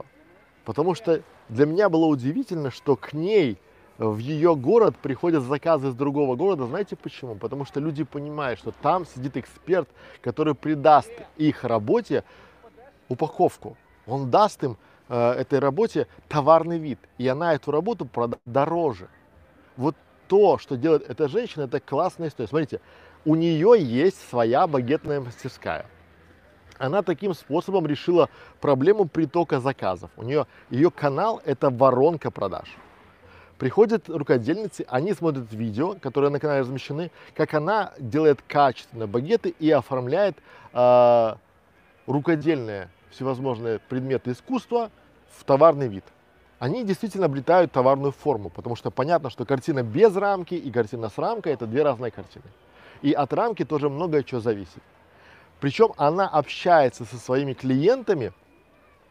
Потому 0.65 0.95
что 0.95 1.21
для 1.53 1.65
меня 1.65 1.87
было 1.87 2.05
удивительно, 2.05 2.71
что 2.71 2.95
к 2.95 3.13
ней 3.13 3.57
в 3.97 4.17
ее 4.17 4.55
город 4.55 4.95
приходят 4.97 5.43
заказы 5.43 5.89
из 5.89 5.93
другого 5.93 6.35
города. 6.35 6.65
Знаете 6.65 6.95
почему? 6.95 7.35
Потому 7.35 7.63
что 7.65 7.79
люди 7.79 8.03
понимают, 8.03 8.59
что 8.59 8.71
там 8.71 9.05
сидит 9.05 9.37
эксперт, 9.37 9.87
который 10.21 10.55
придаст 10.55 11.11
их 11.37 11.63
работе 11.63 12.23
упаковку. 13.07 13.77
Он 14.07 14.31
даст 14.31 14.63
им 14.63 14.77
э, 15.09 15.31
этой 15.33 15.59
работе 15.59 16.07
товарный 16.27 16.79
вид, 16.79 16.99
и 17.19 17.27
она 17.27 17.53
эту 17.53 17.71
работу 17.71 18.05
продаст 18.05 18.41
дороже. 18.45 19.07
Вот 19.77 19.95
то, 20.27 20.57
что 20.57 20.75
делает 20.75 21.07
эта 21.07 21.27
женщина, 21.27 21.63
это 21.63 21.79
классная 21.79 22.29
история. 22.29 22.49
Смотрите, 22.49 22.81
у 23.25 23.35
нее 23.35 23.75
есть 23.77 24.17
своя 24.29 24.65
багетная 24.65 25.21
мастерская. 25.21 25.85
Она 26.77 27.01
таким 27.01 27.33
способом 27.33 27.85
решила 27.85 28.29
проблему 28.59 29.05
притока 29.05 29.59
заказов. 29.59 30.09
У 30.17 30.23
нее 30.23 30.47
ее 30.69 30.91
канал 30.91 31.41
это 31.45 31.69
воронка 31.69 32.31
продаж. 32.31 32.67
Приходят 33.57 34.09
рукодельницы, 34.09 34.85
они 34.89 35.13
смотрят 35.13 35.51
видео, 35.53 35.95
которые 36.01 36.31
на 36.31 36.39
канале 36.39 36.61
размещены, 36.61 37.11
как 37.35 37.53
она 37.53 37.93
делает 37.99 38.41
качественные 38.47 39.07
багеты 39.07 39.49
и 39.57 39.69
оформляет 39.69 40.37
э, 40.73 41.35
рукодельные 42.07 42.89
всевозможные 43.11 43.79
предметы 43.79 44.31
искусства 44.31 44.89
в 45.37 45.43
товарный 45.43 45.87
вид. 45.87 46.03
Они 46.59 46.83
действительно 46.83 47.25
обретают 47.25 47.71
товарную 47.71 48.11
форму, 48.11 48.49
потому 48.49 48.75
что 48.75 48.89
понятно, 48.89 49.29
что 49.29 49.45
картина 49.45 49.83
без 49.83 50.15
рамки 50.15 50.55
и 50.55 50.71
картина 50.71 51.09
с 51.09 51.17
рамкой 51.17 51.53
это 51.53 51.67
две 51.67 51.83
разные 51.83 52.11
картины. 52.11 52.45
И 53.01 53.11
от 53.11 53.33
рамки 53.33 53.65
тоже 53.65 53.89
многое 53.89 54.23
чего 54.23 54.39
зависит. 54.39 54.81
Причем 55.63 55.93
она 55.95 56.27
общается 56.27 57.05
со 57.05 57.15
своими 57.15 57.53
клиентами, 57.53 58.33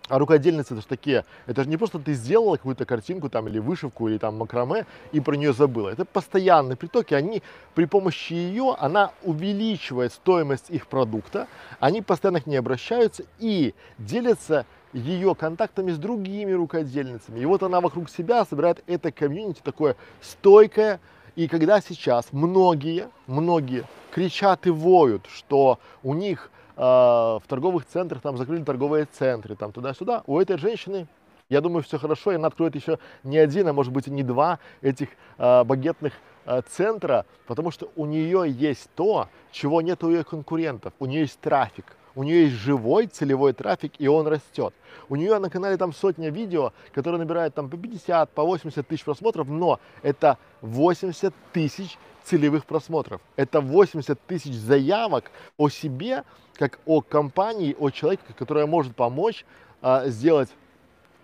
а 0.08 0.18
рукодельницы 0.18 0.74
это 0.74 0.82
же 0.82 0.86
такие, 0.86 1.24
это 1.46 1.64
же 1.64 1.70
не 1.70 1.78
просто 1.78 1.98
ты 1.98 2.12
сделала 2.12 2.56
какую-то 2.56 2.84
картинку 2.84 3.30
там 3.30 3.48
или 3.48 3.58
вышивку 3.58 4.06
или 4.06 4.18
там 4.18 4.36
макраме 4.36 4.84
и 5.12 5.20
про 5.20 5.34
нее 5.34 5.54
забыла. 5.54 5.88
Это 5.88 6.04
постоянные 6.04 6.76
притоки, 6.76 7.14
они 7.14 7.42
при 7.74 7.86
помощи 7.86 8.34
ее, 8.34 8.76
она 8.78 9.12
увеличивает 9.22 10.12
стоимость 10.12 10.68
их 10.68 10.88
продукта, 10.88 11.48
они 11.80 12.02
постоянно 12.02 12.42
к 12.42 12.46
ней 12.46 12.58
обращаются 12.58 13.24
и 13.38 13.72
делятся 13.96 14.66
ее 14.92 15.34
контактами 15.34 15.90
с 15.90 15.96
другими 15.96 16.52
рукодельницами. 16.52 17.40
И 17.40 17.46
вот 17.46 17.62
она 17.62 17.80
вокруг 17.80 18.10
себя 18.10 18.44
собирает 18.44 18.84
это 18.86 19.10
комьюнити 19.10 19.62
такое 19.64 19.96
стойкое. 20.20 21.00
И 21.34 21.48
когда 21.48 21.80
сейчас 21.80 22.26
многие, 22.32 23.08
многие 23.26 23.84
кричат 24.10 24.66
и 24.66 24.70
воют, 24.70 25.26
что 25.26 25.78
у 26.02 26.12
них 26.12 26.50
а, 26.76 27.38
в 27.38 27.48
торговых 27.48 27.86
центрах, 27.86 28.20
там 28.20 28.36
закрыли 28.36 28.62
торговые 28.62 29.06
центры, 29.06 29.56
там 29.56 29.72
туда-сюда. 29.72 30.24
У 30.26 30.38
этой 30.38 30.58
женщины, 30.58 31.06
я 31.48 31.62
думаю, 31.62 31.82
все 31.82 31.98
хорошо, 31.98 32.32
и 32.32 32.34
она 32.34 32.48
откроет 32.48 32.74
еще 32.74 32.98
не 33.22 33.38
один, 33.38 33.68
а 33.68 33.72
может 33.72 33.92
быть 33.92 34.08
и 34.08 34.10
не 34.10 34.22
два 34.22 34.58
этих 34.82 35.08
э, 35.38 35.64
багетных 35.64 36.12
э, 36.44 36.60
центра, 36.68 37.24
потому 37.46 37.70
что 37.70 37.90
у 37.96 38.04
нее 38.04 38.44
есть 38.46 38.90
то, 38.94 39.28
чего 39.52 39.80
нет 39.80 40.04
у 40.04 40.10
ее 40.10 40.24
конкурентов. 40.24 40.92
У 40.98 41.06
нее 41.06 41.22
есть 41.22 41.40
трафик, 41.40 41.96
у 42.14 42.22
нее 42.22 42.44
есть 42.44 42.56
живой 42.56 43.06
целевой 43.06 43.52
трафик, 43.52 43.92
и 43.98 44.08
он 44.08 44.26
растет. 44.26 44.74
У 45.08 45.16
нее 45.16 45.38
на 45.38 45.50
канале 45.50 45.76
там 45.76 45.92
сотня 45.92 46.30
видео, 46.30 46.72
которые 46.92 47.18
набирают 47.18 47.54
там 47.54 47.68
по 47.68 47.76
50, 47.76 48.30
по 48.30 48.44
80 48.44 48.86
тысяч 48.86 49.04
просмотров, 49.04 49.48
но 49.48 49.80
это 50.02 50.38
80 50.60 51.34
тысяч 51.52 51.98
целевых 52.24 52.64
просмотров. 52.66 53.20
Это 53.36 53.60
80 53.60 54.20
тысяч 54.26 54.54
заявок 54.54 55.30
о 55.56 55.68
себе, 55.68 56.24
как 56.54 56.78
о 56.86 57.00
компании, 57.00 57.76
о 57.78 57.90
человеке, 57.90 58.22
который 58.38 58.66
может 58.66 58.94
помочь 58.94 59.44
а, 59.80 60.06
сделать 60.06 60.50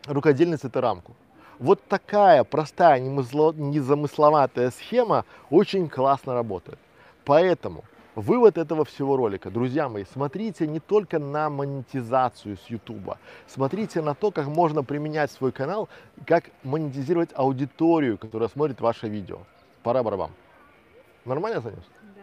рукодельнице 0.06 0.68
эту 0.68 0.80
рамку. 0.80 1.14
Вот 1.58 1.82
такая 1.88 2.44
простая, 2.44 3.00
незамысловатая 3.00 4.70
схема 4.70 5.24
очень 5.50 5.88
классно 5.88 6.34
работает. 6.34 6.78
Поэтому 7.24 7.84
вывод 8.18 8.58
этого 8.58 8.84
всего 8.84 9.16
ролика, 9.16 9.50
друзья 9.50 9.88
мои, 9.88 10.04
смотрите 10.12 10.66
не 10.66 10.80
только 10.80 11.18
на 11.18 11.48
монетизацию 11.48 12.56
с 12.56 12.66
YouTube, 12.68 13.16
смотрите 13.46 14.02
на 14.02 14.14
то, 14.14 14.30
как 14.30 14.46
можно 14.46 14.82
применять 14.82 15.30
свой 15.30 15.52
канал, 15.52 15.88
как 16.26 16.50
монетизировать 16.64 17.30
аудиторию, 17.34 18.18
которая 18.18 18.48
смотрит 18.48 18.80
ваше 18.80 19.08
видео. 19.08 19.38
Пора 19.82 20.02
барабам. 20.02 20.32
Нормально 21.24 21.60
занес? 21.60 21.84
Да. 22.16 22.22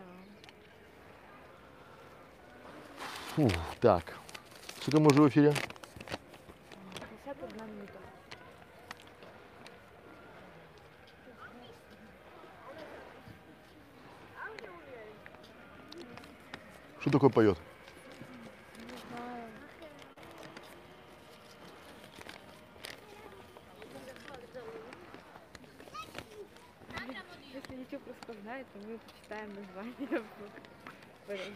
Фу, 3.35 3.49
так. 3.79 4.03
Сколько 4.81 4.99
мы 4.99 5.07
уже 5.07 5.21
в 5.21 5.29
эфире? 5.29 5.53
Что 17.05 17.11
такое 17.11 17.29
поет? 17.29 17.55
Если 27.53 27.75
YouTube 27.75 28.01
распознает, 28.07 28.65
то 28.73 28.79
мы 28.87 28.97
почитаем 28.97 29.49
название 29.53 30.23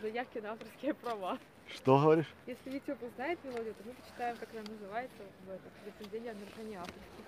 заявке 0.04 0.42
на 0.42 0.52
авторские 0.52 0.94
права. 0.94 1.40
Что 1.74 2.00
говоришь? 2.00 2.32
Если 2.46 2.70
YouTube 2.70 3.02
узнает 3.02 3.44
мелодию, 3.44 3.74
то 3.74 3.84
мы 3.88 3.94
почитаем, 3.94 4.38
как 4.38 4.50
она 4.54 4.62
называется 4.70 5.18
в 5.48 5.50
этом 5.50 5.72
лицензионе 5.84 6.30
о 6.30 6.34
нарушении 6.36 6.76
авторских. 6.76 7.26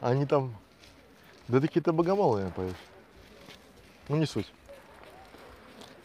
Они 0.00 0.26
там, 0.26 0.56
да 1.46 1.60
такие-то 1.60 1.92
богомолы 1.92 2.50
поют. 2.56 2.74
Ну 4.08 4.16
не 4.16 4.26
суть. 4.26 4.52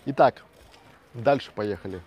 Итак, 0.05 0.43
дальше 1.13 1.51
поехали. 1.53 2.01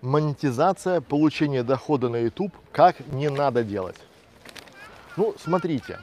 Монетизация, 0.00 1.00
получение 1.00 1.62
дохода 1.62 2.08
на 2.08 2.16
YouTube, 2.16 2.54
как 2.72 3.00
не 3.08 3.28
надо 3.28 3.62
делать. 3.62 3.96
Ну, 5.16 5.34
смотрите, 5.38 6.00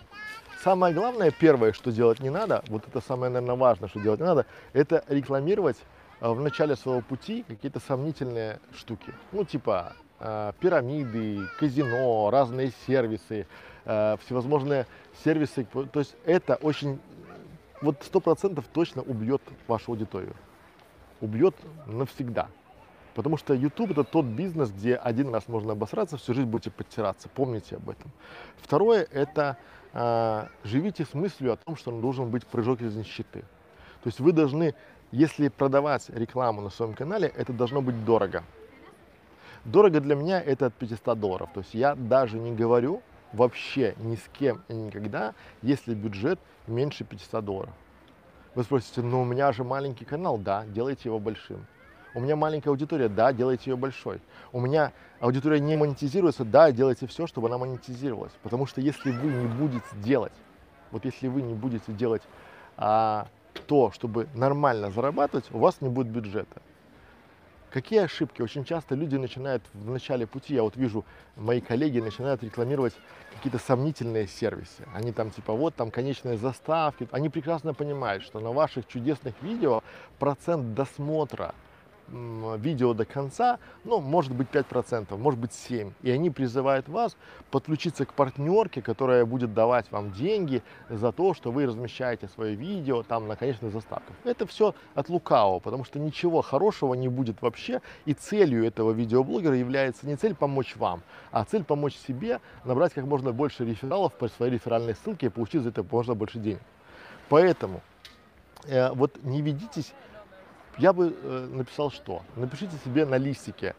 самое 0.64 0.94
главное, 0.94 1.32
первое, 1.32 1.72
что 1.74 1.92
делать 1.92 2.20
не 2.20 2.30
надо, 2.30 2.64
вот 2.68 2.86
это 2.88 3.02
самое, 3.02 3.32
наверное, 3.32 3.56
важное, 3.56 3.88
что 3.88 4.00
делать 4.00 4.20
не 4.20 4.26
надо, 4.26 4.46
это 4.74 5.04
рекламировать 5.08 5.78
а, 6.20 6.34
в 6.34 6.42
начале 6.42 6.76
своего 6.76 7.02
пути 7.02 7.46
какие-то 7.48 7.80
сомнительные 7.80 8.60
штуки. 8.76 9.14
Ну, 9.32 9.46
типа 9.46 9.94
э, 10.20 10.54
пирамиды, 10.60 11.48
казино, 11.60 12.30
разные 12.30 12.74
сервисы, 12.86 13.42
э, 13.42 13.46
всевозможные 13.86 14.88
сервисы. 15.24 15.66
То 15.66 16.00
есть 16.00 16.16
это 16.26 16.56
очень, 16.56 17.00
вот 17.82 17.98
сто 18.02 18.20
процентов 18.20 18.66
точно 18.74 19.02
убьет 19.04 19.42
вашу 19.68 19.92
аудиторию. 19.92 20.36
Убьет 21.22 21.56
навсегда. 21.86 22.50
Потому 23.16 23.38
что 23.38 23.54
YouTube 23.54 23.92
это 23.92 24.04
тот 24.04 24.26
бизнес, 24.26 24.72
где 24.72 24.96
один 24.96 25.34
раз 25.34 25.48
можно 25.48 25.72
обосраться, 25.72 26.18
всю 26.18 26.34
жизнь 26.34 26.50
будете 26.50 26.70
подтираться. 26.70 27.30
Помните 27.30 27.78
об 27.78 27.90
этом. 27.90 28.12
Второе 28.58 29.08
это 29.10 29.58
э, 29.94 30.48
живите 30.66 31.06
с 31.06 31.14
мыслью 31.14 31.54
о 31.54 31.56
том, 31.56 31.78
что 31.78 31.92
должен 31.92 32.30
быть 32.30 32.46
прыжок 32.46 32.82
из 32.82 32.94
нищеты. 32.94 33.42
То 34.04 34.10
есть 34.10 34.20
вы 34.20 34.34
должны, 34.34 34.76
если 35.12 35.48
продавать 35.48 36.10
рекламу 36.10 36.62
на 36.62 36.70
своем 36.70 36.94
канале, 36.94 37.30
это 37.30 37.54
должно 37.54 37.82
быть 37.82 38.04
дорого. 38.04 38.44
Дорого 39.64 40.02
для 40.02 40.16
меня 40.16 40.42
это 40.42 40.66
от 40.66 40.74
500 40.74 41.18
долларов. 41.18 41.50
То 41.54 41.62
есть 41.62 41.74
я 41.74 41.96
даже 41.96 42.38
не 42.38 42.54
говорю 42.54 43.02
вообще 43.34 43.96
ни 44.00 44.16
с 44.16 44.30
кем 44.34 44.64
и 44.68 44.74
никогда, 44.74 45.34
если 45.62 45.94
бюджет 45.94 46.40
меньше 46.68 47.04
500 47.04 47.44
долларов. 47.44 47.74
Вы 48.56 48.64
спросите, 48.64 49.02
ну 49.02 49.22
у 49.22 49.26
меня 49.26 49.52
же 49.52 49.64
маленький 49.64 50.06
канал, 50.06 50.38
да, 50.38 50.66
делайте 50.66 51.10
его 51.10 51.20
большим. 51.20 51.66
У 52.14 52.22
меня 52.22 52.38
маленькая 52.38 52.70
аудитория, 52.70 53.10
да, 53.10 53.34
делайте 53.34 53.72
ее 53.72 53.76
большой. 53.76 54.22
У 54.54 54.62
меня 54.62 54.94
аудитория 55.20 55.60
не 55.60 55.76
монетизируется, 55.76 56.46
да, 56.46 56.72
делайте 56.72 57.08
все, 57.08 57.28
чтобы 57.28 57.50
она 57.50 57.58
монетизировалась. 57.58 58.32
Потому 58.42 58.66
что 58.66 58.80
если 58.80 59.12
вы 59.12 59.34
не 59.34 59.48
будете 59.48 59.86
делать, 59.96 60.32
вот 60.92 61.04
если 61.04 61.28
вы 61.28 61.42
не 61.42 61.54
будете 61.54 61.92
делать 61.92 62.22
а, 62.78 63.28
то, 63.68 63.92
чтобы 63.92 64.30
нормально 64.34 64.92
зарабатывать, 64.92 65.46
у 65.52 65.60
вас 65.60 65.82
не 65.82 65.90
будет 65.90 66.08
бюджета. 66.08 66.62
Какие 67.76 68.04
ошибки? 68.06 68.42
Очень 68.42 68.64
часто 68.64 68.96
люди 68.96 69.18
начинают 69.18 69.62
в 69.74 69.90
начале 69.90 70.26
пути, 70.26 70.54
я 70.54 70.64
вот 70.64 70.78
вижу, 70.78 71.04
мои 71.36 71.60
коллеги 71.60 72.00
начинают 72.00 72.42
рекламировать 72.42 72.94
какие-то 73.34 73.60
сомнительные 73.60 74.28
сервисы. 74.28 74.88
Они 74.94 75.12
там 75.12 75.30
типа 75.30 75.52
вот 75.52 75.76
там 75.76 75.92
конечные 75.92 76.38
заставки. 76.38 77.06
Они 77.12 77.28
прекрасно 77.28 77.74
понимают, 77.74 78.24
что 78.24 78.40
на 78.40 78.54
ваших 78.54 78.88
чудесных 78.88 79.34
видео 79.42 79.84
процент 80.20 80.74
досмотра 80.74 81.54
видео 82.08 82.94
до 82.94 83.06
конца, 83.06 83.60
ну, 83.84 84.00
может 84.00 84.34
быть 84.34 84.48
5%, 84.50 85.18
может 85.18 85.40
быть 85.40 85.52
7%. 85.52 85.92
И 86.04 86.12
они 86.12 86.30
призывают 86.30 86.88
вас 86.88 87.16
подключиться 87.52 88.06
к 88.06 88.14
партнерке, 88.14 88.82
которая 88.82 89.26
будет 89.26 89.54
давать 89.54 89.92
вам 89.92 90.12
деньги 90.12 90.62
за 90.90 91.12
то, 91.12 91.34
что 91.34 91.52
вы 91.52 91.66
размещаете 91.66 92.28
свое 92.28 92.56
видео 92.56 93.04
там 93.04 93.28
на 93.28 93.36
конечных 93.36 93.72
заставках. 93.72 94.16
Это 94.24 94.46
все 94.46 94.76
от 94.94 95.10
лукавого, 95.10 95.60
потому 95.60 95.84
что 95.84 96.00
ничего 96.00 96.42
хорошего 96.42 96.94
не 96.94 97.08
будет 97.08 97.42
вообще. 97.42 97.82
И 98.06 98.14
целью 98.14 98.66
этого 98.66 98.92
видеоблогера 98.92 99.56
является 99.56 100.08
не 100.08 100.16
цель 100.16 100.36
помочь 100.36 100.76
вам, 100.76 101.02
а 101.32 101.44
цель 101.44 101.64
помочь 101.64 101.96
себе 101.96 102.40
набрать 102.64 102.94
как 102.94 103.06
можно 103.06 103.32
больше 103.32 103.66
рефералов 103.66 104.14
по 104.14 104.28
своей 104.28 104.54
реферальной 104.54 104.96
ссылке 104.96 105.28
и 105.28 105.30
получить 105.30 105.64
за 105.64 105.70
это 105.70 105.84
можно 105.84 106.14
больше 106.14 106.40
денег. 106.40 106.62
Поэтому 107.30 107.82
э, 108.66 108.92
вот 108.92 109.24
не 109.24 109.42
ведитесь 109.42 109.94
я 110.78 110.94
бы 110.94 111.16
э, 111.22 111.48
написал 111.52 111.92
что? 111.92 112.24
Напишите 112.36 112.76
себе 112.84 113.06
на 113.06 113.18
листике, 113.18 113.76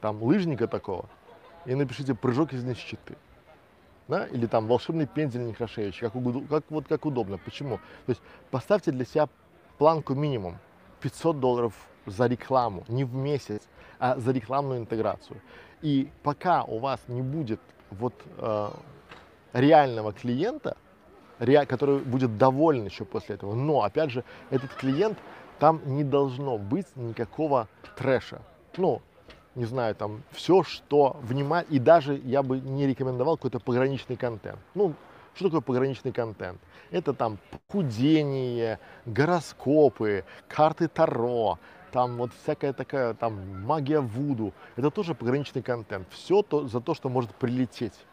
там, 0.00 0.22
лыжника 0.22 0.66
такого, 0.66 1.06
и 1.64 1.74
напишите 1.74 2.14
прыжок 2.14 2.52
из 2.52 2.64
нищеты. 2.64 3.16
Да? 4.08 4.26
Или 4.26 4.46
там 4.46 4.66
волшебный 4.66 5.06
пендель 5.06 5.44
Некрашевич, 5.44 5.98
как, 5.98 6.12
как, 6.48 6.64
вот 6.70 6.86
как 6.86 7.06
удобно. 7.06 7.38
Почему? 7.38 7.78
То 8.06 8.10
есть 8.10 8.22
поставьте 8.50 8.92
для 8.92 9.04
себя 9.04 9.28
планку 9.78 10.14
минимум 10.14 10.58
500 11.00 11.40
долларов 11.40 11.74
за 12.06 12.26
рекламу, 12.26 12.84
не 12.88 13.04
в 13.04 13.14
месяц, 13.14 13.62
а 13.98 14.16
за 14.16 14.30
рекламную 14.32 14.80
интеграцию. 14.80 15.40
И 15.82 16.08
пока 16.22 16.62
у 16.64 16.78
вас 16.78 17.00
не 17.08 17.22
будет 17.22 17.60
вот 17.90 18.14
э, 18.38 18.68
реального 19.52 20.12
клиента, 20.12 20.76
который 21.38 21.98
будет 21.98 22.38
доволен 22.38 22.86
еще 22.86 23.04
после 23.04 23.34
этого, 23.34 23.54
но 23.54 23.82
опять 23.82 24.10
же 24.10 24.24
этот 24.50 24.72
клиент 24.72 25.18
там 25.58 25.80
не 25.84 26.04
должно 26.04 26.58
быть 26.58 26.86
никакого 26.96 27.68
трэша. 27.96 28.42
Ну, 28.76 29.02
не 29.54 29.64
знаю, 29.64 29.94
там 29.94 30.22
все, 30.30 30.62
что 30.62 31.16
внимать, 31.22 31.66
и 31.70 31.78
даже 31.78 32.14
я 32.24 32.42
бы 32.42 32.60
не 32.60 32.86
рекомендовал 32.86 33.36
какой-то 33.36 33.58
пограничный 33.58 34.16
контент. 34.16 34.58
Ну, 34.74 34.94
что 35.34 35.46
такое 35.46 35.60
пограничный 35.60 36.12
контент? 36.12 36.58
Это 36.90 37.12
там 37.12 37.38
худение, 37.70 38.78
гороскопы, 39.06 40.24
карты 40.48 40.88
Таро, 40.88 41.58
там 41.92 42.16
вот 42.16 42.30
всякая 42.42 42.72
такая 42.72 43.14
там 43.14 43.64
магия 43.64 44.00
Вуду. 44.00 44.52
Это 44.76 44.90
тоже 44.90 45.14
пограничный 45.14 45.62
контент. 45.62 46.06
Все 46.10 46.42
то, 46.42 46.68
за 46.68 46.80
то, 46.80 46.94
что 46.94 47.08
может 47.08 47.34
прилететь. 47.34 48.05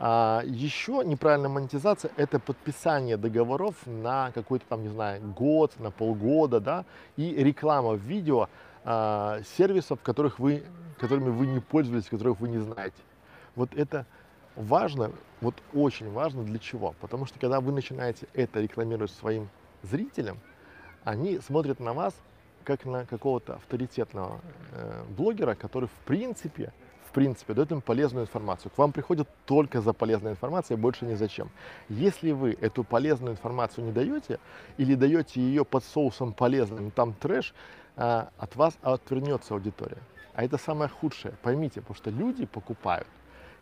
А, 0.00 0.42
еще 0.44 1.02
неправильная 1.04 1.48
монетизация– 1.48 2.12
это 2.16 2.38
подписание 2.38 3.16
договоров 3.16 3.74
на 3.84 4.30
какой-то 4.32 4.64
там, 4.68 4.82
не 4.82 4.88
знаю, 4.88 5.20
год, 5.32 5.78
на 5.80 5.90
полгода, 5.90 6.60
да, 6.60 6.84
и 7.16 7.34
реклама 7.34 7.94
в 7.94 8.00
видео 8.00 8.48
а, 8.84 9.40
сервисов, 9.56 10.00
которых 10.00 10.38
вы, 10.38 10.62
которыми 10.98 11.30
вы 11.30 11.48
не 11.48 11.58
пользовались, 11.58 12.06
которых 12.06 12.38
вы 12.38 12.48
не 12.48 12.58
знаете. 12.58 13.02
Вот 13.56 13.74
это 13.74 14.06
важно, 14.54 15.10
вот 15.40 15.56
очень 15.74 16.12
важно 16.12 16.44
для 16.44 16.60
чего? 16.60 16.94
Потому 17.00 17.26
что 17.26 17.40
когда 17.40 17.60
вы 17.60 17.72
начинаете 17.72 18.28
это 18.34 18.60
рекламировать 18.60 19.10
своим 19.10 19.48
зрителям, 19.82 20.38
они 21.02 21.40
смотрят 21.40 21.80
на 21.80 21.92
вас 21.92 22.14
как 22.62 22.84
на 22.84 23.04
какого-то 23.06 23.54
авторитетного 23.54 24.40
э, 24.72 25.02
блогера, 25.16 25.54
который 25.54 25.88
в 25.88 26.04
принципе, 26.04 26.72
принципе 27.18 27.52
дает 27.52 27.72
им 27.72 27.80
полезную 27.80 28.26
информацию. 28.26 28.70
К 28.70 28.78
вам 28.78 28.92
приходят 28.92 29.28
только 29.44 29.80
за 29.80 29.92
полезной 29.92 30.30
информацией, 30.30 30.78
больше 30.78 31.04
ни 31.04 31.14
зачем. 31.14 31.50
Если 31.88 32.30
вы 32.30 32.56
эту 32.60 32.84
полезную 32.84 33.32
информацию 33.32 33.84
не 33.84 33.90
даете 33.90 34.38
или 34.76 34.94
даете 34.94 35.40
ее 35.40 35.64
под 35.64 35.82
соусом 35.82 36.32
полезным, 36.32 36.92
там 36.92 37.12
трэш, 37.14 37.54
э, 37.96 38.26
от 38.38 38.54
вас 38.54 38.78
отвернется 38.82 39.54
аудитория. 39.54 39.98
А 40.32 40.44
это 40.44 40.58
самое 40.58 40.88
худшее, 40.88 41.34
поймите, 41.42 41.80
потому 41.80 41.96
что 41.96 42.10
люди 42.10 42.46
покупают, 42.46 43.08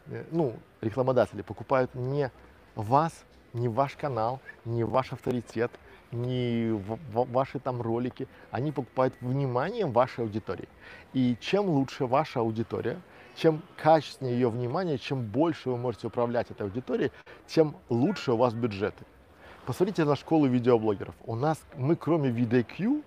э, 0.09 0.25
ну, 0.33 0.53
рекламодатели 0.83 1.41
покупают 1.41 1.95
не 1.95 2.31
вас, 2.75 3.25
не 3.55 3.69
ваш 3.69 3.97
канал, 3.97 4.41
не 4.67 4.85
ваш 4.85 5.15
авторитет, 5.15 5.71
не 6.13 6.79
ваши 7.33 7.59
там 7.59 7.81
ролики, 7.81 8.29
они 8.51 8.71
покупают 8.71 9.15
вниманием 9.23 9.93
вашей 9.93 10.25
аудитории. 10.25 10.69
И 11.15 11.39
чем 11.41 11.71
лучше 11.71 12.05
ваша 12.05 12.41
аудитория, 12.41 12.99
чем 13.37 13.63
качественнее 13.77 14.35
ее 14.35 14.49
внимание, 14.49 14.99
чем 14.99 15.23
больше 15.23 15.71
вы 15.71 15.77
можете 15.77 16.07
управлять 16.07 16.51
этой 16.51 16.63
аудиторией, 16.63 17.13
тем 17.47 17.77
лучше 17.89 18.33
у 18.33 18.37
вас 18.37 18.55
бюджеты. 18.55 19.05
Посмотрите 19.67 20.05
на 20.05 20.17
школу 20.17 20.47
видеоблогеров. 20.47 21.15
У 21.25 21.35
нас, 21.35 21.61
мы 21.77 21.97
кроме 21.97 22.31
VidIQ 22.31 23.03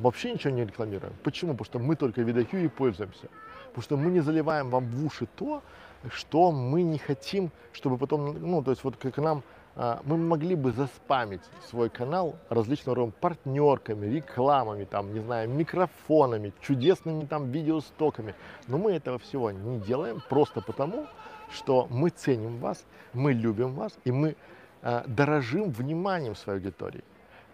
вообще 0.00 0.32
ничего 0.32 0.52
не 0.54 0.64
рекламируем. 0.64 1.14
Почему? 1.22 1.52
Потому 1.52 1.66
что 1.66 1.78
мы 1.78 1.96
только 1.96 2.22
VidIQ 2.22 2.64
и 2.64 2.68
пользуемся. 2.68 3.28
Потому 3.66 3.82
что 3.82 3.96
мы 3.96 4.10
не 4.10 4.20
заливаем 4.20 4.70
вам 4.70 4.86
в 4.86 5.06
уши 5.06 5.26
то, 5.36 5.62
что 6.10 6.50
мы 6.50 6.82
не 6.82 6.98
хотим, 6.98 7.50
чтобы 7.72 7.98
потом, 7.98 8.36
ну, 8.40 8.62
то 8.62 8.70
есть 8.70 8.82
вот 8.82 8.96
как 8.96 9.18
нам, 9.18 9.42
мы 9.74 10.16
могли 10.16 10.54
бы 10.54 10.72
заспамить 10.72 11.40
свой 11.68 11.88
канал 11.88 12.36
различного 12.50 12.96
рода 12.96 13.12
партнерками, 13.20 14.06
рекламами, 14.06 14.84
там, 14.84 15.14
не 15.14 15.20
знаю, 15.20 15.48
микрофонами, 15.48 16.52
чудесными 16.60 17.24
там 17.24 17.50
видеостоками. 17.50 18.34
Но 18.68 18.76
мы 18.76 18.92
этого 18.92 19.18
всего 19.18 19.50
не 19.50 19.80
делаем 19.80 20.22
просто 20.28 20.60
потому, 20.60 21.06
что 21.50 21.86
мы 21.90 22.10
ценим 22.10 22.58
вас, 22.58 22.84
мы 23.12 23.32
любим 23.32 23.74
вас 23.74 23.92
и 24.04 24.12
мы 24.12 24.36
а, 24.82 25.04
дорожим 25.06 25.70
вниманием 25.70 26.34
своей 26.34 26.58
аудитории. 26.58 27.04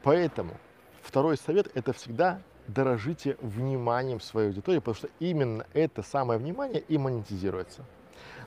Поэтому 0.02 0.54
второй 1.02 1.36
совет– 1.36 1.70
это 1.74 1.92
всегда 1.92 2.40
дорожите 2.66 3.36
вниманием 3.40 4.20
своей 4.20 4.48
аудитории, 4.48 4.78
потому 4.78 4.94
что 4.94 5.08
именно 5.18 5.66
это 5.72 6.02
самое 6.02 6.38
внимание 6.38 6.80
и 6.80 6.98
монетизируется. 6.98 7.84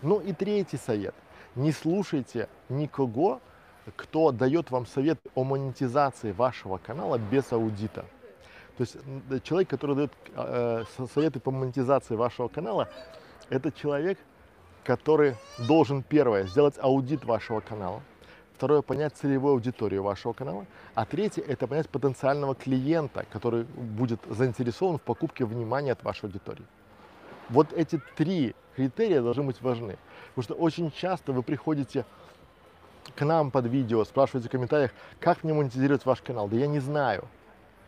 Ну 0.02 0.20
и 0.20 0.34
третий 0.34 0.78
совет. 0.78 1.16
Не 1.56 1.72
слушайте 1.72 2.48
никого, 2.70 3.42
кто 3.96 4.32
дает 4.32 4.72
вам 4.72 4.86
совет 4.86 5.20
о 5.36 5.44
монетизации 5.44 6.32
вашего 6.32 6.78
канала 6.78 7.18
без 7.18 7.52
аудита. 7.52 8.06
То 8.78 8.84
есть 8.84 8.98
человек, 9.44 9.70
который 9.70 9.96
дает 9.96 10.12
э, 10.36 10.84
со- 10.98 11.08
советы 11.08 11.40
по 11.40 11.52
монетизации 11.52 12.16
вашего 12.16 12.48
канала, 12.48 12.90
это 13.50 13.72
человек, 13.72 14.18
который 14.84 15.36
должен, 15.68 16.04
первое, 16.04 16.46
сделать 16.48 16.76
аудит 16.80 17.26
вашего 17.26 17.60
канала, 17.60 18.02
второе, 18.56 18.82
понять 18.82 19.16
целевую 19.16 19.54
аудиторию 19.54 20.04
вашего 20.04 20.34
канала, 20.34 20.66
а 20.94 21.06
третье, 21.06 21.42
это 21.42 21.68
понять 21.68 21.90
потенциального 21.90 22.56
клиента, 22.56 23.26
который 23.32 23.64
будет 23.64 24.20
заинтересован 24.30 25.00
в 25.00 25.02
покупке 25.02 25.46
внимания 25.46 25.92
от 25.92 26.04
вашей 26.04 26.26
аудитории. 26.26 26.66
Вот 27.50 27.74
эти 27.74 28.00
три 28.16 28.56
критерия 28.76 29.22
должны 29.22 29.44
быть 29.44 29.62
важны. 29.62 29.98
Потому 30.30 30.44
что 30.44 30.54
очень 30.54 30.92
часто 30.92 31.34
вы 31.34 31.44
приходите 31.44 32.06
к 33.16 33.26
нам 33.26 33.52
под 33.52 33.66
видео, 33.68 34.04
спрашиваете 34.04 34.50
в 34.50 34.52
комментариях, 34.52 34.92
как 35.20 35.44
мне 35.44 35.54
монетизировать 35.54 36.06
ваш 36.06 36.22
канал. 36.22 36.48
Да 36.48 36.56
я 36.56 36.68
не 36.68 36.80
знаю. 36.80 37.28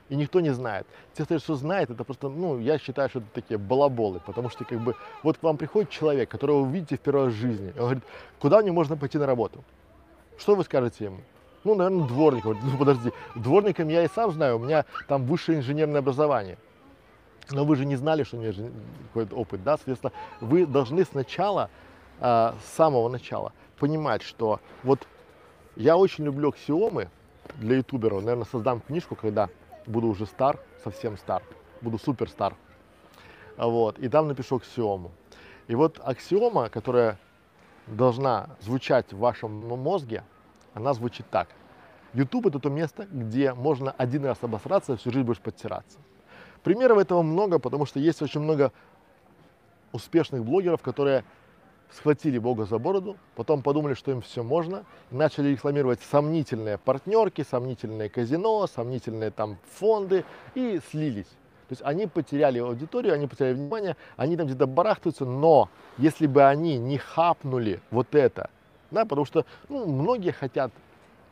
И 0.09 0.15
никто 0.15 0.41
не 0.41 0.51
знает. 0.51 0.85
Те, 1.13 1.25
кто 1.25 1.55
знает, 1.55 1.89
это 1.89 2.03
просто, 2.03 2.29
ну, 2.29 2.59
я 2.59 2.77
считаю, 2.77 3.09
что 3.09 3.19
это 3.19 3.27
такие 3.33 3.57
балаболы. 3.57 4.19
Потому 4.19 4.49
что, 4.49 4.65
как 4.65 4.79
бы, 4.79 4.95
вот 5.23 5.37
к 5.37 5.43
вам 5.43 5.57
приходит 5.57 5.89
человек, 5.89 6.29
которого 6.29 6.63
вы 6.63 6.71
видите 6.71 6.97
в 6.97 6.99
первый 6.99 7.25
раз 7.25 7.33
в 7.33 7.37
жизни. 7.37 7.69
И 7.69 7.79
он 7.79 7.85
говорит, 7.85 8.03
куда 8.39 8.61
мне 8.61 8.71
можно 8.71 8.97
пойти 8.97 9.17
на 9.17 9.25
работу? 9.25 9.63
Что 10.37 10.55
вы 10.55 10.63
скажете 10.63 11.05
ему? 11.05 11.21
Ну, 11.63 11.75
наверное, 11.75 12.07
дворник. 12.07 12.45
Он 12.45 12.53
говорит, 12.53 12.71
ну, 12.71 12.77
подожди, 12.77 13.11
дворником 13.35 13.87
я 13.87 14.03
и 14.03 14.09
сам 14.09 14.31
знаю, 14.31 14.57
у 14.57 14.59
меня 14.59 14.85
там 15.07 15.25
высшее 15.25 15.59
инженерное 15.59 15.99
образование. 15.99 16.57
Но 17.51 17.65
вы 17.65 17.75
же 17.75 17.85
не 17.85 17.95
знали, 17.95 18.23
что 18.23 18.37
у 18.37 18.41
меня 18.41 18.53
какой-то 19.07 19.35
опыт, 19.35 19.63
да, 19.63 19.77
соответственно, 19.77 20.13
вы 20.41 20.65
должны 20.65 21.03
сначала, 21.05 21.69
а, 22.19 22.55
с 22.63 22.75
самого 22.75 23.09
начала, 23.09 23.53
понимать, 23.79 24.21
что 24.21 24.59
вот 24.83 25.07
я 25.75 25.97
очень 25.97 26.25
люблю 26.25 26.49
аксиомы 26.49 27.09
для 27.55 27.77
ютуберов, 27.77 28.21
наверное, 28.23 28.45
создам 28.45 28.81
книжку, 28.81 29.15
когда 29.15 29.49
буду 29.85 30.07
уже 30.07 30.25
стар, 30.25 30.59
совсем 30.83 31.17
стар, 31.17 31.43
буду 31.81 31.97
супер 31.97 32.29
стар, 32.29 32.55
вот, 33.57 33.99
и 33.99 34.07
там 34.09 34.27
напишу 34.27 34.57
аксиому. 34.57 35.11
И 35.67 35.75
вот 35.75 35.99
аксиома, 36.03 36.69
которая 36.69 37.17
должна 37.87 38.49
звучать 38.61 39.11
в 39.13 39.17
вашем 39.17 39.51
мозге, 39.51 40.23
она 40.73 40.93
звучит 40.93 41.29
так. 41.29 41.49
YouTube 42.13 42.47
это 42.47 42.59
то 42.59 42.69
место, 42.69 43.07
где 43.11 43.53
можно 43.53 43.91
один 43.91 44.25
раз 44.25 44.37
обосраться, 44.41 44.97
всю 44.97 45.11
жизнь 45.11 45.25
будешь 45.25 45.39
подтираться. 45.39 45.97
Примеров 46.63 46.97
этого 46.97 47.21
много, 47.23 47.59
потому 47.59 47.85
что 47.85 47.99
есть 47.99 48.21
очень 48.21 48.39
много 48.39 48.71
успешных 49.91 50.43
блогеров, 50.43 50.81
которые 50.81 51.23
схватили 51.95 52.37
Бога 52.37 52.65
за 52.65 52.79
бороду, 52.79 53.17
потом 53.35 53.61
подумали, 53.61 53.93
что 53.93 54.11
им 54.11 54.21
все 54.21 54.43
можно, 54.43 54.83
и 55.11 55.15
начали 55.15 55.49
рекламировать 55.49 55.99
сомнительные 56.11 56.77
партнерки, 56.77 57.45
сомнительные 57.49 58.09
казино, 58.09 58.67
сомнительные 58.67 59.31
там 59.31 59.57
фонды 59.75 60.25
и 60.55 60.79
слились. 60.89 61.27
То 61.67 61.71
есть 61.71 61.81
они 61.83 62.07
потеряли 62.07 62.59
аудиторию, 62.59 63.13
они 63.13 63.27
потеряли 63.27 63.53
внимание, 63.53 63.95
они 64.17 64.35
там 64.37 64.47
где-то 64.47 64.67
барахтаются, 64.67 65.25
но 65.25 65.69
если 65.97 66.27
бы 66.27 66.43
они 66.43 66.77
не 66.77 66.97
хапнули 66.97 67.81
вот 67.89 68.13
это, 68.15 68.49
да, 68.91 69.05
потому 69.05 69.25
что 69.25 69.45
ну, 69.69 69.85
многие 69.85 70.31
хотят 70.31 70.71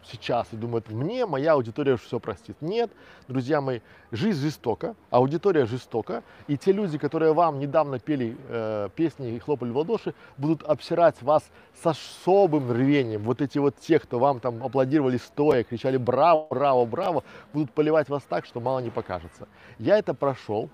сейчас 0.03 0.47
и 0.51 0.55
думают, 0.55 0.89
мне 0.89 1.25
моя 1.25 1.53
аудитория 1.53 1.97
все 1.97 2.19
простит. 2.19 2.57
Нет, 2.61 2.91
друзья 3.27 3.61
мои, 3.61 3.79
жизнь 4.11 4.41
жестока, 4.41 4.95
аудитория 5.09 5.65
жестока, 5.65 6.23
и 6.47 6.57
те 6.57 6.71
люди, 6.71 6.97
которые 6.97 7.33
вам 7.33 7.59
недавно 7.59 7.99
пели 7.99 8.37
э, 8.47 8.89
песни 8.95 9.33
и 9.35 9.39
хлопали 9.39 9.71
в 9.71 9.77
ладоши, 9.77 10.13
будут 10.37 10.63
обсирать 10.63 11.21
вас 11.21 11.43
с 11.81 11.85
особым 11.85 12.71
рвением. 12.71 13.23
Вот 13.23 13.41
эти 13.41 13.57
вот 13.57 13.75
те, 13.77 13.99
кто 13.99 14.19
вам 14.19 14.39
там 14.39 14.63
аплодировали 14.63 15.17
стоя, 15.17 15.63
кричали 15.63 15.97
браво, 15.97 16.47
браво, 16.49 16.85
браво, 16.85 17.23
будут 17.53 17.71
поливать 17.71 18.09
вас 18.09 18.23
так, 18.23 18.45
что 18.45 18.59
мало 18.59 18.79
не 18.79 18.89
покажется. 18.89 19.47
Я 19.77 19.97
это 19.97 20.13
прошел, 20.13 20.69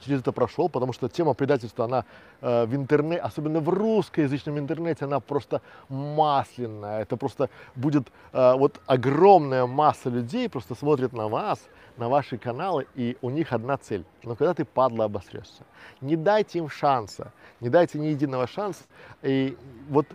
через 0.00 0.20
это 0.20 0.32
прошел, 0.32 0.68
потому 0.68 0.92
что 0.92 1.08
тема 1.08 1.34
предательства, 1.34 1.84
она 1.84 2.04
э, 2.40 2.66
в 2.66 2.74
интернете, 2.74 3.20
особенно 3.20 3.60
в 3.60 3.68
русскоязычном 3.68 4.58
интернете, 4.58 5.04
она 5.04 5.20
просто 5.20 5.60
масляная. 5.88 7.02
Это 7.02 7.16
просто 7.16 7.48
будет 7.74 8.08
э, 8.32 8.54
вот 8.56 8.80
огромная 8.86 9.66
масса 9.66 10.10
людей 10.10 10.48
просто 10.48 10.74
смотрит 10.74 11.12
на 11.12 11.28
вас, 11.28 11.60
на 11.96 12.08
ваши 12.08 12.38
каналы, 12.38 12.86
и 12.94 13.16
у 13.22 13.30
них 13.30 13.52
одна 13.52 13.76
цель. 13.76 14.04
Но 14.22 14.36
когда 14.36 14.54
ты, 14.54 14.64
падла, 14.64 15.06
обосрешься, 15.06 15.64
не 16.00 16.16
дайте 16.16 16.58
им 16.58 16.68
шанса, 16.68 17.32
не 17.60 17.68
дайте 17.68 17.98
ни 17.98 18.06
единого 18.06 18.46
шанса. 18.46 18.84
И 19.22 19.56
вот 19.88 20.06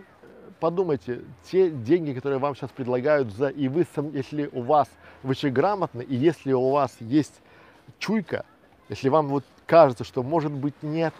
подумайте, 0.59 1.22
те 1.43 1.69
деньги, 1.69 2.13
которые 2.13 2.39
вам 2.39 2.55
сейчас 2.55 2.69
предлагают 2.69 3.34
за, 3.34 3.47
и 3.47 3.67
вы, 3.67 3.86
сам- 3.95 4.13
если 4.13 4.47
у 4.53 4.61
вас, 4.61 4.88
вы 5.24 5.36
человек 5.36 5.55
грамотный, 5.55 6.05
и 6.05 6.15
если 6.15 6.53
у 6.53 6.69
вас 6.69 6.95
есть 6.99 7.41
чуйка, 7.97 8.45
если 8.88 9.09
вам 9.09 9.28
вот 9.28 9.43
кажется, 9.72 10.03
что 10.03 10.22
может 10.22 10.51
быть 10.51 10.84
нет, 10.84 11.13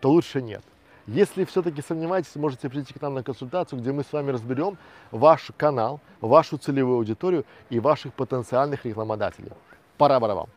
то 0.00 0.10
лучше 0.10 0.42
нет. 0.42 0.64
Если 1.06 1.44
все-таки 1.44 1.82
сомневаетесь, 1.82 2.34
можете 2.34 2.68
прийти 2.68 2.92
к 2.94 3.00
нам 3.00 3.14
на 3.14 3.22
консультацию, 3.22 3.78
где 3.78 3.92
мы 3.92 4.02
с 4.02 4.12
вами 4.12 4.32
разберем 4.32 4.76
ваш 5.12 5.52
канал, 5.56 6.00
вашу 6.20 6.56
целевую 6.56 6.96
аудиторию 6.96 7.44
и 7.70 7.78
ваших 7.78 8.12
потенциальных 8.14 8.84
рекламодателей. 8.84 9.52
Пора 9.98 10.18
барабам. 10.18 10.48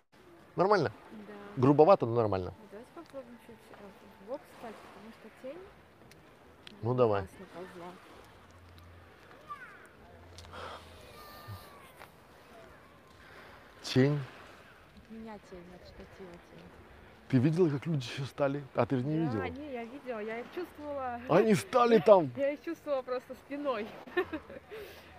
Нормально? 0.56 0.92
Да. 1.12 1.62
Грубовато, 1.62 2.08
но 2.08 2.16
нормально. 2.16 2.52
Давайте 2.72 2.90
попробуем 2.96 3.38
чуть 3.46 3.58
э, 3.70 4.26
в 4.26 4.30
бок 4.32 4.42
встать, 4.56 4.76
потому 4.96 5.12
что 5.20 5.30
тень 5.44 5.62
Ну 6.82 6.96
давай. 6.96 7.28
Тень. 13.84 14.20
От 14.96 15.12
меня 15.12 15.38
тень, 15.52 15.60
от 15.76 15.88
штатива 15.88 16.32
тень. 16.52 16.57
Ты 17.30 17.40
видела, 17.40 17.70
как 17.70 17.86
люди 17.86 18.06
еще 18.06 18.24
стали? 18.24 18.64
А 18.74 18.86
ты 18.86 18.98
же 18.98 19.04
не 19.04 19.26
да, 19.26 19.26
видела. 19.26 19.44
не, 19.62 19.74
я 19.74 19.84
видела, 19.84 20.20
я 20.20 20.40
их 20.40 20.46
чувствовала. 20.56 21.20
Они 21.28 21.56
стали 21.56 22.00
там. 22.00 22.32
Я 22.38 22.52
их 22.52 22.64
чувствовала 22.64 23.02
просто 23.02 23.36
спиной. 23.46 23.86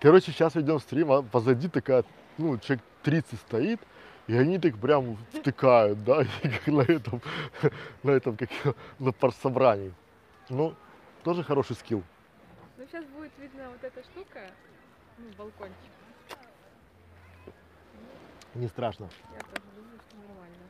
Короче, 0.01 0.31
сейчас 0.31 0.55
ведем 0.55 0.79
стрим, 0.79 1.11
а 1.11 1.21
позади 1.21 1.67
такая, 1.67 2.03
ну, 2.37 2.57
человек 2.57 2.83
30 3.03 3.39
стоит, 3.39 3.79
и 4.27 4.35
они 4.35 4.57
так 4.57 4.77
прям 4.79 5.17
втыкают, 5.33 6.03
да, 6.03 6.23
как 6.41 6.67
на 6.67 6.81
этом, 6.81 7.21
на 8.03 8.11
этом, 8.11 8.37
как 8.37 8.49
на 8.97 9.11
партсобрании. 9.11 9.93
Ну, 10.49 10.73
тоже 11.23 11.43
хороший 11.43 11.75
скилл. 11.75 12.01
Ну, 12.77 12.85
сейчас 12.89 13.05
будет 13.05 13.31
видно 13.37 13.69
вот 13.69 13.83
эта 13.83 14.01
штука, 14.03 14.49
ну, 15.19 15.25
балкончик. 15.37 15.75
Не 18.55 18.67
страшно. 18.67 19.09
Я 19.31 19.39
тоже 19.41 19.67
думаю, 19.75 19.99
что 20.07 20.17
нормально. 20.17 20.69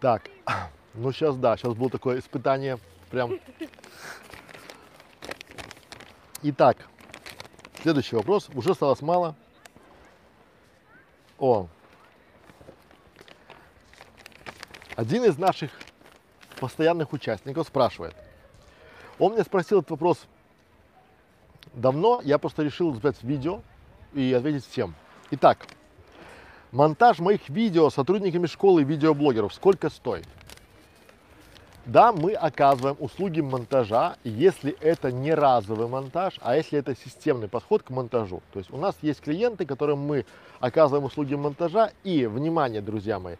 Так, 0.00 0.30
ну 0.94 1.12
сейчас 1.12 1.36
да, 1.36 1.56
сейчас 1.56 1.74
было 1.74 1.90
такое 1.90 2.18
испытание 2.18 2.78
прям. 3.10 3.38
Итак, 6.42 6.78
следующий 7.82 8.16
вопрос. 8.16 8.48
Уже 8.54 8.70
осталось 8.70 9.02
мало. 9.02 9.36
О. 11.38 11.68
Один 14.96 15.24
из 15.24 15.36
наших 15.36 15.70
постоянных 16.58 17.12
участников 17.12 17.66
спрашивает. 17.66 18.14
Он 19.18 19.32
меня 19.32 19.44
спросил 19.44 19.80
этот 19.80 19.90
вопрос 19.90 20.26
давно, 21.74 22.20
я 22.24 22.38
просто 22.38 22.62
решил 22.62 22.94
записать 22.94 23.22
видео 23.22 23.62
и 24.14 24.32
ответить 24.32 24.66
всем. 24.66 24.94
Итак, 25.30 25.66
Монтаж 26.72 27.18
моих 27.18 27.48
видео 27.48 27.90
сотрудниками 27.90 28.46
школы 28.46 28.84
видеоблогеров 28.84 29.52
сколько 29.52 29.90
стоит? 29.90 30.26
Да, 31.84 32.12
мы 32.12 32.34
оказываем 32.34 32.96
услуги 33.00 33.40
монтажа, 33.40 34.16
если 34.22 34.76
это 34.80 35.10
не 35.10 35.34
разовый 35.34 35.88
монтаж, 35.88 36.34
а 36.40 36.54
если 36.54 36.78
это 36.78 36.94
системный 36.94 37.48
подход 37.48 37.82
к 37.82 37.90
монтажу. 37.90 38.42
То 38.52 38.60
есть 38.60 38.70
у 38.70 38.76
нас 38.76 38.94
есть 39.02 39.20
клиенты, 39.20 39.66
которым 39.66 39.98
мы 39.98 40.26
оказываем 40.60 41.06
услуги 41.06 41.34
монтажа, 41.34 41.90
и, 42.04 42.26
внимание, 42.26 42.80
друзья 42.80 43.18
мои, 43.18 43.36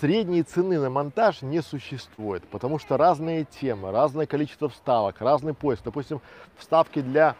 средней 0.00 0.42
цены 0.42 0.80
на 0.80 0.90
монтаж 0.90 1.42
не 1.42 1.62
существует, 1.62 2.42
потому 2.48 2.80
что 2.80 2.96
разные 2.96 3.44
темы, 3.44 3.92
разное 3.92 4.26
количество 4.26 4.68
вставок, 4.68 5.20
разный 5.20 5.54
поиск. 5.54 5.84
Допустим, 5.84 6.20
вставки 6.58 7.00
для 7.00 7.36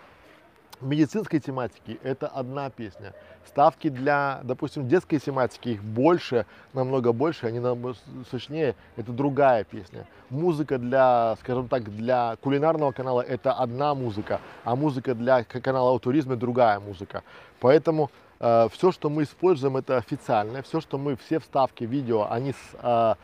медицинской 0.80 1.40
тематики 1.40 1.98
это 2.04 2.28
одна 2.28 2.70
песня. 2.70 3.14
Ставки 3.46 3.88
для, 3.88 4.40
допустим, 4.42 4.88
детской 4.88 5.18
тематики, 5.18 5.70
их 5.70 5.82
больше, 5.82 6.46
намного 6.72 7.12
больше, 7.12 7.46
они 7.46 7.60
намного 7.60 7.96
сочнее, 8.30 8.74
это 8.96 9.12
другая 9.12 9.64
песня. 9.64 10.06
Музыка 10.30 10.78
для, 10.78 11.36
скажем 11.40 11.68
так, 11.68 11.84
для 11.94 12.36
кулинарного 12.42 12.92
канала 12.92 13.20
это 13.22 13.52
одна 13.52 13.94
музыка, 13.94 14.40
а 14.64 14.74
музыка 14.76 15.14
для 15.14 15.44
канала 15.44 15.90
о 15.90 15.98
туризме 15.98 16.36
другая 16.36 16.80
музыка. 16.80 17.22
Поэтому 17.60 18.10
все, 18.38 18.92
что 18.92 19.08
мы 19.08 19.22
используем, 19.22 19.78
это 19.78 19.96
официально, 19.96 20.60
все, 20.60 20.82
что 20.82 20.98
мы, 20.98 21.16
все 21.16 21.38
вставки 21.38 21.84
видео, 21.84 22.30
они 22.30 22.52
с, 22.52 22.56
э, 22.82 23.14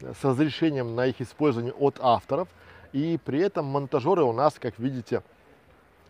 с 0.00 0.24
разрешением 0.24 0.94
на 0.94 1.06
их 1.06 1.20
использование 1.20 1.74
от 1.74 1.98
авторов, 2.00 2.48
и 2.94 3.18
при 3.22 3.40
этом 3.40 3.66
монтажеры 3.66 4.22
у 4.22 4.32
нас, 4.32 4.54
как 4.58 4.78
видите, 4.78 5.22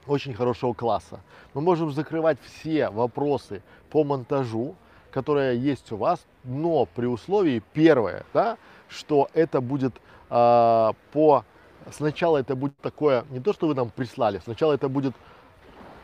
очень 0.07 0.35
хорошего 0.35 0.73
класса. 0.73 1.21
Мы 1.55 1.61
можем 1.61 1.93
закрывать 1.93 2.39
все 2.43 2.91
вопросы 2.91 3.63
по 3.91 4.05
монтажу, 4.05 4.75
которые 5.11 5.59
есть 5.59 5.93
у 5.93 5.97
вас, 5.97 6.25
но 6.45 6.87
при 6.87 7.07
условии 7.07 7.63
первое, 7.73 8.25
да, 8.33 8.57
что 8.89 9.29
это 9.35 9.61
будет 9.61 9.95
а, 10.31 10.95
по 11.13 11.45
сначала 11.91 12.39
это 12.39 12.55
будет 12.57 12.77
такое 12.79 13.25
не 13.31 13.41
то, 13.41 13.53
что 13.53 13.67
вы 13.67 13.75
нам 13.75 13.91
прислали, 13.91 14.41
сначала 14.45 14.73
это 14.73 14.89
будет 14.89 15.15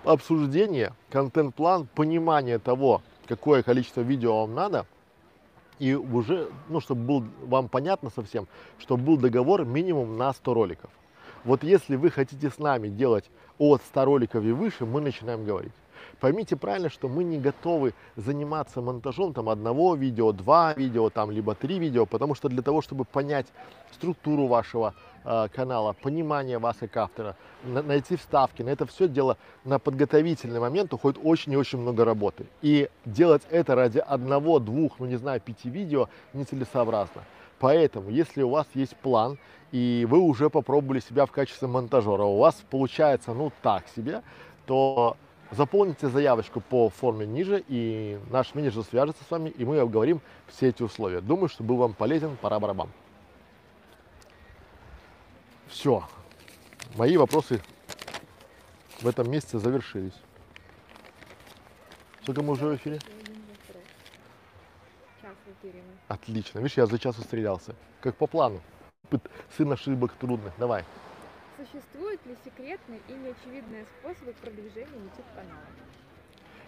обсуждение, 0.04 0.92
контент-план, 1.10 1.88
понимание 1.94 2.58
того, 2.58 3.02
какое 3.26 3.62
количество 3.62 4.00
видео 4.00 4.40
вам 4.40 4.54
надо, 4.54 4.86
и 5.78 5.94
уже, 5.94 6.50
ну, 6.68 6.80
чтобы 6.80 7.02
был 7.02 7.24
вам 7.46 7.68
понятно 7.68 8.10
совсем, 8.10 8.48
чтобы 8.78 9.04
был 9.04 9.16
договор 9.16 9.64
минимум 9.64 10.16
на 10.16 10.32
100 10.32 10.54
роликов. 10.54 10.90
Вот 11.44 11.62
если 11.62 11.96
вы 11.96 12.10
хотите 12.10 12.50
с 12.50 12.58
нами 12.58 12.88
делать 12.88 13.30
от 13.58 13.82
100 13.82 14.04
роликов 14.04 14.44
и 14.44 14.52
выше, 14.52 14.86
мы 14.86 15.00
начинаем 15.00 15.44
говорить. 15.44 15.72
Поймите 16.20 16.56
правильно, 16.56 16.90
что 16.90 17.08
мы 17.08 17.22
не 17.22 17.38
готовы 17.38 17.94
заниматься 18.16 18.80
монтажом 18.80 19.32
там 19.34 19.48
одного 19.48 19.94
видео, 19.94 20.32
два 20.32 20.72
видео, 20.74 21.10
там 21.10 21.30
либо 21.30 21.54
три 21.54 21.78
видео, 21.78 22.06
потому 22.06 22.34
что 22.34 22.48
для 22.48 22.62
того, 22.62 22.82
чтобы 22.82 23.04
понять 23.04 23.46
структуру 23.92 24.46
вашего 24.46 24.94
э, 25.24 25.48
канала, 25.54 25.92
понимание 25.92 26.58
вас 26.58 26.76
как 26.80 26.96
автора, 26.96 27.36
на- 27.64 27.82
найти 27.82 28.16
вставки, 28.16 28.62
на 28.62 28.70
это 28.70 28.84
все 28.86 29.06
дело 29.06 29.36
на 29.64 29.78
подготовительный 29.78 30.58
момент 30.58 30.92
уходит 30.92 31.20
очень 31.22 31.52
и 31.52 31.56
очень 31.56 31.78
много 31.78 32.04
работы. 32.04 32.46
И 32.62 32.88
делать 33.04 33.42
это 33.50 33.76
ради 33.76 33.98
одного, 33.98 34.58
двух, 34.58 34.98
ну 34.98 35.06
не 35.06 35.16
знаю, 35.16 35.40
пяти 35.40 35.70
видео 35.70 36.08
нецелесообразно. 36.32 37.22
Поэтому, 37.60 38.10
если 38.10 38.42
у 38.42 38.50
вас 38.50 38.66
есть 38.74 38.96
план, 38.96 39.38
и 39.72 40.06
вы 40.08 40.18
уже 40.18 40.50
попробовали 40.50 41.00
себя 41.00 41.26
в 41.26 41.32
качестве 41.32 41.68
монтажера, 41.68 42.24
у 42.24 42.38
вас 42.38 42.62
получается, 42.70 43.34
ну, 43.34 43.52
так 43.62 43.86
себе, 43.88 44.22
то 44.66 45.16
заполните 45.50 46.08
заявочку 46.08 46.60
по 46.60 46.88
форме 46.88 47.26
ниже, 47.26 47.64
и 47.68 48.18
наш 48.30 48.54
менеджер 48.54 48.82
свяжется 48.84 49.24
с 49.24 49.30
вами, 49.30 49.50
и 49.50 49.64
мы 49.64 49.78
обговорим 49.78 50.20
все 50.46 50.68
эти 50.68 50.82
условия. 50.82 51.20
Думаю, 51.20 51.48
что 51.48 51.64
был 51.64 51.76
вам 51.76 51.94
полезен, 51.94 52.36
пора 52.36 52.58
барабан. 52.58 52.88
Все. 55.68 56.02
Мои 56.96 57.16
вопросы 57.16 57.60
в 59.00 59.06
этом 59.06 59.30
месяце 59.30 59.58
завершились. 59.58 60.14
Сколько 62.22 62.42
мы 62.42 62.52
уже 62.52 62.66
в 62.66 62.76
эфире? 62.76 62.98
Отлично. 66.08 66.58
Видишь, 66.58 66.76
я 66.76 66.86
за 66.86 66.98
час 66.98 67.18
устрелялся. 67.18 67.74
Как 68.00 68.16
по 68.16 68.26
плану. 68.26 68.60
Опыт 69.08 69.30
сын 69.56 69.72
ошибок 69.72 70.12
трудных. 70.12 70.52
Давай. 70.58 70.84
Существуют 71.56 72.24
ли 72.26 72.36
секретные 72.44 73.00
и 73.08 73.12
неочевидные 73.12 73.86
способы 73.98 74.32
продвижения 74.34 75.04
YouTube-канала? 75.04 75.60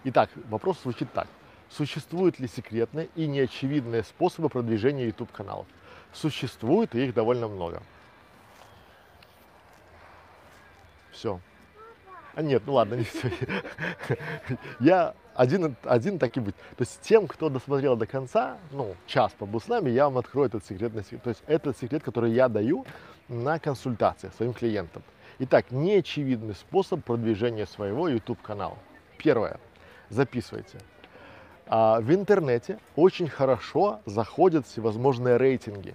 Итак, 0.04 0.30
вопрос 0.48 0.80
звучит 0.82 1.12
так. 1.12 1.28
Существуют 1.68 2.40
ли 2.40 2.48
секретные 2.48 3.10
и 3.14 3.26
неочевидные 3.26 4.04
способы 4.04 4.48
продвижения 4.48 5.06
YouTube 5.06 5.30
каналов? 5.30 5.66
Существует, 6.12 6.94
и 6.94 7.04
их 7.04 7.14
довольно 7.14 7.46
много. 7.46 7.82
Все. 11.12 11.40
А 12.34 12.42
нет, 12.42 12.62
ну 12.64 12.72
ладно, 12.72 12.94
не 12.94 13.04
все. 13.04 13.30
Я 14.80 15.14
один, 15.40 15.74
один 15.84 16.18
так 16.18 16.36
и 16.36 16.40
быть. 16.40 16.54
То 16.54 16.80
есть 16.82 17.00
тем, 17.00 17.26
кто 17.26 17.48
досмотрел 17.48 17.96
до 17.96 18.06
конца, 18.06 18.58
ну, 18.72 18.94
час 19.06 19.32
побыл 19.38 19.58
с 19.58 19.68
нами, 19.68 19.88
я 19.88 20.04
вам 20.04 20.18
открою 20.18 20.48
этот 20.48 20.66
секретный 20.66 21.02
секрет. 21.02 21.22
То 21.22 21.30
есть 21.30 21.42
это 21.46 21.72
секрет, 21.72 22.02
который 22.02 22.32
я 22.32 22.48
даю 22.50 22.84
на 23.28 23.58
консультациях 23.58 24.34
своим 24.34 24.52
клиентам. 24.52 25.02
Итак, 25.38 25.70
неочевидный 25.70 26.54
способ 26.54 27.02
продвижения 27.02 27.64
своего 27.64 28.06
YouTube 28.06 28.42
канала. 28.42 28.76
Первое. 29.16 29.58
Записывайте. 30.10 30.78
А 31.66 32.02
в 32.02 32.12
интернете 32.12 32.78
очень 32.94 33.28
хорошо 33.28 34.00
заходят 34.04 34.66
всевозможные 34.66 35.38
рейтинги, 35.38 35.94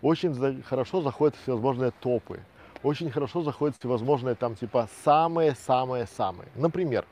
очень 0.00 0.34
за- 0.34 0.60
хорошо 0.62 1.02
заходят 1.02 1.36
всевозможные 1.36 1.92
топы, 2.00 2.40
очень 2.82 3.12
хорошо 3.12 3.42
заходят 3.42 3.76
всевозможные 3.78 4.34
там 4.34 4.56
типа 4.56 4.88
самые-самые-самые. 5.04 6.48
Например, 6.56 7.04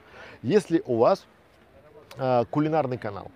если 0.42 0.82
у 0.84 0.96
вас 0.96 1.26
кулинарный 2.50 2.98
канал, 2.98 3.30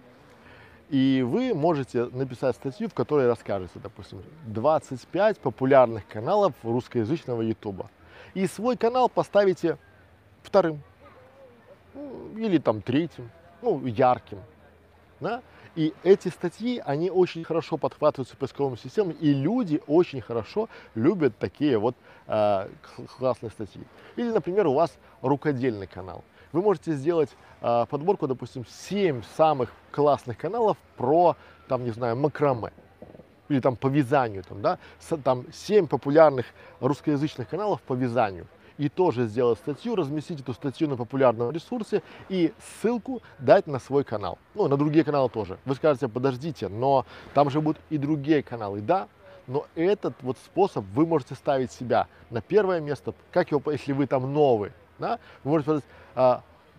и 0.91 1.25
вы 1.27 1.55
можете 1.55 2.05
написать 2.07 2.57
статью, 2.57 2.89
в 2.89 2.95
которой 2.95 3.27
расскажете, 3.27 3.79
допустим, 3.83 4.22
25 4.47 5.39
популярных 5.39 6.07
каналов 6.07 6.53
русскоязычного 6.62 7.43
ютуба. 7.43 7.91
И 8.35 8.47
свой 8.47 8.77
канал 8.77 9.09
поставите 9.09 9.79
вторым 10.43 10.83
ну, 11.95 12.37
или 12.37 12.59
там 12.59 12.83
третьим, 12.83 13.31
ну, 13.62 13.85
ярким. 13.87 14.41
Да? 15.20 15.43
И 15.75 15.93
эти 16.05 16.29
статьи, 16.29 16.83
они 16.85 17.11
очень 17.11 17.43
хорошо 17.45 17.77
подхватываются 17.77 18.37
поисковыми 18.37 18.77
системами, 18.77 19.14
и 19.14 19.33
люди 19.33 19.83
очень 19.87 20.20
хорошо 20.20 20.68
любят 20.95 21.37
такие 21.39 21.79
вот 21.79 21.97
э, 22.27 22.68
классные 23.18 23.51
статьи. 23.51 23.83
Или, 24.16 24.31
например, 24.31 24.66
у 24.66 24.75
вас 24.75 24.97
рукодельный 25.22 25.87
канал. 25.87 26.22
Вы 26.55 26.63
можете 26.63 26.93
сделать 26.93 27.31
э, 27.63 27.85
подборку, 27.91 28.29
допустим, 28.29 28.65
7 28.65 29.23
самых 29.37 29.73
классных 29.91 30.39
каналов 30.39 30.77
про, 30.97 31.37
там, 31.67 31.83
не 31.83 31.91
знаю, 31.91 32.15
макраме. 32.17 32.73
Или 33.49 33.59
там 33.59 33.75
по 33.75 33.89
вязанию, 33.89 34.45
там, 34.45 34.63
да, 34.63 34.79
С- 35.01 35.17
там 35.17 35.47
7 35.53 35.89
популярных 35.89 36.47
русскоязычных 36.79 37.49
каналов 37.49 37.83
по 37.83 37.95
вязанию. 37.95 38.47
И 38.79 38.89
тоже 38.89 39.27
сделать 39.27 39.59
статью, 39.59 39.97
разместить 39.97 40.43
эту 40.43 40.55
статью 40.55 40.89
на 40.89 40.97
популярном 40.97 41.51
ресурсе 41.51 42.05
и 42.29 42.53
ссылку 42.81 43.21
дать 43.41 43.67
на 43.67 43.81
свой 43.81 44.05
канал. 44.05 44.39
Ну, 44.55 44.69
на 44.69 44.77
другие 44.77 45.05
каналы 45.05 45.29
тоже. 45.31 45.59
Вы 45.65 45.75
скажете, 45.75 46.07
подождите, 46.07 46.69
но 46.69 47.05
там 47.35 47.51
же 47.51 47.61
будут 47.61 47.83
и 47.91 47.99
другие 47.99 48.45
каналы. 48.45 48.81
Да, 48.81 49.09
но 49.49 49.67
этот 49.75 50.15
вот 50.23 50.39
способ 50.39 50.85
вы 50.95 51.05
можете 51.05 51.35
ставить 51.35 51.73
себя 51.73 52.07
на 52.31 52.41
первое 52.41 52.79
место, 52.79 53.13
как 53.33 53.51
его, 53.51 53.61
если 53.73 53.93
вы 53.93 54.07
там 54.07 54.33
новый, 54.33 54.71
да, 55.01 55.19
вы 55.43 55.51
можете 55.51 55.65
сказать, 55.65 55.85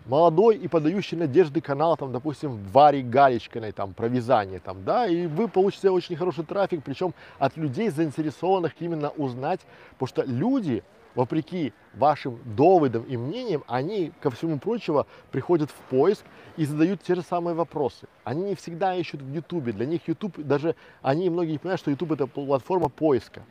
молодой 0.06 0.56
и 0.56 0.68
подающий 0.68 1.16
надежды 1.16 1.60
канал, 1.60 1.96
там, 1.96 2.12
допустим, 2.12 2.62
Вари 2.72 3.02
Галичкиной, 3.02 3.72
там, 3.72 3.92
про 3.92 4.08
вязание, 4.08 4.60
там, 4.60 4.84
да, 4.84 5.06
и 5.06 5.26
вы 5.26 5.48
получите 5.48 5.90
очень 5.90 6.16
хороший 6.16 6.44
трафик, 6.44 6.82
причем 6.84 7.12
от 7.38 7.56
людей, 7.56 7.90
заинтересованных 7.90 8.72
именно 8.80 9.10
узнать, 9.10 9.60
потому 9.98 10.08
что 10.08 10.22
люди, 10.22 10.82
вопреки 11.14 11.72
вашим 11.94 12.38
доводам 12.44 13.02
и 13.04 13.16
мнениям, 13.16 13.64
они, 13.66 14.12
ко 14.20 14.30
всему 14.30 14.58
прочему, 14.58 15.06
приходят 15.32 15.70
в 15.70 15.90
поиск 15.90 16.24
и 16.56 16.64
задают 16.64 17.02
те 17.02 17.14
же 17.14 17.22
самые 17.22 17.54
вопросы. 17.54 18.06
Они 18.22 18.42
не 18.44 18.54
всегда 18.54 18.94
ищут 18.94 19.22
в 19.22 19.34
Ютубе. 19.34 19.72
Для 19.72 19.86
них 19.86 20.06
YouTube, 20.06 20.38
даже 20.38 20.76
они 21.02 21.30
многие 21.30 21.52
не 21.52 21.58
понимают, 21.58 21.80
что 21.80 21.90
YouTube 21.90 22.12
это 22.12 22.26
платформа 22.26 22.88
поиска. 22.88 23.42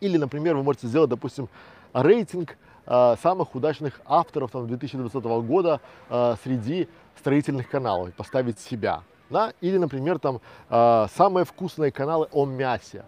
Или, 0.00 0.16
например, 0.16 0.56
вы 0.56 0.62
можете 0.62 0.86
сделать, 0.86 1.10
допустим, 1.10 1.48
рейтинг 1.92 2.56
э, 2.88 3.16
самых 3.22 3.54
удачных 3.54 4.00
авторов 4.04 4.50
там, 4.50 4.66
2020 4.66 5.24
года 5.46 5.80
э, 6.08 6.34
среди 6.42 6.88
строительных 7.18 7.68
каналов, 7.68 8.12
поставить 8.14 8.58
себя. 8.58 9.02
Да? 9.30 9.52
Или, 9.60 9.76
например, 9.76 10.18
там 10.18 10.40
э, 10.70 11.06
самые 11.14 11.44
вкусные 11.44 11.92
каналы 11.92 12.28
о 12.32 12.46
мясе. 12.46 13.04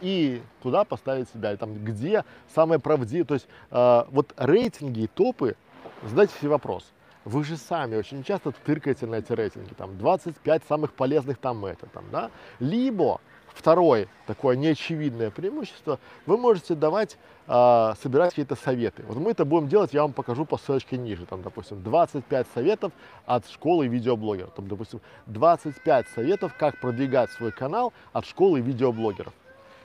И 0.00 0.42
туда 0.62 0.84
поставить 0.84 1.28
себя, 1.30 1.52
и 1.52 1.56
там 1.56 1.74
где 1.74 2.24
самые 2.54 2.78
правдивые, 2.78 3.24
то 3.24 3.34
есть 3.34 3.48
э, 3.70 4.04
вот 4.10 4.32
рейтинги 4.36 5.00
и 5.00 5.06
топы, 5.06 5.56
задайте 6.04 6.34
себе 6.38 6.50
вопрос. 6.50 6.84
Вы 7.24 7.44
же 7.44 7.56
сами 7.56 7.96
очень 7.96 8.22
часто 8.22 8.52
тыркаете 8.52 9.06
на 9.06 9.16
эти 9.16 9.32
рейтинги, 9.32 9.74
там 9.74 9.98
25 9.98 10.62
самых 10.68 10.92
полезных 10.92 11.38
там 11.38 11.64
это, 11.64 11.86
там, 11.86 12.04
да? 12.12 12.30
Либо 12.60 13.20
второе 13.58 14.08
такое 14.26 14.56
неочевидное 14.56 15.30
преимущество, 15.30 15.98
вы 16.26 16.38
можете 16.38 16.74
давать, 16.74 17.16
э, 17.48 17.92
собирать 18.00 18.30
какие-то 18.30 18.56
советы. 18.56 19.04
Вот 19.08 19.16
мы 19.18 19.32
это 19.32 19.44
будем 19.44 19.68
делать, 19.68 19.92
я 19.92 20.02
вам 20.02 20.12
покажу 20.12 20.44
по 20.44 20.58
ссылочке 20.58 20.96
ниже, 20.96 21.26
там, 21.26 21.42
допустим, 21.42 21.82
25 21.82 22.46
советов 22.54 22.92
от 23.26 23.48
школы 23.48 23.88
видеоблогеров, 23.88 24.52
там, 24.54 24.68
допустим, 24.68 25.00
25 25.26 26.06
советов, 26.14 26.54
как 26.56 26.78
продвигать 26.80 27.30
свой 27.32 27.50
канал 27.50 27.92
от 28.12 28.26
школы 28.26 28.60
видеоблогеров. 28.60 29.32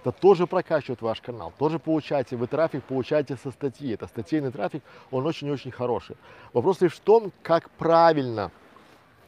Это 0.01 0.11
тоже 0.11 0.47
прокачивает 0.47 1.01
ваш 1.01 1.21
канал, 1.21 1.53
тоже 1.57 1.79
получаете, 1.79 2.35
вы 2.35 2.47
трафик 2.47 2.83
получаете 2.83 3.37
со 3.37 3.51
статьи. 3.51 3.93
Это 3.93 4.07
статейный 4.07 4.51
трафик, 4.51 4.83
он 5.11 5.25
очень-очень 5.25 5.71
хороший. 5.71 6.17
Вопрос 6.51 6.81
лишь 6.81 6.93
в 6.93 6.99
том, 6.99 7.31
как 7.41 7.69
правильно 7.71 8.51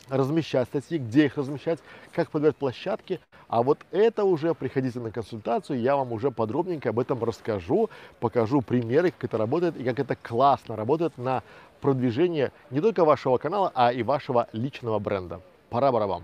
размещать 0.10 0.68
статьи, 0.68 0.98
где 0.98 1.26
их 1.26 1.38
размещать, 1.38 1.80
как 2.14 2.32
подбирать 2.32 2.56
площадки. 2.56 3.20
А 3.48 3.64
вот 3.64 3.80
это 3.92 4.24
уже 4.24 4.54
приходите 4.54 5.00
на 5.00 5.12
консультацию, 5.12 5.80
я 5.80 5.96
вам 5.96 6.12
уже 6.12 6.32
подробненько 6.32 6.90
об 6.90 7.00
этом 7.00 7.24
расскажу, 7.24 7.90
покажу 8.20 8.62
примеры, 8.62 9.12
как 9.12 9.26
это 9.26 9.38
работает 9.38 9.78
и 9.78 9.84
как 9.84 10.00
это 10.00 10.16
классно 10.16 10.76
работает 10.76 11.18
на 11.18 11.44
продвижение 11.82 12.52
не 12.72 12.82
только 12.82 13.06
вашего 13.06 13.38
канала, 13.38 13.72
а 13.76 13.92
и 13.92 14.04
вашего 14.04 14.48
личного 14.52 15.00
бренда. 15.00 15.42
Пора 15.70 15.92
барабам. 15.92 16.24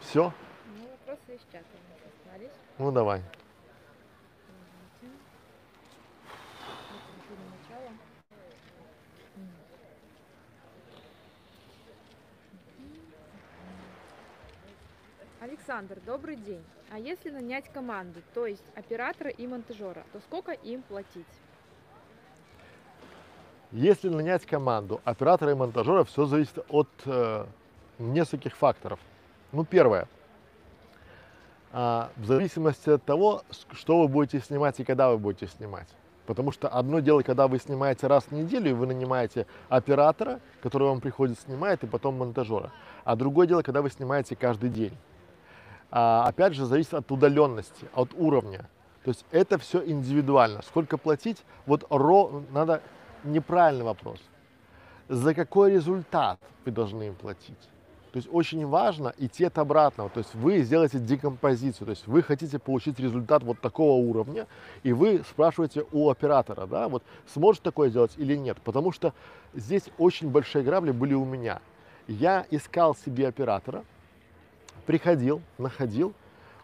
Все? 0.00 0.32
Ну, 0.66 0.86
вопросы 1.06 1.34
из 1.34 1.40
чата. 1.52 1.64
Ну 2.78 2.92
давай. 2.92 3.22
Александр, 15.46 16.00
добрый 16.04 16.34
день. 16.34 16.64
А 16.90 16.98
если 16.98 17.30
нанять 17.30 17.68
команду, 17.72 18.20
то 18.34 18.46
есть 18.46 18.64
оператора 18.74 19.30
и 19.30 19.46
монтажера, 19.46 20.02
то 20.12 20.18
сколько 20.18 20.50
им 20.50 20.82
платить? 20.82 21.24
Если 23.70 24.08
нанять 24.08 24.44
команду 24.44 25.00
оператора 25.04 25.52
и 25.52 25.54
монтажера, 25.54 26.02
все 26.02 26.26
зависит 26.26 26.58
от 26.68 26.88
э, 27.04 27.46
нескольких 28.00 28.56
факторов. 28.56 28.98
Ну, 29.52 29.64
первое. 29.64 30.08
А, 31.70 32.10
в 32.16 32.24
зависимости 32.24 32.90
от 32.90 33.04
того, 33.04 33.42
что 33.70 34.00
вы 34.00 34.08
будете 34.08 34.40
снимать 34.40 34.80
и 34.80 34.84
когда 34.84 35.10
вы 35.10 35.18
будете 35.18 35.46
снимать. 35.46 35.88
Потому 36.26 36.50
что 36.50 36.68
одно 36.68 36.98
дело, 36.98 37.22
когда 37.22 37.46
вы 37.46 37.60
снимаете 37.60 38.08
раз 38.08 38.24
в 38.24 38.32
неделю, 38.32 38.70
и 38.70 38.74
вы 38.74 38.88
нанимаете 38.88 39.46
оператора, 39.68 40.40
который 40.60 40.88
вам 40.88 41.00
приходит 41.00 41.38
снимает, 41.38 41.84
и 41.84 41.86
потом 41.86 42.16
монтажера. 42.16 42.72
А 43.04 43.14
другое 43.14 43.46
дело, 43.46 43.62
когда 43.62 43.80
вы 43.80 43.90
снимаете 43.90 44.34
каждый 44.34 44.70
день. 44.70 44.92
А, 45.90 46.24
опять 46.26 46.54
же, 46.54 46.64
зависит 46.64 46.94
от 46.94 47.10
удаленности, 47.10 47.86
от 47.94 48.10
уровня. 48.14 48.68
То 49.04 49.10
есть 49.10 49.24
это 49.30 49.58
все 49.58 49.84
индивидуально. 49.84 50.62
Сколько 50.62 50.98
платить? 50.98 51.44
Вот 51.64 51.86
ро, 51.90 52.42
надо 52.50 52.82
неправильный 53.24 53.84
вопрос. 53.84 54.18
За 55.08 55.34
какой 55.34 55.72
результат 55.72 56.38
вы 56.64 56.72
должны 56.72 57.04
им 57.04 57.14
платить? 57.14 57.68
То 58.16 58.18
есть 58.18 58.28
очень 58.32 58.66
важно 58.66 59.14
идти 59.18 59.44
от 59.44 59.58
обратного. 59.58 60.10
То 60.10 60.20
есть 60.20 60.34
вы 60.34 60.62
сделаете 60.62 60.98
декомпозицию. 60.98 61.86
То 61.86 61.90
есть 61.90 62.06
вы 62.06 62.22
хотите 62.22 62.58
получить 62.58 62.98
результат 62.98 63.42
вот 63.42 63.60
такого 63.60 64.00
уровня, 64.00 64.46
и 64.82 64.92
вы 64.92 65.22
спрашиваете 65.28 65.84
у 65.92 66.08
оператора, 66.08 66.66
да, 66.66 66.88
вот 66.88 67.02
сможет 67.26 67.62
такое 67.62 67.90
сделать 67.90 68.12
или 68.16 68.34
нет. 68.34 68.56
Потому 68.64 68.90
что 68.90 69.12
здесь 69.54 69.84
очень 69.98 70.30
большие 70.30 70.64
грабли 70.64 70.92
были 70.92 71.14
у 71.14 71.24
меня. 71.24 71.60
Я 72.08 72.46
искал 72.50 72.96
себе 72.96 73.28
оператора, 73.28 73.84
приходил, 74.86 75.42
находил, 75.58 76.14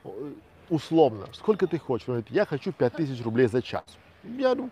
э, 0.05 0.33
условно, 0.71 1.27
сколько 1.33 1.67
ты 1.67 1.79
хочешь? 1.79 2.09
Он 2.09 2.15
говорит, 2.15 2.31
я 2.31 2.47
хочу 2.47 2.73
5000 2.73 3.21
рублей 3.23 3.49
за 3.49 3.61
час. 3.61 3.85
Я 4.25 4.55
ну, 4.55 4.71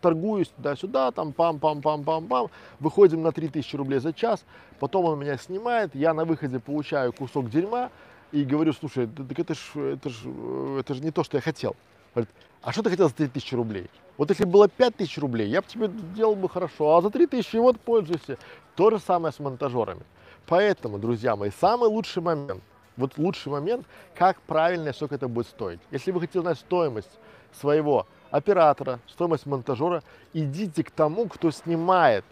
торгуюсь 0.00 0.48
туда-сюда, 0.48 1.10
там 1.10 1.32
пам-пам-пам-пам-пам, 1.36 2.50
выходим 2.80 3.22
на 3.22 3.32
3000 3.32 3.76
рублей 3.76 3.98
за 3.98 4.12
час, 4.12 4.44
потом 4.78 5.06
он 5.06 5.18
меня 5.18 5.36
снимает, 5.36 5.94
я 5.94 6.14
на 6.14 6.24
выходе 6.24 6.60
получаю 6.60 7.12
кусок 7.12 7.50
дерьма 7.50 7.90
и 8.32 8.44
говорю, 8.44 8.72
слушай, 8.72 9.06
так 9.06 9.38
это 9.38 9.54
ж, 9.54 9.76
это 9.76 10.10
ж, 10.10 10.14
э, 10.24 10.76
это 10.80 10.94
ж 10.94 11.00
не 11.00 11.10
то, 11.10 11.24
что 11.24 11.38
я 11.38 11.40
хотел. 11.40 11.74
Говорит, 12.14 12.30
а 12.62 12.72
что 12.72 12.82
ты 12.82 12.90
хотел 12.90 13.08
за 13.08 13.14
3000 13.14 13.54
рублей? 13.54 13.90
Вот 14.16 14.30
если 14.30 14.44
бы 14.44 14.52
было 14.52 14.68
5000 14.68 15.18
рублей, 15.18 15.48
я 15.48 15.60
бы 15.60 15.68
тебе 15.68 15.88
делал 16.14 16.34
бы 16.34 16.48
хорошо, 16.48 16.96
а 16.96 17.02
за 17.02 17.10
3000 17.10 17.56
вот 17.56 17.80
пользуйся. 17.80 18.38
То 18.74 18.90
же 18.90 18.98
самое 18.98 19.32
с 19.32 19.38
монтажерами. 19.38 20.02
Поэтому, 20.46 20.98
друзья 20.98 21.36
мои, 21.36 21.50
самый 21.50 21.88
лучший 21.88 22.22
момент, 22.22 22.62
вот 22.96 23.18
лучший 23.18 23.50
момент, 23.50 23.86
как 24.14 24.40
правильно 24.42 24.92
сколько 24.92 25.16
это 25.16 25.28
будет 25.28 25.46
стоить. 25.46 25.80
Если 25.90 26.12
вы 26.12 26.20
хотите 26.20 26.40
знать 26.40 26.58
стоимость 26.58 27.10
своего 27.52 28.06
оператора, 28.30 29.00
стоимость 29.08 29.46
монтажера, 29.46 30.02
идите 30.32 30.84
к 30.84 30.90
тому, 30.90 31.26
кто 31.28 31.50
снимает 31.50 32.24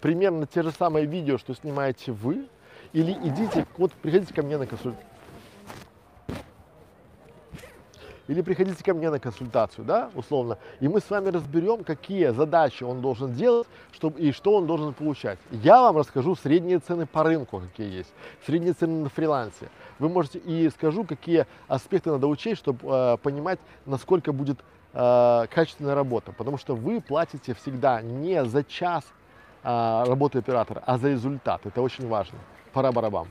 примерно 0.00 0.46
те 0.46 0.62
же 0.62 0.72
самые 0.72 1.06
видео, 1.06 1.38
что 1.38 1.54
снимаете 1.54 2.12
вы, 2.12 2.46
или 2.92 3.12
идите, 3.12 3.66
вот 3.76 3.92
приходите 3.92 4.34
ко 4.34 4.42
мне 4.42 4.58
на 4.58 4.66
консультацию. 4.66 5.11
Или 8.32 8.40
приходите 8.40 8.82
ко 8.82 8.94
мне 8.94 9.10
на 9.10 9.18
консультацию, 9.18 9.84
да, 9.84 10.10
условно, 10.14 10.56
и 10.80 10.88
мы 10.88 11.00
с 11.00 11.10
вами 11.10 11.28
разберем, 11.28 11.84
какие 11.84 12.30
задачи 12.32 12.82
он 12.82 13.02
должен 13.02 13.34
делать 13.34 13.68
чтобы, 13.92 14.18
и 14.20 14.32
что 14.32 14.56
он 14.56 14.66
должен 14.66 14.94
получать. 14.94 15.38
Я 15.50 15.82
вам 15.82 15.98
расскажу 15.98 16.34
средние 16.34 16.78
цены 16.78 17.06
по 17.06 17.22
рынку, 17.22 17.60
какие 17.60 17.98
есть, 17.98 18.12
средние 18.46 18.72
цены 18.72 19.02
на 19.02 19.08
фрилансе. 19.10 19.68
Вы 19.98 20.08
можете 20.08 20.38
и 20.38 20.70
скажу, 20.70 21.04
какие 21.04 21.46
аспекты 21.68 22.10
надо 22.10 22.26
учесть, 22.26 22.58
чтобы 22.58 22.78
э, 22.82 23.16
понимать, 23.22 23.60
насколько 23.84 24.32
будет 24.32 24.58
э, 24.94 25.46
качественная 25.54 25.94
работа, 25.94 26.32
потому 26.32 26.56
что 26.56 26.74
вы 26.74 27.02
платите 27.02 27.52
всегда 27.54 28.00
не 28.00 28.44
за 28.46 28.64
час 28.64 29.04
э, 29.62 30.04
работы 30.06 30.38
оператора, 30.38 30.82
а 30.86 30.96
за 30.96 31.10
результат. 31.10 31.66
Это 31.66 31.82
очень 31.82 32.08
важно. 32.08 32.38
Пора 32.72 32.92
барабам. 32.92 33.28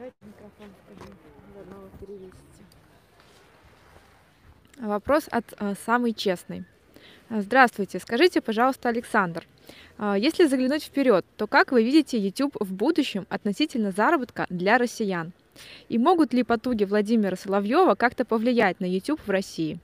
Давайте 0.00 0.16
микрофон 0.22 0.74
скажи, 0.86 1.12
заодно 1.54 1.76
вы 1.76 2.06
перевесите. 2.06 2.64
Вопрос 4.78 5.28
от 5.30 5.44
э, 5.58 5.74
самый 5.84 6.14
честный. 6.14 6.64
Э, 7.28 7.42
Здравствуйте, 7.42 7.98
скажите, 7.98 8.40
пожалуйста, 8.40 8.88
Александр, 8.88 9.46
э, 9.98 10.14
если 10.18 10.46
заглянуть 10.46 10.84
вперед, 10.84 11.26
то 11.36 11.46
как 11.46 11.70
вы 11.70 11.84
видите 11.84 12.18
YouTube 12.18 12.56
в 12.58 12.72
будущем 12.72 13.26
относительно 13.28 13.90
заработка 13.90 14.46
для 14.48 14.78
россиян? 14.78 15.32
И 15.90 15.98
могут 15.98 16.32
ли 16.32 16.44
потуги 16.44 16.84
Владимира 16.84 17.36
Соловьева 17.36 17.94
как-то 17.94 18.24
повлиять 18.24 18.80
на 18.80 18.86
YouTube 18.86 19.20
в 19.26 19.28
России? 19.28 19.80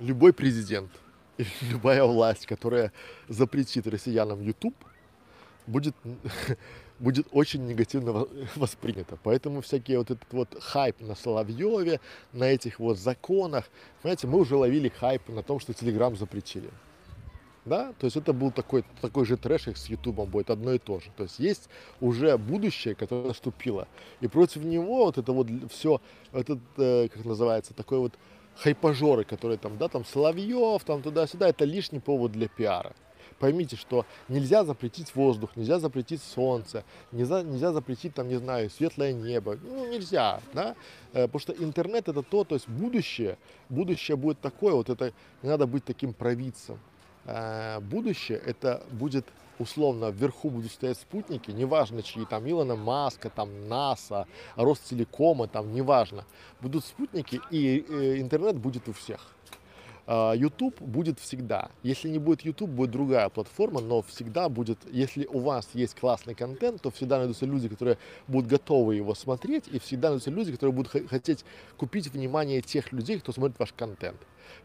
любой 0.00 0.32
президент 0.32 0.90
любая 1.62 2.04
власть, 2.04 2.46
которая 2.46 2.92
запретит 3.28 3.86
россиянам 3.86 4.40
YouTube, 4.40 4.76
будет, 5.66 5.94
будет 6.98 7.26
очень 7.32 7.66
негативно 7.66 8.12
во- 8.12 8.28
воспринята. 8.56 9.18
Поэтому 9.22 9.60
всякие 9.60 9.98
вот 9.98 10.10
этот 10.10 10.32
вот 10.32 10.56
хайп 10.60 11.00
на 11.00 11.14
Соловьеве, 11.14 12.00
на 12.32 12.44
этих 12.44 12.78
вот 12.78 12.98
законах, 12.98 13.64
понимаете, 14.02 14.26
мы 14.26 14.38
уже 14.38 14.56
ловили 14.56 14.88
хайп 14.88 15.28
на 15.28 15.42
том, 15.42 15.60
что 15.60 15.72
Telegram 15.72 16.16
запретили. 16.16 16.70
Да, 17.64 17.94
то 17.98 18.04
есть 18.04 18.16
это 18.18 18.34
был 18.34 18.50
такой, 18.50 18.84
такой 19.00 19.24
же 19.24 19.38
трэш, 19.38 19.62
как 19.62 19.78
с 19.78 19.86
Ютубом 19.86 20.28
будет 20.28 20.50
одно 20.50 20.74
и 20.74 20.78
то 20.78 21.00
же. 21.00 21.06
То 21.16 21.22
есть 21.22 21.38
есть 21.38 21.70
уже 21.98 22.36
будущее, 22.36 22.94
которое 22.94 23.28
наступило. 23.28 23.88
И 24.20 24.28
против 24.28 24.64
него 24.64 25.06
вот 25.06 25.16
это 25.16 25.32
вот 25.32 25.48
все, 25.72 26.02
этот, 26.32 26.58
э, 26.76 27.08
как 27.08 27.24
называется, 27.24 27.72
такой 27.72 28.00
вот 28.00 28.18
хайпажоры, 28.56 29.24
которые 29.24 29.58
там, 29.58 29.76
да, 29.78 29.88
там 29.88 30.04
Соловьев, 30.04 30.84
там 30.84 31.02
туда-сюда, 31.02 31.48
это 31.48 31.64
лишний 31.64 32.00
повод 32.00 32.32
для 32.32 32.48
пиара. 32.48 32.92
Поймите, 33.40 33.76
что 33.76 34.06
нельзя 34.28 34.64
запретить 34.64 35.14
воздух, 35.14 35.56
нельзя 35.56 35.80
запретить 35.80 36.22
солнце, 36.22 36.84
нельзя, 37.10 37.42
нельзя 37.42 37.72
запретить, 37.72 38.14
там, 38.14 38.28
не 38.28 38.36
знаю, 38.36 38.70
светлое 38.70 39.12
небо. 39.12 39.58
Ну, 39.62 39.90
нельзя, 39.90 40.40
да, 40.52 40.76
Э, 41.14 41.26
потому 41.26 41.40
что 41.40 41.52
интернет 41.52 42.08
это 42.08 42.22
то, 42.22 42.44
то 42.44 42.56
есть 42.56 42.68
будущее, 42.68 43.38
будущее 43.68 44.16
будет 44.16 44.40
такое, 44.40 44.74
вот 44.74 44.90
это, 44.90 45.12
не 45.42 45.48
надо 45.48 45.66
быть 45.66 45.84
таким 45.84 46.12
провидцем. 46.12 46.78
Э, 47.26 47.80
Будущее 47.80 48.38
это 48.38 48.82
будет 48.90 49.26
условно 49.58 50.10
вверху 50.10 50.50
будут 50.50 50.72
стоять 50.72 50.98
спутники, 50.98 51.50
неважно 51.50 52.02
чьи, 52.02 52.24
там 52.24 52.48
Илона 52.48 52.76
Маска, 52.76 53.30
там 53.30 53.68
НАСА, 53.68 54.26
Ростелекома, 54.56 55.46
там 55.46 55.72
неважно. 55.72 56.24
Будут 56.60 56.84
спутники 56.84 57.40
и 57.50 57.84
э, 57.88 58.20
интернет 58.20 58.56
будет 58.56 58.88
у 58.88 58.92
всех. 58.92 59.34
А, 60.06 60.32
YouTube 60.34 60.80
будет 60.80 61.18
всегда. 61.18 61.70
Если 61.82 62.08
не 62.08 62.18
будет 62.18 62.42
YouTube, 62.42 62.70
будет 62.70 62.90
другая 62.90 63.28
платформа, 63.28 63.80
но 63.80 64.02
всегда 64.02 64.48
будет, 64.48 64.78
если 64.90 65.26
у 65.26 65.38
вас 65.38 65.68
есть 65.72 65.98
классный 65.98 66.34
контент, 66.34 66.82
то 66.82 66.90
всегда 66.90 67.18
найдутся 67.18 67.46
люди, 67.46 67.68
которые 67.68 67.98
будут 68.28 68.50
готовы 68.50 68.96
его 68.96 69.14
смотреть, 69.14 69.68
и 69.68 69.78
всегда 69.78 70.08
найдутся 70.08 70.30
люди, 70.30 70.52
которые 70.52 70.74
будут 70.74 70.92
хо- 70.92 71.06
хотеть 71.08 71.44
купить 71.76 72.08
внимание 72.08 72.60
тех 72.60 72.92
людей, 72.92 73.18
кто 73.18 73.32
смотрит 73.32 73.58
ваш 73.58 73.72
контент. 73.72 74.18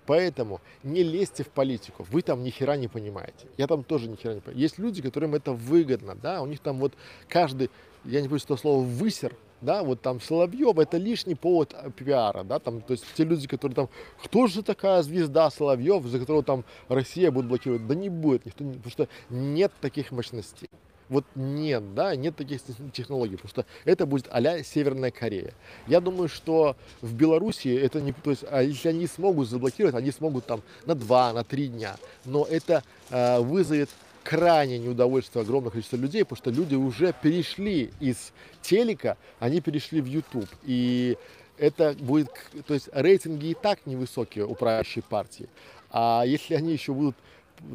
Поэтому 0.05 0.61
не 0.83 1.03
лезьте 1.03 1.43
в 1.43 1.49
политику, 1.49 2.05
вы 2.09 2.21
там 2.21 2.43
ни 2.43 2.49
хера 2.49 2.77
не 2.77 2.87
понимаете. 2.87 3.47
Я 3.57 3.67
там 3.67 3.83
тоже 3.83 4.09
ни 4.09 4.15
хера 4.15 4.33
не 4.33 4.41
понимаю. 4.41 4.61
Есть 4.61 4.79
люди, 4.79 5.01
которым 5.01 5.35
это 5.35 5.51
выгодно, 5.51 6.15
да, 6.15 6.41
у 6.41 6.45
них 6.45 6.59
там 6.59 6.77
вот 6.77 6.93
каждый, 7.27 7.69
я 8.05 8.21
не 8.21 8.27
боюсь 8.27 8.43
этого 8.43 8.57
слова, 8.57 8.83
высер, 8.83 9.35
да, 9.61 9.83
вот 9.83 10.01
там 10.01 10.21
Соловьев, 10.21 10.77
это 10.77 10.97
лишний 10.97 11.35
повод 11.35 11.73
э, 11.73 11.91
пиара, 11.91 12.43
да, 12.43 12.59
там, 12.59 12.81
то 12.81 12.93
есть 12.93 13.05
те 13.15 13.23
люди, 13.23 13.47
которые 13.47 13.75
там, 13.75 13.89
кто 14.23 14.47
же 14.47 14.63
такая 14.63 15.01
звезда 15.03 15.49
Соловьев, 15.49 16.05
за 16.05 16.19
которого 16.19 16.43
там 16.43 16.63
Россия 16.87 17.31
будет 17.31 17.47
блокировать, 17.47 17.85
да 17.87 17.95
не 17.95 18.09
будет 18.09 18.45
никто, 18.45 18.63
потому 18.63 18.89
что 18.89 19.07
нет 19.29 19.71
таких 19.81 20.11
мощностей. 20.11 20.69
Вот 21.09 21.25
нет, 21.33 21.95
да, 21.95 22.15
нет 22.15 22.35
таких 22.35 22.61
тех- 22.61 22.75
технологий, 22.93 23.35
потому 23.35 23.49
что 23.49 23.65
это 23.83 24.05
будет 24.05 24.27
а 24.29 24.63
Северная 24.63 25.11
Корея. 25.11 25.53
Я 25.87 26.01
думаю, 26.01 26.29
что 26.29 26.75
в 27.01 27.13
Беларуси 27.13 27.67
это 27.67 27.99
не, 27.99 28.13
то 28.13 28.29
есть, 28.29 28.45
а 28.49 28.61
если 28.61 28.89
они 28.89 29.07
смогут 29.07 29.49
заблокировать, 29.49 29.95
они 29.95 30.11
смогут 30.11 30.45
там 30.45 30.61
на 30.85 30.93
два, 30.93 31.33
на 31.33 31.43
три 31.43 31.67
дня, 31.67 31.97
но 32.25 32.45
это 32.45 32.83
э, 33.09 33.39
вызовет 33.39 33.89
крайнее 34.23 34.77
неудовольствие 34.77 35.41
огромного 35.41 35.71
количества 35.71 35.97
людей, 35.97 36.23
потому 36.23 36.37
что 36.37 36.51
люди 36.51 36.75
уже 36.75 37.13
перешли 37.19 37.89
из 37.99 38.31
телека, 38.61 39.17
они 39.39 39.61
перешли 39.61 40.01
в 40.01 40.05
YouTube. 40.05 40.49
И 40.63 41.17
это 41.57 41.95
будет, 41.99 42.29
то 42.67 42.75
есть 42.75 42.89
рейтинги 42.91 43.47
и 43.47 43.53
так 43.55 43.79
невысокие 43.85 44.45
у 44.45 44.53
правящей 44.53 45.01
партии. 45.01 45.49
А 45.89 46.23
если 46.25 46.53
они 46.53 46.71
еще 46.71 46.93
будут 46.93 47.15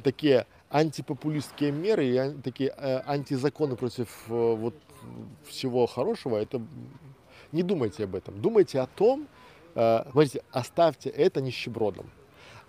такие 0.05 0.47
антипопулистские 0.75 1.71
меры 1.71 2.05
и 2.05 2.43
такие 2.43 2.75
э, 2.77 3.01
антизаконы 3.07 3.77
против 3.77 4.09
э, 4.29 4.33
вот 4.33 4.75
всего 5.45 5.87
хорошего, 5.87 6.37
это 6.37 6.61
не 7.53 7.63
думайте 7.63 8.05
об 8.05 8.17
этом. 8.17 8.43
Думайте 8.43 8.81
о 8.81 8.87
том, 8.89 9.29
э, 9.77 10.03
смотрите, 10.11 10.43
оставьте 10.51 11.11
это 11.11 11.41
нищебродом. 11.41 12.11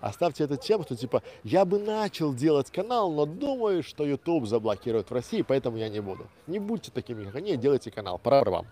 Оставьте 0.00 0.44
это 0.44 0.56
тем, 0.56 0.84
что 0.84 0.94
типа 0.94 1.24
я 1.42 1.64
бы 1.64 1.80
начал 1.80 2.32
делать 2.32 2.70
канал, 2.70 3.10
но 3.10 3.26
думаю, 3.26 3.82
что 3.82 4.06
YouTube 4.06 4.46
заблокирует 4.46 5.10
в 5.10 5.12
России, 5.12 5.42
поэтому 5.42 5.76
я 5.76 5.88
не 5.88 6.00
буду. 6.00 6.28
Не 6.46 6.60
будьте 6.60 6.92
такими, 6.92 7.24
как 7.24 7.34
они, 7.34 7.56
делайте 7.56 7.90
канал. 7.90 8.20
Пора 8.22 8.48
вам. 8.48 8.66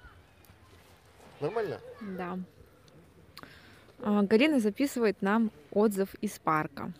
Нормально? 1.40 1.80
Да. 2.00 2.38
А, 4.00 4.22
Галина 4.22 4.60
записывает 4.60 5.22
нам 5.22 5.50
отзыв 5.72 6.14
из 6.20 6.38
парка. 6.38 6.92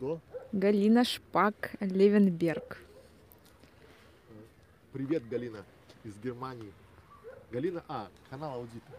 Кто? 0.00 0.18
Галина 0.52 1.04
Шпак 1.04 1.72
Левенберг. 1.80 2.78
Привет, 4.94 5.28
Галина 5.28 5.58
из 6.04 6.16
Германии. 6.24 6.72
Галина, 7.52 7.84
а, 7.86 8.08
канал 8.30 8.54
Аудита. 8.54 8.92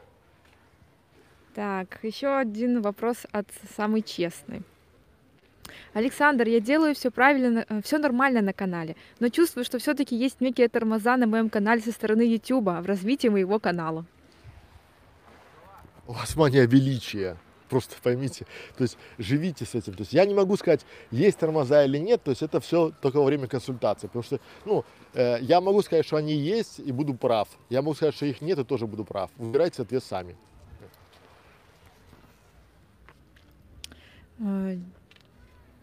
Так, 1.55 1.97
еще 2.03 2.37
один 2.37 2.83
вопрос 2.83 3.25
от 3.31 3.47
самый 3.75 4.03
честный. 4.03 4.61
Александр, 5.93 6.47
я 6.47 6.59
делаю 6.59 6.93
все 6.93 7.09
правильно, 7.09 7.65
все 7.83 7.97
нормально 7.97 8.41
на 8.41 8.53
канале, 8.53 8.95
но 9.19 9.29
чувствую, 9.29 9.65
что 9.65 9.79
все-таки 9.79 10.15
есть 10.15 10.39
некие 10.39 10.69
тормоза 10.69 11.17
на 11.17 11.25
моем 11.25 11.49
канале 11.49 11.81
со 11.81 11.91
стороны 11.91 12.21
YouTube 12.21 12.65
в 12.65 12.85
развитии 12.85 13.29
моего 13.29 13.57
канала. 13.57 14.05
У 16.05 16.13
вас 16.13 16.35
мания 16.35 16.67
величия. 16.67 17.37
Просто 17.71 17.95
поймите, 18.03 18.45
то 18.75 18.83
есть 18.83 18.97
живите 19.17 19.63
с 19.63 19.75
этим. 19.75 19.93
То 19.93 20.01
есть 20.01 20.11
я 20.11 20.25
не 20.25 20.33
могу 20.33 20.57
сказать, 20.57 20.81
есть 21.09 21.37
тормоза 21.37 21.85
или 21.85 21.99
нет, 21.99 22.21
то 22.21 22.31
есть 22.31 22.41
это 22.41 22.59
все 22.59 22.91
только 23.01 23.15
во 23.15 23.23
время 23.23 23.47
консультации. 23.47 24.07
Потому 24.07 24.23
что, 24.23 24.39
ну, 24.65 24.83
э, 25.13 25.37
я 25.39 25.61
могу 25.61 25.81
сказать, 25.81 26.05
что 26.05 26.17
они 26.17 26.33
есть 26.33 26.79
и 26.79 26.91
буду 26.91 27.13
прав. 27.13 27.47
Я 27.69 27.81
могу 27.81 27.95
сказать, 27.95 28.13
что 28.13 28.25
их 28.25 28.41
нет 28.41 28.59
и 28.59 28.65
тоже 28.65 28.87
буду 28.87 29.05
прав. 29.05 29.31
Выбирайте 29.37 29.83
ответ 29.83 30.03
сами. 30.03 30.35
Э, 34.39 34.75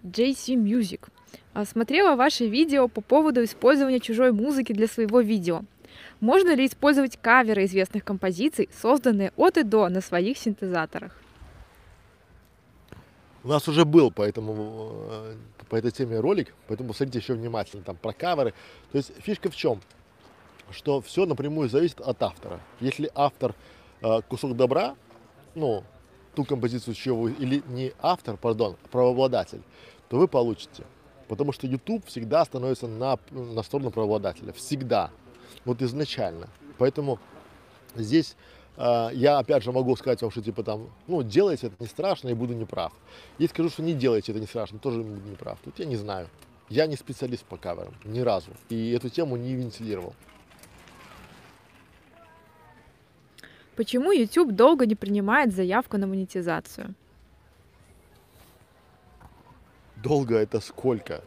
JC 0.05 0.57
Music. 0.57 1.09
А, 1.55 1.65
Смотрела 1.65 2.17
ваши 2.17 2.47
видео 2.47 2.89
по 2.89 3.01
поводу 3.01 3.43
использования 3.43 4.01
чужой 4.01 4.33
музыки 4.33 4.75
для 4.75 4.89
своего 4.89 5.21
видео. 5.21 5.63
Можно 6.21 6.55
ли 6.55 6.67
использовать 6.67 7.17
каверы 7.17 7.65
известных 7.65 8.05
композиций, 8.05 8.69
созданные 8.79 9.33
от 9.37 9.57
и 9.57 9.63
до 9.63 9.89
на 9.89 10.03
своих 10.03 10.37
синтезаторах? 10.37 11.17
У 13.49 13.51
нас 13.51 13.67
уже 13.67 13.87
был 13.87 14.11
по, 14.11 14.21
этому, 14.21 15.07
э, 15.09 15.37
по 15.71 15.77
этой 15.77 15.91
теме 15.91 16.21
ролик, 16.21 16.55
поэтому 16.67 16.91
посмотрите 16.91 17.21
еще 17.21 17.33
внимательно 17.33 17.83
там 17.83 17.97
про 17.97 18.13
каверы. 18.13 18.53
То 18.93 18.99
есть 18.99 19.11
фишка 19.23 19.51
в 19.51 19.57
чем? 19.57 19.81
Что 20.71 21.01
все 21.01 21.25
напрямую 21.25 21.71
зависит 21.71 21.99
от 22.03 22.23
автора. 22.23 22.61
Если 22.79 23.11
автор 23.15 23.55
э, 24.03 24.21
кусок 24.29 24.55
добра, 24.55 24.97
ну, 25.55 25.83
ту 26.35 26.45
композицию, 26.45 26.93
чьего 26.93 27.23
вы, 27.23 27.33
или 27.33 27.63
не 27.69 27.95
автор, 28.01 28.37
пардон, 28.37 28.77
а 28.85 28.89
правообладатель, 28.89 29.63
то 30.11 30.19
вы 30.19 30.29
получите. 30.29 30.85
Потому 31.27 31.53
что 31.53 31.67
YouTube 31.67 32.05
всегда 32.05 32.45
становится 32.45 32.87
на, 32.87 33.19
на 33.31 33.63
сторону 33.63 33.91
правообладателя. 33.91 34.53
Всегда. 34.53 35.11
Вот 35.65 35.81
изначально. 35.81 36.51
Поэтому 36.77 37.19
здесь 37.95 38.37
я 38.79 39.39
опять 39.39 39.65
же 39.65 39.73
могу 39.73 39.97
сказать 39.97 40.23
вам, 40.23 40.31
что 40.31 40.41
типа 40.41 40.63
там, 40.63 40.89
ну, 41.09 41.23
делайте 41.25 41.67
это 41.67 41.77
не 41.81 41.87
страшно, 41.87 42.29
и 42.29 42.35
буду 42.35 42.55
неправ. 42.55 42.93
Если 43.39 43.53
скажу, 43.53 43.71
что 43.71 43.83
не 43.83 43.93
делайте 43.93 44.31
это 44.31 44.41
не 44.41 44.47
страшно, 44.47 44.79
тоже 44.79 45.03
буду 45.03 45.29
неправ. 45.29 45.59
Тут 45.65 45.79
я 45.81 45.85
не 45.85 45.97
знаю. 45.97 46.29
Я 46.69 46.87
не 46.87 46.97
специалист 46.97 47.45
по 47.45 47.57
каверам, 47.57 47.95
ни 48.05 48.21
разу. 48.21 48.51
И 48.69 48.93
эту 48.93 49.09
тему 49.09 49.37
не 49.37 49.55
вентилировал. 49.55 50.15
Почему 53.75 54.13
YouTube 54.13 54.53
долго 54.53 54.87
не 54.87 54.95
принимает 54.95 55.55
заявку 55.55 55.99
на 55.99 56.07
монетизацию? 56.07 56.95
Долго 59.97 60.37
это 60.37 60.61
сколько? 60.61 61.25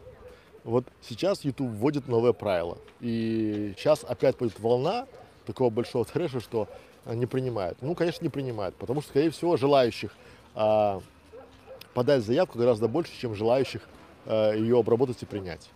Вот 0.64 0.86
сейчас 1.02 1.44
YouTube 1.44 1.70
вводит 1.70 2.08
новое 2.08 2.32
правило. 2.32 2.78
И 3.00 3.74
сейчас 3.76 4.04
опять 4.04 4.36
пойдет 4.36 4.60
волна 4.60 5.06
такого 5.44 5.70
большого 5.70 6.04
трэша, 6.04 6.40
что 6.40 6.68
а, 6.70 6.78
не 7.06 7.26
принимают. 7.26 7.78
Ну, 7.80 7.94
конечно, 7.94 8.24
не 8.24 8.30
принимают, 8.30 8.74
потому 8.76 9.00
что, 9.00 9.10
скорее 9.10 9.30
всего, 9.30 9.56
желающих 9.56 10.12
а, 10.54 11.00
подать 11.94 12.24
заявку 12.24 12.58
гораздо 12.58 12.88
больше, 12.88 13.12
чем 13.18 13.34
желающих 13.34 13.82
а, 14.26 14.52
ее 14.52 14.78
обработать 14.78 15.22
и 15.22 15.26
принять. 15.26 15.70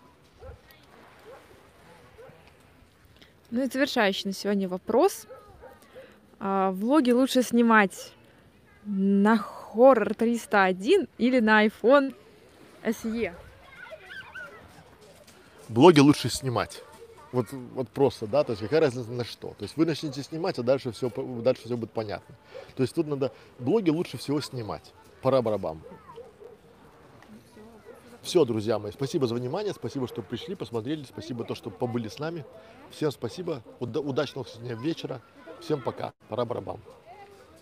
Ну 3.50 3.62
и 3.62 3.66
завершающий 3.66 4.28
на 4.28 4.32
сегодня 4.32 4.68
вопрос. 4.68 5.26
А, 6.38 6.70
Влоги 6.72 7.10
лучше 7.10 7.42
снимать 7.42 8.12
на 8.84 9.44
Horror 9.74 10.14
301 10.14 11.08
или 11.18 11.40
на 11.40 11.66
iPhone 11.66 12.14
SE? 12.84 13.32
Блоги 15.68 16.00
лучше 16.00 16.28
снимать. 16.28 16.82
Вот, 17.36 17.48
вот 17.52 17.90
просто, 17.90 18.26
да, 18.26 18.44
то 18.44 18.52
есть 18.52 18.62
какая 18.62 18.80
разница 18.80 19.10
на 19.10 19.22
что. 19.22 19.48
То 19.48 19.64
есть 19.64 19.76
вы 19.76 19.84
начнете 19.84 20.22
снимать, 20.22 20.58
а 20.58 20.62
дальше 20.62 20.90
все, 20.92 21.10
дальше 21.42 21.64
все 21.66 21.76
будет 21.76 21.90
понятно. 21.90 22.34
То 22.74 22.82
есть 22.82 22.94
тут 22.94 23.06
надо, 23.06 23.30
блоги 23.58 23.90
лучше 23.90 24.16
всего 24.16 24.40
снимать. 24.40 24.94
Пора 25.20 25.42
барабам. 25.42 25.82
Все, 28.22 28.46
друзья 28.46 28.78
мои, 28.78 28.90
спасибо 28.90 29.26
за 29.26 29.34
внимание, 29.34 29.74
спасибо, 29.74 30.08
что 30.08 30.22
пришли, 30.22 30.54
посмотрели, 30.54 31.04
спасибо 31.04 31.44
то, 31.44 31.54
что 31.54 31.68
побыли 31.68 32.08
с 32.08 32.18
нами. 32.18 32.46
Всем 32.88 33.10
спасибо, 33.10 33.62
уда- 33.80 34.00
удачного 34.00 34.46
сегодня 34.48 34.74
вечера, 34.74 35.20
всем 35.60 35.82
пока, 35.82 36.14
пора 36.30 36.46
барабам. 36.46 36.80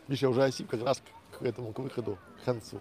Миша 0.06 0.28
уже 0.28 0.44
осип 0.44 0.68
как 0.68 0.84
раз 0.84 1.02
к 1.36 1.42
этому, 1.42 1.72
к 1.72 1.80
выходу, 1.80 2.16
к 2.40 2.44
концу. 2.44 2.78